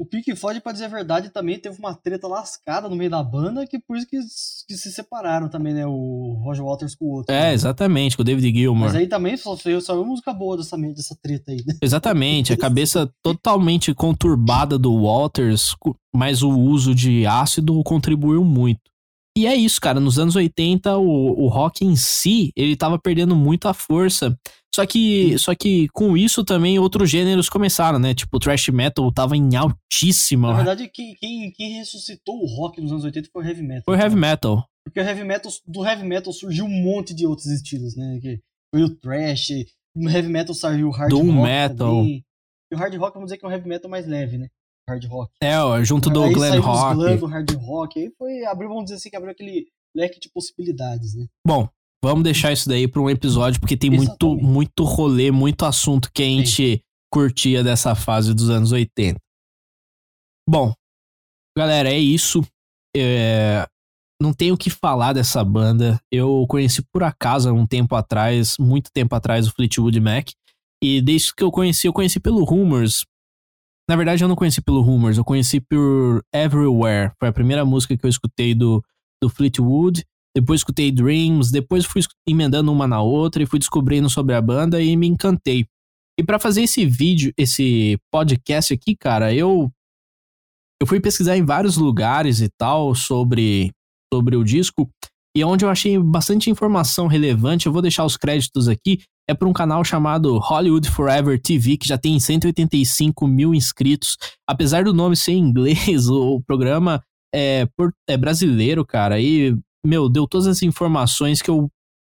O 0.00 0.06
Pink 0.06 0.34
Floyd, 0.36 0.60
pra 0.60 0.70
dizer 0.70 0.84
a 0.84 0.88
verdade, 0.88 1.28
também 1.28 1.58
teve 1.58 1.76
uma 1.80 1.92
treta 1.92 2.28
lascada 2.28 2.88
no 2.88 2.94
meio 2.94 3.10
da 3.10 3.20
banda, 3.20 3.66
que 3.66 3.80
por 3.80 3.96
isso 3.96 4.06
que, 4.06 4.16
que 4.68 4.76
se 4.76 4.92
separaram 4.92 5.48
também, 5.48 5.74
né? 5.74 5.84
O 5.86 6.40
Roger 6.44 6.64
Waters 6.64 6.94
com 6.94 7.06
o 7.06 7.10
outro. 7.16 7.34
É, 7.34 7.48
né? 7.48 7.52
exatamente, 7.52 8.16
com 8.16 8.22
o 8.22 8.24
David 8.24 8.56
Gilmour. 8.56 8.86
Mas 8.86 8.94
aí 8.94 9.08
também 9.08 9.36
só 9.36 9.56
saiu 9.56 9.80
só 9.80 10.00
música 10.04 10.32
boa 10.32 10.56
dessa, 10.56 10.76
dessa 10.76 11.16
treta 11.20 11.50
aí, 11.50 11.64
né? 11.66 11.74
Exatamente, 11.82 12.52
a 12.52 12.56
cabeça 12.56 13.10
totalmente 13.24 13.92
conturbada 13.92 14.78
do 14.78 14.94
Walters, 14.94 15.74
cu- 15.74 15.96
mas 16.14 16.42
o 16.42 16.50
uso 16.50 16.94
de 16.94 17.26
ácido 17.26 17.82
contribuiu 17.82 18.44
muito. 18.44 18.80
E 19.38 19.46
é 19.46 19.54
isso, 19.54 19.80
cara, 19.80 20.00
nos 20.00 20.18
anos 20.18 20.34
80 20.34 20.98
o, 20.98 21.44
o 21.44 21.46
rock 21.46 21.84
em 21.84 21.94
si, 21.94 22.50
ele 22.56 22.74
tava 22.74 22.98
perdendo 22.98 23.36
muito 23.36 23.68
a 23.68 23.72
força. 23.72 24.36
Só 24.74 24.84
que, 24.84 25.38
só 25.38 25.54
que 25.54 25.86
com 25.92 26.16
isso 26.16 26.44
também 26.44 26.76
outros 26.76 27.08
gêneros 27.08 27.48
começaram, 27.48 28.00
né? 28.00 28.14
Tipo, 28.14 28.36
o 28.36 28.40
thrash 28.40 28.68
metal 28.70 29.12
tava 29.12 29.36
em 29.36 29.48
Na 29.48 29.60
altíssima. 29.60 30.54
verdade, 30.56 30.90
quem, 30.92 31.14
quem, 31.14 31.52
quem 31.52 31.78
ressuscitou 31.78 32.34
o 32.42 32.46
rock 32.46 32.80
nos 32.80 32.90
anos 32.90 33.04
80 33.04 33.28
foi 33.32 33.44
o 33.44 33.46
heavy 33.46 33.62
metal. 33.62 33.82
Foi 33.84 33.96
o 33.96 34.00
heavy 34.00 34.16
metal. 34.16 34.64
Porque 34.84 34.98
o 35.00 35.04
heavy 35.04 35.22
metal, 35.22 35.52
do 35.68 35.86
heavy 35.86 36.04
metal 36.04 36.32
surgiu 36.32 36.64
um 36.64 36.82
monte 36.82 37.14
de 37.14 37.24
outros 37.24 37.46
estilos, 37.46 37.94
né? 37.96 38.18
Que 38.20 38.40
foi 38.74 38.82
o 38.82 38.88
thrash, 38.88 39.50
no 39.94 40.10
heavy 40.10 40.28
metal 40.28 40.52
saiu 40.52 40.88
o 40.88 40.90
hard 40.90 41.10
Doom 41.10 41.30
rock 41.36 41.42
metal. 41.48 41.94
também. 41.94 42.24
E 42.72 42.74
o 42.74 42.78
hard 42.78 42.94
rock, 42.96 43.14
vamos 43.14 43.28
dizer 43.28 43.38
que 43.38 43.44
é 43.44 43.48
um 43.48 43.52
heavy 43.52 43.68
metal 43.68 43.88
mais 43.88 44.04
leve, 44.04 44.36
né? 44.36 44.48
Hard 44.88 45.04
rock. 45.04 45.32
É, 45.42 45.58
ó, 45.60 45.82
junto 45.84 46.08
do 46.08 46.22
aí 46.22 46.32
rock. 46.32 46.34
glam 46.96 47.16
do 47.18 47.26
hard 47.26 47.50
rock, 47.56 47.98
aí 48.00 48.10
foi, 48.16 48.44
abriu, 48.46 48.68
vamos 48.68 48.84
dizer 48.84 48.96
assim, 48.96 49.10
que 49.10 49.16
abriu 49.16 49.32
aquele 49.32 49.66
leque 49.94 50.18
de 50.18 50.30
possibilidades, 50.30 51.14
né? 51.14 51.26
Bom, 51.46 51.68
vamos 52.02 52.24
deixar 52.24 52.52
isso 52.52 52.68
daí 52.68 52.88
pra 52.88 53.00
um 53.02 53.10
episódio, 53.10 53.60
porque 53.60 53.76
tem 53.76 53.90
muito, 53.90 54.04
Exatamente. 54.26 54.44
muito 54.44 54.84
rolê, 54.84 55.30
muito 55.30 55.64
assunto 55.66 56.10
que 56.12 56.22
a 56.22 56.26
Sim. 56.26 56.44
gente 56.44 56.82
curtia 57.12 57.62
dessa 57.62 57.94
fase 57.94 58.32
dos 58.32 58.48
anos 58.50 58.72
80. 58.72 59.18
Bom, 60.48 60.72
galera, 61.56 61.90
é 61.90 61.98
isso. 61.98 62.42
É, 62.96 63.66
Não 64.20 64.32
tenho 64.32 64.54
o 64.54 64.58
que 64.58 64.70
falar 64.70 65.12
dessa 65.12 65.44
banda. 65.44 66.00
Eu 66.10 66.44
conheci 66.48 66.82
por 66.92 67.02
acaso 67.04 67.48
há 67.48 67.52
um 67.52 67.66
tempo 67.66 67.94
atrás, 67.94 68.56
muito 68.58 68.90
tempo 68.92 69.14
atrás, 69.14 69.46
o 69.46 69.52
Fleetwood 69.52 70.00
Mac. 70.00 70.30
E 70.82 71.00
desde 71.02 71.34
que 71.34 71.42
eu 71.42 71.50
conheci, 71.52 71.86
eu 71.86 71.92
conheci 71.92 72.18
pelo 72.18 72.42
Rumors. 72.44 73.04
Na 73.88 73.96
verdade, 73.96 74.22
eu 74.22 74.28
não 74.28 74.36
conheci 74.36 74.60
pelo 74.60 74.82
Rumors, 74.82 75.16
eu 75.16 75.24
conheci 75.24 75.60
por 75.60 76.22
Everywhere. 76.34 77.12
Foi 77.18 77.28
a 77.28 77.32
primeira 77.32 77.64
música 77.64 77.96
que 77.96 78.04
eu 78.04 78.10
escutei 78.10 78.54
do, 78.54 78.84
do 79.22 79.30
Fleetwood 79.30 80.04
depois 80.38 80.60
escutei 80.60 80.92
Dreams, 80.92 81.50
depois 81.50 81.84
fui 81.84 82.00
emendando 82.28 82.72
uma 82.72 82.86
na 82.86 83.00
outra 83.00 83.42
e 83.42 83.46
fui 83.46 83.58
descobrindo 83.58 84.08
sobre 84.08 84.34
a 84.34 84.40
banda 84.40 84.80
e 84.80 84.96
me 84.96 85.08
encantei. 85.08 85.66
E 86.18 86.22
pra 86.22 86.38
fazer 86.38 86.62
esse 86.62 86.84
vídeo, 86.86 87.32
esse 87.36 87.98
podcast 88.12 88.72
aqui, 88.72 88.96
cara, 88.96 89.34
eu 89.34 89.70
eu 90.80 90.86
fui 90.86 91.00
pesquisar 91.00 91.36
em 91.36 91.44
vários 91.44 91.76
lugares 91.76 92.40
e 92.40 92.48
tal 92.56 92.94
sobre 92.94 93.72
sobre 94.14 94.36
o 94.36 94.44
disco 94.44 94.88
e 95.36 95.44
onde 95.44 95.64
eu 95.64 95.70
achei 95.70 95.98
bastante 95.98 96.50
informação 96.50 97.08
relevante, 97.08 97.66
eu 97.66 97.72
vou 97.72 97.82
deixar 97.82 98.04
os 98.04 98.16
créditos 98.16 98.68
aqui, 98.68 99.00
é 99.28 99.34
para 99.34 99.48
um 99.48 99.52
canal 99.52 99.84
chamado 99.84 100.38
Hollywood 100.38 100.88
Forever 100.90 101.40
TV, 101.40 101.76
que 101.76 101.86
já 101.86 101.98
tem 101.98 102.18
185 102.18 103.26
mil 103.26 103.54
inscritos. 103.54 104.16
Apesar 104.48 104.84
do 104.84 104.94
nome 104.94 105.16
ser 105.16 105.32
em 105.32 105.38
inglês, 105.38 106.08
o, 106.08 106.40
programa 106.40 107.02
é, 107.34 107.66
por- 107.76 107.92
é 108.08 108.16
brasileiro, 108.16 108.86
cara, 108.86 109.20
e 109.20 109.54
meu, 109.84 110.08
deu 110.08 110.26
todas 110.26 110.46
as 110.46 110.62
informações 110.62 111.42
que 111.42 111.50
eu 111.50 111.68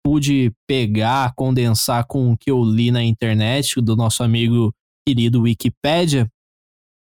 pude 0.05 0.51
pegar, 0.68 1.34
condensar 1.36 2.05
com 2.05 2.32
o 2.32 2.38
que 2.38 2.51
eu 2.51 2.63
li 2.63 2.91
na 2.91 3.03
internet 3.03 3.82
do 3.82 3.95
nosso 3.95 4.22
amigo 4.22 4.72
querido 5.07 5.41
Wikipedia 5.41 6.30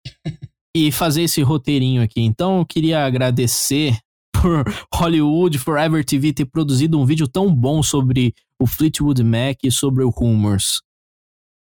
e 0.75 0.91
fazer 0.91 1.23
esse 1.23 1.43
roteirinho 1.43 2.03
aqui. 2.03 2.21
Então 2.21 2.59
eu 2.59 2.67
queria 2.67 3.05
agradecer 3.05 3.99
por 4.45 4.63
Hollywood 4.93 5.59
Forever 5.59 6.05
TV 6.05 6.35
ter 6.35 6.45
produzido 6.45 7.01
um 7.01 7.07
vídeo 7.07 7.27
tão 7.27 7.55
bom 7.55 7.83
sobre 7.83 8.35
o 8.61 8.67
Fleetwood 8.67 9.25
Mac 9.25 9.65
e 9.65 9.71
sobre 9.71 10.05
o 10.05 10.11
Rumors. 10.11 10.83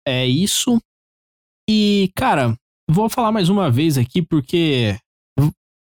É 0.07 0.27
isso. 0.27 0.79
E, 1.67 2.11
cara, 2.15 2.55
vou 2.87 3.09
falar 3.09 3.31
mais 3.31 3.49
uma 3.49 3.71
vez 3.71 3.97
aqui 3.97 4.21
porque 4.21 4.95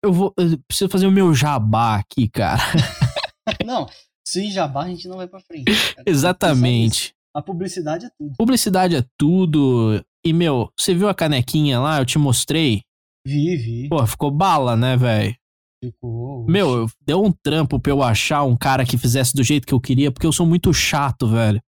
eu 0.04 0.12
vou 0.12 0.34
eu 0.38 0.60
preciso 0.68 0.90
fazer 0.90 1.08
o 1.08 1.12
meu 1.12 1.34
jabá 1.34 1.96
aqui, 1.96 2.28
cara. 2.28 2.62
Não, 3.66 3.88
sem 4.28 4.52
jabá 4.52 4.84
a 4.84 4.90
gente 4.90 5.08
não 5.08 5.18
vai 5.18 5.28
pra 5.28 5.40
frente. 5.40 5.66
cara. 5.66 6.04
Exatamente. 6.06 7.14
A 7.36 7.42
publicidade 7.42 8.06
é 8.06 8.10
tudo. 8.18 8.36
Publicidade 8.38 8.96
é 8.96 9.06
tudo. 9.18 10.04
E, 10.26 10.32
meu, 10.32 10.70
você 10.78 10.94
viu 10.94 11.10
a 11.10 11.16
canequinha 11.16 11.80
lá? 11.80 12.00
Eu 12.00 12.06
te 12.06 12.18
mostrei. 12.18 12.84
Vi, 13.26 13.56
vi. 13.58 13.90
Pô, 13.90 14.06
ficou 14.06 14.32
bala, 14.32 14.78
né, 14.78 14.96
velho? 14.96 15.36
Ficou. 15.84 16.46
Meu, 16.46 16.78
eu- 16.78 16.90
deu 17.06 17.22
um 17.24 17.32
trampo 17.32 17.78
pra 17.80 17.92
eu 17.92 18.02
achar 18.02 18.44
um 18.44 18.56
cara 18.56 18.86
que 18.86 18.98
fizesse 18.98 19.34
do 19.36 19.44
jeito 19.44 19.68
que 19.68 19.74
eu 19.74 19.82
queria, 19.82 20.12
porque 20.12 20.26
eu 20.26 20.32
sou 20.32 20.46
muito 20.46 20.74
chato, 20.74 21.28
velho. 21.28 21.62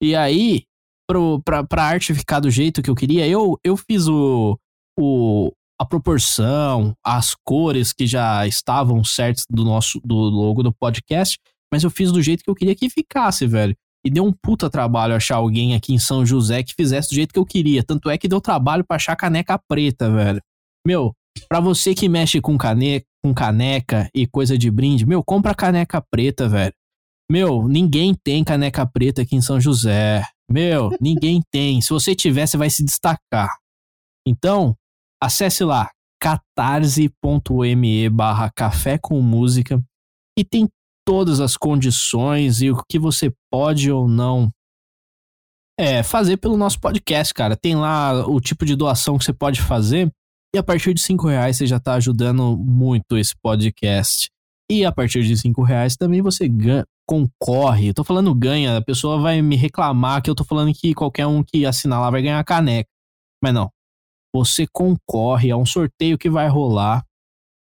E 0.00 0.14
aí, 0.14 0.62
pro, 1.08 1.42
pra, 1.42 1.64
pra 1.64 1.82
arte 1.82 2.14
ficar 2.14 2.38
do 2.38 2.50
jeito 2.50 2.80
que 2.82 2.88
eu 2.88 2.94
queria, 2.94 3.26
eu, 3.26 3.58
eu 3.64 3.76
fiz 3.76 4.06
o, 4.06 4.56
o, 4.96 5.50
a 5.80 5.84
proporção, 5.84 6.94
as 7.04 7.34
cores 7.44 7.92
que 7.92 8.06
já 8.06 8.46
estavam 8.46 9.02
certas 9.02 9.44
do 9.50 9.64
nosso 9.64 10.00
do 10.04 10.14
logo 10.14 10.62
do 10.62 10.72
podcast, 10.72 11.36
mas 11.72 11.82
eu 11.82 11.90
fiz 11.90 12.12
do 12.12 12.22
jeito 12.22 12.44
que 12.44 12.50
eu 12.50 12.54
queria 12.54 12.76
que 12.76 12.88
ficasse, 12.88 13.44
velho. 13.46 13.74
E 14.06 14.10
deu 14.10 14.24
um 14.24 14.32
puta 14.32 14.70
trabalho 14.70 15.16
achar 15.16 15.36
alguém 15.36 15.74
aqui 15.74 15.92
em 15.92 15.98
São 15.98 16.24
José 16.24 16.62
que 16.62 16.72
fizesse 16.74 17.08
do 17.08 17.16
jeito 17.16 17.32
que 17.32 17.38
eu 17.38 17.44
queria. 17.44 17.82
Tanto 17.82 18.08
é 18.08 18.16
que 18.16 18.28
deu 18.28 18.40
trabalho 18.40 18.84
pra 18.86 18.94
achar 18.94 19.16
caneca 19.16 19.58
preta, 19.68 20.08
velho. 20.08 20.40
Meu, 20.86 21.12
pra 21.48 21.58
você 21.58 21.92
que 21.94 22.08
mexe 22.08 22.40
com 22.40 22.56
caneca, 22.56 23.04
com 23.24 23.34
caneca 23.34 24.08
e 24.14 24.26
coisa 24.26 24.56
de 24.56 24.70
brinde, 24.70 25.06
meu, 25.06 25.22
compra 25.24 25.54
caneca 25.54 26.00
preta, 26.10 26.48
velho. 26.48 26.72
Meu, 27.30 27.68
ninguém 27.68 28.14
tem 28.14 28.42
caneca 28.42 28.86
preta 28.86 29.22
aqui 29.22 29.36
em 29.36 29.42
São 29.42 29.60
José. 29.60 30.24
Meu, 30.50 30.90
ninguém 31.00 31.42
tem. 31.50 31.80
Se 31.80 31.90
você 31.90 32.14
tiver, 32.14 32.46
você 32.46 32.56
vai 32.56 32.70
se 32.70 32.82
destacar. 32.82 33.58
Então, 34.26 34.74
acesse 35.22 35.62
lá 35.64 35.90
catarse.me 36.20 38.08
barra 38.08 38.50
café 38.50 38.98
com 38.98 39.20
música 39.20 39.80
e 40.36 40.44
tem 40.44 40.68
todas 41.06 41.40
as 41.40 41.56
condições 41.56 42.60
e 42.60 42.70
o 42.70 42.82
que 42.88 42.98
você 42.98 43.32
pode 43.50 43.90
ou 43.90 44.08
não 44.08 44.50
é, 45.78 46.02
fazer 46.02 46.38
pelo 46.38 46.56
nosso 46.56 46.80
podcast, 46.80 47.32
cara. 47.32 47.56
Tem 47.56 47.76
lá 47.76 48.26
o 48.26 48.40
tipo 48.40 48.66
de 48.66 48.74
doação 48.74 49.16
que 49.16 49.24
você 49.24 49.32
pode 49.32 49.62
fazer 49.62 50.12
e 50.54 50.58
a 50.58 50.62
partir 50.62 50.94
de 50.94 51.00
cinco 51.00 51.26
reais 51.26 51.56
você 51.56 51.66
já 51.66 51.78
tá 51.78 51.94
ajudando 51.94 52.56
muito 52.56 53.16
esse 53.16 53.34
podcast. 53.42 54.30
E 54.70 54.84
a 54.84 54.92
partir 54.92 55.22
de 55.24 55.36
cinco 55.36 55.62
reais 55.62 55.96
também 55.96 56.20
você 56.20 56.48
ganha, 56.48 56.84
concorre. 57.06 57.88
Eu 57.88 57.94
tô 57.94 58.04
falando 58.04 58.34
ganha, 58.34 58.76
a 58.76 58.82
pessoa 58.82 59.18
vai 59.18 59.40
me 59.40 59.56
reclamar 59.56 60.22
que 60.22 60.28
eu 60.28 60.34
tô 60.34 60.44
falando 60.44 60.72
que 60.74 60.94
qualquer 60.94 61.26
um 61.26 61.42
que 61.42 61.64
assinar 61.64 62.00
lá 62.00 62.10
vai 62.10 62.22
ganhar 62.22 62.42
caneca. 62.44 62.88
Mas 63.42 63.54
não. 63.54 63.70
Você 64.34 64.66
concorre 64.70 65.50
a 65.50 65.56
um 65.56 65.64
sorteio 65.64 66.18
que 66.18 66.28
vai 66.28 66.48
rolar 66.48 67.02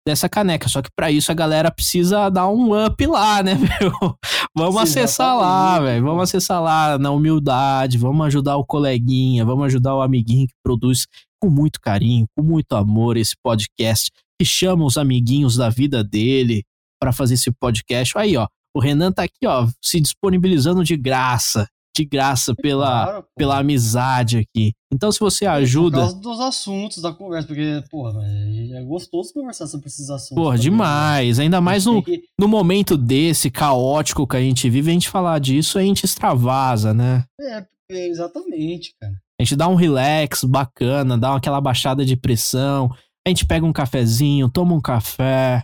dessa 0.06 0.28
caneca. 0.28 0.68
Só 0.68 0.80
que 0.80 0.90
para 0.96 1.10
isso 1.10 1.30
a 1.32 1.34
galera 1.34 1.70
precisa 1.70 2.28
dar 2.28 2.48
um 2.48 2.86
up 2.86 3.06
lá, 3.06 3.42
né, 3.42 3.54
meu? 3.80 4.16
Vamos 4.56 4.76
Sim, 4.76 5.00
acessar 5.00 5.36
lá, 5.36 5.80
velho. 5.80 6.04
Vamos 6.04 6.22
acessar 6.22 6.62
lá 6.62 6.98
na 6.98 7.10
humildade. 7.10 7.98
Vamos 7.98 8.26
ajudar 8.26 8.56
o 8.56 8.64
coleguinha. 8.64 9.44
Vamos 9.44 9.66
ajudar 9.66 9.96
o 9.96 10.02
amiguinho 10.02 10.46
que 10.46 10.54
produz 10.62 11.06
com 11.40 11.48
muito 11.50 11.80
carinho, 11.80 12.26
com 12.36 12.42
muito 12.42 12.74
amor 12.74 13.16
esse 13.16 13.34
podcast. 13.42 14.10
Que 14.38 14.44
chama 14.44 14.84
os 14.84 14.96
amiguinhos 14.98 15.56
da 15.56 15.68
vida 15.70 16.04
dele 16.04 16.62
para 17.00 17.12
fazer 17.12 17.34
esse 17.34 17.50
podcast. 17.52 18.16
Aí, 18.18 18.36
ó. 18.36 18.46
O 18.76 18.80
Renan 18.80 19.10
tá 19.10 19.22
aqui, 19.22 19.46
ó, 19.46 19.66
se 19.82 19.98
disponibilizando 20.00 20.84
de 20.84 20.96
graça. 20.96 21.66
De 21.96 22.04
graça 22.04 22.54
pela, 22.54 23.04
Claro, 23.06 23.24
pela 23.34 23.58
amizade 23.58 24.36
aqui. 24.36 24.74
Então, 24.92 25.10
se 25.10 25.18
você 25.18 25.46
Por 25.46 25.50
ajuda. 25.52 25.96
causa 26.00 26.20
dos 26.20 26.40
assuntos 26.40 27.00
da 27.00 27.10
conversa, 27.10 27.46
porque, 27.48 27.82
porra, 27.90 28.20
é 28.22 28.82
gostoso 28.84 29.32
conversar 29.32 29.66
sobre 29.66 29.86
esses 29.86 30.10
assuntos. 30.10 30.34
Porra, 30.36 30.56
também, 30.56 30.70
demais. 30.70 31.38
Ainda 31.38 31.56
né? 31.56 31.60
mais 31.64 31.86
no, 31.86 32.02
que- 32.02 32.22
no 32.38 32.46
momento 32.46 32.98
desse 32.98 33.50
caótico 33.50 34.26
que 34.26 34.36
a 34.36 34.40
gente 34.40 34.68
vive, 34.68 34.90
a 34.90 34.92
gente 34.92 35.08
falar 35.08 35.38
disso, 35.38 35.78
a 35.78 35.82
gente 35.82 36.04
extravasa, 36.04 36.92
né? 36.92 37.24
É, 37.40 37.64
é, 37.90 38.08
exatamente, 38.08 38.92
cara. 39.00 39.14
A 39.38 39.42
gente 39.42 39.56
dá 39.56 39.68
um 39.68 39.74
relax 39.74 40.44
bacana, 40.44 41.18
dá 41.18 41.36
aquela 41.36 41.60
baixada 41.60 42.04
de 42.04 42.16
pressão. 42.16 42.90
A 43.26 43.28
gente 43.28 43.44
pega 43.44 43.66
um 43.66 43.72
cafezinho, 43.72 44.50
toma 44.50 44.74
um 44.74 44.80
café. 44.80 45.62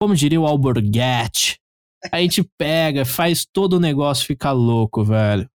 Como 0.00 0.14
diria 0.14 0.40
o 0.40 0.46
Alborguete. 0.46 1.60
A 2.12 2.20
gente 2.20 2.42
pega, 2.56 3.04
faz 3.04 3.44
todo 3.44 3.74
o 3.74 3.80
negócio 3.80 4.26
ficar 4.26 4.52
louco, 4.52 5.04
velho. 5.04 5.48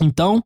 Então, 0.00 0.42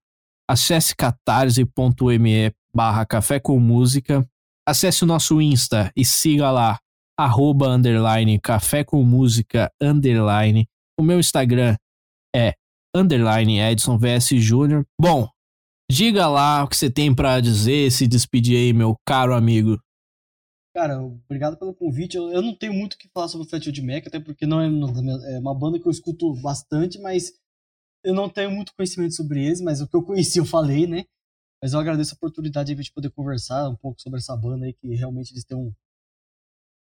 acesse 0.48 0.94
catarse.me 0.94 2.52
barra 2.74 3.04
café 3.04 3.40
com 3.40 3.58
música. 3.58 4.28
Acesse 4.66 5.04
o 5.04 5.06
nosso 5.06 5.40
Insta 5.40 5.92
e 5.96 6.04
siga 6.04 6.50
lá, 6.50 6.78
arroba 7.18 7.68
underline 7.68 8.38
café 8.40 8.84
com 8.84 9.02
música 9.02 9.72
underline. 9.80 10.68
O 10.98 11.02
meu 11.02 11.18
Instagram 11.18 11.76
é 12.34 12.54
underline 12.94 13.60
Edson 13.60 13.98
VS 13.98 14.28
Júnior. 14.36 14.84
Bom, 15.00 15.28
diga 15.90 16.28
lá 16.28 16.64
o 16.64 16.68
que 16.68 16.76
você 16.76 16.90
tem 16.90 17.14
pra 17.14 17.40
dizer, 17.40 17.90
se 17.90 18.06
despedir 18.06 18.56
aí, 18.56 18.72
meu 18.72 18.94
caro 19.06 19.34
amigo. 19.34 19.78
Cara, 20.74 21.02
obrigado 21.02 21.56
pelo 21.56 21.74
convite. 21.74 22.16
Eu, 22.16 22.30
eu 22.30 22.42
não 22.42 22.54
tenho 22.54 22.72
muito 22.72 22.94
o 22.94 22.98
que 22.98 23.08
falar 23.08 23.28
sobre 23.28 23.46
o 23.46 23.50
Fleetwood 23.50 23.82
Mac, 23.82 24.06
até 24.06 24.20
porque 24.20 24.46
não 24.46 24.60
é, 24.60 24.66
é 25.34 25.38
uma 25.38 25.54
banda 25.54 25.78
que 25.80 25.86
eu 25.86 25.90
escuto 25.90 26.34
bastante, 26.40 27.00
mas 27.00 27.32
eu 28.04 28.14
não 28.14 28.28
tenho 28.28 28.50
muito 28.50 28.72
conhecimento 28.74 29.14
sobre 29.14 29.44
eles, 29.44 29.60
mas 29.60 29.80
o 29.80 29.88
que 29.88 29.96
eu 29.96 30.02
conheci 30.04 30.38
eu 30.38 30.44
falei, 30.46 30.86
né? 30.86 31.04
Mas 31.62 31.72
eu 31.72 31.80
agradeço 31.80 32.14
a 32.14 32.16
oportunidade 32.16 32.74
de 32.74 32.92
poder 32.92 33.10
conversar 33.10 33.68
um 33.68 33.76
pouco 33.76 34.00
sobre 34.00 34.20
essa 34.20 34.36
banda 34.36 34.66
aí, 34.66 34.72
que 34.72 34.94
realmente 34.94 35.32
eles 35.32 35.44
têm 35.44 35.56
um, 35.56 35.72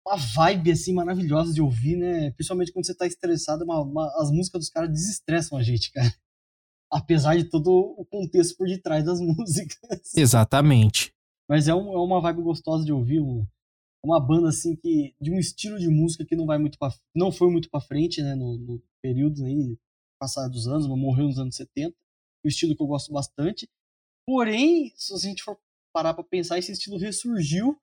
uma 0.06 0.16
vibe 0.16 0.72
assim 0.72 0.92
maravilhosa 0.92 1.52
de 1.54 1.62
ouvir, 1.62 1.96
né? 1.96 2.30
Principalmente 2.32 2.72
quando 2.72 2.84
você 2.86 2.94
tá 2.94 3.06
estressado, 3.06 3.64
uma- 3.64 3.80
uma- 3.82 4.12
as 4.20 4.30
músicas 4.30 4.60
dos 4.60 4.70
caras 4.70 4.90
desestressam 4.90 5.56
a 5.58 5.62
gente, 5.62 5.90
cara. 5.92 6.12
Apesar 6.90 7.36
de 7.36 7.44
todo 7.44 7.70
o 7.70 8.04
contexto 8.04 8.56
por 8.56 8.66
detrás 8.66 9.04
das 9.04 9.20
músicas. 9.22 10.14
Exatamente. 10.16 11.12
Mas 11.48 11.68
é, 11.68 11.74
um- 11.74 11.92
é 11.92 11.98
uma 11.98 12.20
vibe 12.20 12.42
gostosa 12.42 12.84
de 12.84 12.92
ouvir, 12.92 13.20
um- 13.20 13.46
uma 14.04 14.18
banda 14.18 14.48
assim 14.48 14.74
que 14.74 15.14
de 15.20 15.30
um 15.30 15.38
estilo 15.38 15.78
de 15.78 15.88
música 15.88 16.24
que 16.24 16.34
não 16.34 16.46
vai 16.46 16.58
muito 16.58 16.78
para 16.78 16.92
não 17.14 17.30
foi 17.30 17.50
muito 17.50 17.68
para 17.70 17.80
frente, 17.80 18.22
né, 18.22 18.34
no, 18.34 18.56
no 18.56 18.82
período 19.02 19.44
aí 19.44 19.76
passado 20.18 20.50
dos 20.52 20.66
anos, 20.66 20.86
mas 20.86 20.98
morreu 20.98 21.26
nos 21.26 21.38
anos 21.38 21.54
70. 21.56 21.94
Um 22.44 22.48
estilo 22.48 22.74
que 22.74 22.82
eu 22.82 22.86
gosto 22.86 23.12
bastante. 23.12 23.68
Porém, 24.26 24.92
se 24.96 25.12
a 25.14 25.18
gente 25.18 25.42
for 25.42 25.58
parar 25.92 26.14
para 26.14 26.24
pensar, 26.24 26.58
esse 26.58 26.72
estilo 26.72 26.96
ressurgiu 26.98 27.76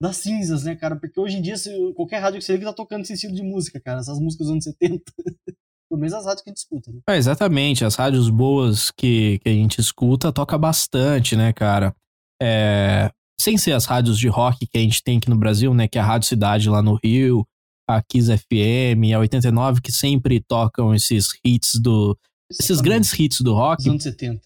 das 0.00 0.16
cinzas, 0.18 0.64
né, 0.64 0.76
cara? 0.76 0.96
Porque 0.96 1.18
hoje 1.18 1.36
em 1.36 1.42
dia 1.42 1.56
se, 1.56 1.70
qualquer 1.94 2.18
rádio 2.18 2.38
que 2.38 2.44
você 2.44 2.52
liga 2.52 2.66
tá 2.66 2.72
tocando 2.72 3.02
esse 3.02 3.14
estilo 3.14 3.34
de 3.34 3.42
música, 3.42 3.80
cara, 3.80 4.00
essas 4.00 4.18
músicas 4.20 4.46
dos 4.46 4.52
anos 4.52 4.64
70. 4.64 5.02
Pelo 5.90 6.00
menos 6.00 6.14
as 6.14 6.24
rádios 6.26 6.42
que 6.42 6.50
a 6.50 6.52
gente 6.52 6.58
escuta, 6.58 6.92
né? 6.92 7.00
É, 7.08 7.16
exatamente, 7.16 7.84
as 7.84 7.94
rádios 7.94 8.28
boas 8.28 8.90
que, 8.90 9.38
que 9.38 9.48
a 9.48 9.52
gente 9.52 9.80
escuta 9.80 10.32
toca 10.32 10.58
bastante, 10.58 11.34
né, 11.34 11.52
cara? 11.52 11.94
É, 12.42 13.10
sem 13.40 13.56
ser 13.56 13.72
as 13.72 13.84
rádios 13.86 14.18
de 14.18 14.28
rock 14.28 14.66
que 14.66 14.78
a 14.78 14.80
gente 14.80 15.02
tem 15.02 15.18
aqui 15.18 15.30
no 15.30 15.36
Brasil, 15.36 15.72
né, 15.72 15.88
que 15.88 15.98
é 15.98 16.00
a 16.00 16.04
Rádio 16.04 16.28
Cidade 16.28 16.68
lá 16.68 16.82
no 16.82 16.98
Rio, 17.02 17.46
a 17.88 18.02
Kiss 18.02 18.28
FM, 18.36 19.14
a 19.14 19.18
89, 19.20 19.80
que 19.80 19.90
sempre 19.90 20.40
tocam 20.40 20.94
esses 20.94 21.28
hits 21.44 21.76
do... 21.80 22.16
Esses 22.50 22.80
grandes 22.80 23.12
hits 23.18 23.40
do 23.40 23.54
rock. 23.54 23.78
dos 23.84 23.86
anos 23.92 24.02
70. 24.02 24.42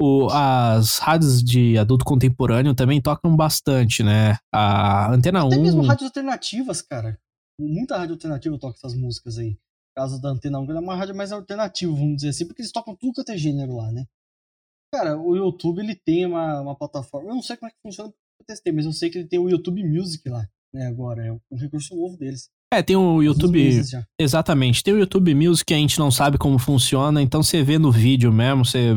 O- 0.00 0.28
as 0.30 0.98
rádios 0.98 1.42
de 1.42 1.76
adulto 1.76 2.04
contemporâneo 2.04 2.72
também 2.74 3.00
tocam 3.00 3.34
bastante, 3.34 4.02
né? 4.04 4.38
A 4.52 5.12
Antena 5.12 5.44
Até 5.44 5.56
mesmo 5.56 5.82
1... 5.82 5.86
rádios 5.86 6.06
alternativas, 6.06 6.80
cara. 6.82 7.18
Muita 7.60 7.98
rádio 7.98 8.14
alternativa 8.14 8.56
toca 8.58 8.76
essas 8.76 8.94
músicas 8.94 9.38
aí. 9.38 9.58
No 9.98 10.02
caso 10.04 10.20
da 10.20 10.28
Antena 10.28 10.60
1, 10.60 10.66
que 10.66 10.72
é 10.72 10.78
uma 10.78 10.94
rádio 10.94 11.16
mais 11.16 11.32
alternativa, 11.32 11.92
vamos 11.92 12.16
dizer 12.16 12.28
assim, 12.28 12.46
porque 12.46 12.62
eles 12.62 12.70
tocam 12.70 12.94
tudo 12.94 13.24
que 13.24 13.32
é 13.32 13.36
gênero 13.36 13.74
lá, 13.74 13.90
né? 13.90 14.06
Cara, 14.94 15.20
o 15.20 15.34
YouTube, 15.34 15.80
ele 15.80 15.96
tem 15.96 16.24
uma, 16.24 16.60
uma 16.60 16.76
plataforma, 16.76 17.28
eu 17.28 17.34
não 17.34 17.42
sei 17.42 17.56
como 17.56 17.68
é 17.68 17.72
que 17.72 17.80
funciona, 17.82 18.08
eu 18.08 18.46
testei, 18.46 18.72
mas 18.72 18.86
eu 18.86 18.92
sei 18.92 19.10
que 19.10 19.18
ele 19.18 19.26
tem 19.26 19.40
o 19.40 19.50
YouTube 19.50 19.82
Music 19.82 20.26
lá, 20.28 20.48
né, 20.72 20.86
agora, 20.86 21.26
é 21.26 21.32
um 21.32 21.58
recurso 21.58 21.96
novo 21.96 22.16
deles. 22.16 22.48
É, 22.72 22.80
tem 22.80 22.94
o 22.94 23.20
YouTube... 23.20 23.58
Exatamente. 24.20 24.84
Tem 24.84 24.94
o 24.94 24.98
YouTube 24.98 25.34
Music 25.34 25.66
que 25.66 25.74
a 25.74 25.78
gente 25.78 25.98
não 25.98 26.12
sabe 26.12 26.38
como 26.38 26.60
funciona, 26.60 27.20
então 27.20 27.42
você 27.42 27.64
vê 27.64 27.76
no 27.76 27.90
vídeo 27.90 28.32
mesmo, 28.32 28.64
você 28.64 28.96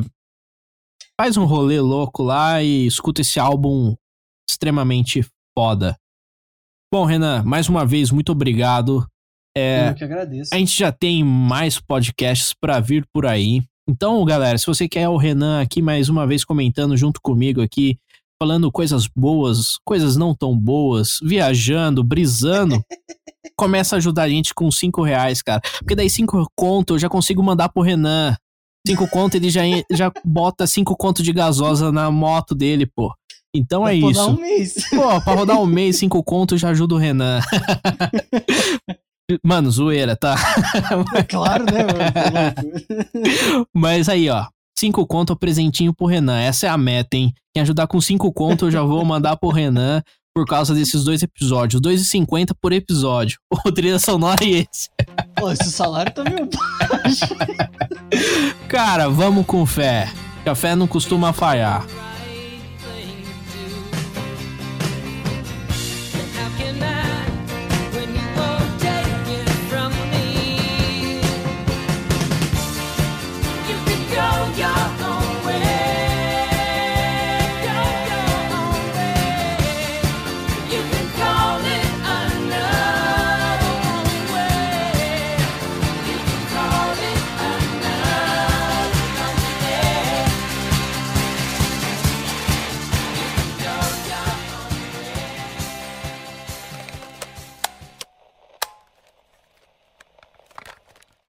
faz 1.20 1.36
um 1.36 1.46
rolê 1.46 1.82
louco 1.82 2.22
lá 2.22 2.62
e 2.62 2.86
escuta 2.86 3.22
esse 3.22 3.40
álbum 3.40 3.96
extremamente 4.48 5.26
foda. 5.58 5.98
Bom, 6.94 7.06
Renan, 7.06 7.44
mais 7.44 7.68
uma 7.70 7.88
vez, 7.88 8.12
muito 8.12 8.32
obrigado. 8.32 9.08
É, 9.58 9.90
Eu 9.90 9.96
que 9.96 10.04
agradeço. 10.04 10.50
a 10.54 10.58
gente 10.58 10.78
já 10.78 10.92
tem 10.92 11.24
mais 11.24 11.80
podcasts 11.80 12.54
pra 12.60 12.80
vir 12.80 13.06
por 13.14 13.26
aí. 13.26 13.62
Então, 13.90 14.24
galera, 14.24 14.58
se 14.58 14.66
você 14.66 14.88
quer 14.88 15.10
o 15.10 15.18
Renan 15.18 15.62
aqui 15.62 15.82
mais 15.82 16.08
uma 16.08 16.26
vez 16.26 16.46
comentando 16.46 16.96
junto 16.96 17.20
comigo 17.22 17.62
aqui, 17.62 17.98
falando 18.42 18.72
coisas 18.72 19.08
boas, 19.08 19.78
coisas 19.86 20.16
não 20.16 20.34
tão 20.34 20.58
boas, 20.58 21.18
viajando, 21.22 22.04
brisando, 22.04 22.82
começa 23.58 23.96
a 23.96 23.98
ajudar 23.98 24.24
a 24.24 24.30
gente 24.30 24.54
com 24.54 24.72
cinco 24.72 25.02
reais, 25.04 25.42
cara. 25.42 25.60
Porque 25.80 25.96
daí 25.96 26.10
cinco 26.10 26.48
conto 26.56 26.94
eu 26.94 27.00
já 27.00 27.10
consigo 27.10 27.44
mandar 27.44 27.70
pro 27.70 27.84
Renan. 27.84 28.36
Cinco 28.88 29.08
conto 29.10 29.36
ele 29.36 29.50
já, 29.50 29.62
já 29.92 30.12
bota 30.24 30.66
cinco 30.66 30.96
conto 30.96 31.22
de 31.22 31.34
gasosa 31.34 31.92
na 31.92 32.10
moto 32.10 32.56
dele, 32.56 32.86
pô. 32.86 33.14
Então 33.54 33.86
é 33.86 34.00
Vou 34.00 34.14
dar 34.14 34.22
isso. 34.22 34.30
um 34.32 34.40
mês. 34.40 34.74
Pô, 34.90 35.22
pra 35.22 35.34
rodar 35.34 35.60
um 35.60 35.66
mês, 35.66 35.98
cinco 35.98 36.24
conto, 36.24 36.58
já 36.58 36.70
ajuda 36.70 36.96
o 36.96 36.98
Renan. 36.98 37.42
Mano, 39.44 39.70
zoeira, 39.72 40.16
tá? 40.16 40.36
É 41.16 41.24
claro, 41.24 41.66
né? 41.66 42.54
Mas 43.74 44.10
aí, 44.10 44.30
ó. 44.30 44.46
Cinco 44.78 45.06
conto, 45.06 45.36
presentinho 45.36 45.94
pro 45.94 46.08
Renan. 46.08 46.40
Essa 46.40 46.68
é 46.68 46.70
a 46.70 46.78
meta, 46.78 47.16
hein? 47.16 47.34
Quem 47.54 47.62
ajudar 47.62 47.88
com 47.88 48.02
cinco 48.02 48.32
conto, 48.34 48.66
eu 48.66 48.72
já 48.72 48.82
vou 48.82 49.04
mandar 49.06 49.36
pro 49.38 49.50
Renan 49.50 50.02
por 50.34 50.46
causa 50.46 50.74
desses 50.74 51.04
dois 51.04 51.22
episódios. 51.22 51.82
2,50 51.82 52.52
por 52.60 52.74
episódio. 52.74 53.38
O 53.64 53.72
trilha 53.72 54.00
sonora 54.00 54.44
e 54.44 54.68
esse. 54.68 54.90
Pô, 55.36 55.52
esse 55.52 55.72
salário 55.72 56.12
tá 56.12 56.24
meio 56.24 56.50
baixo. 56.50 57.36
Cara, 58.68 59.08
vamos 59.08 59.46
com 59.46 59.66
fé. 59.66 60.12
Café 60.44 60.76
não 60.76 60.88
costuma 60.88 61.32
falhar. 61.32 61.86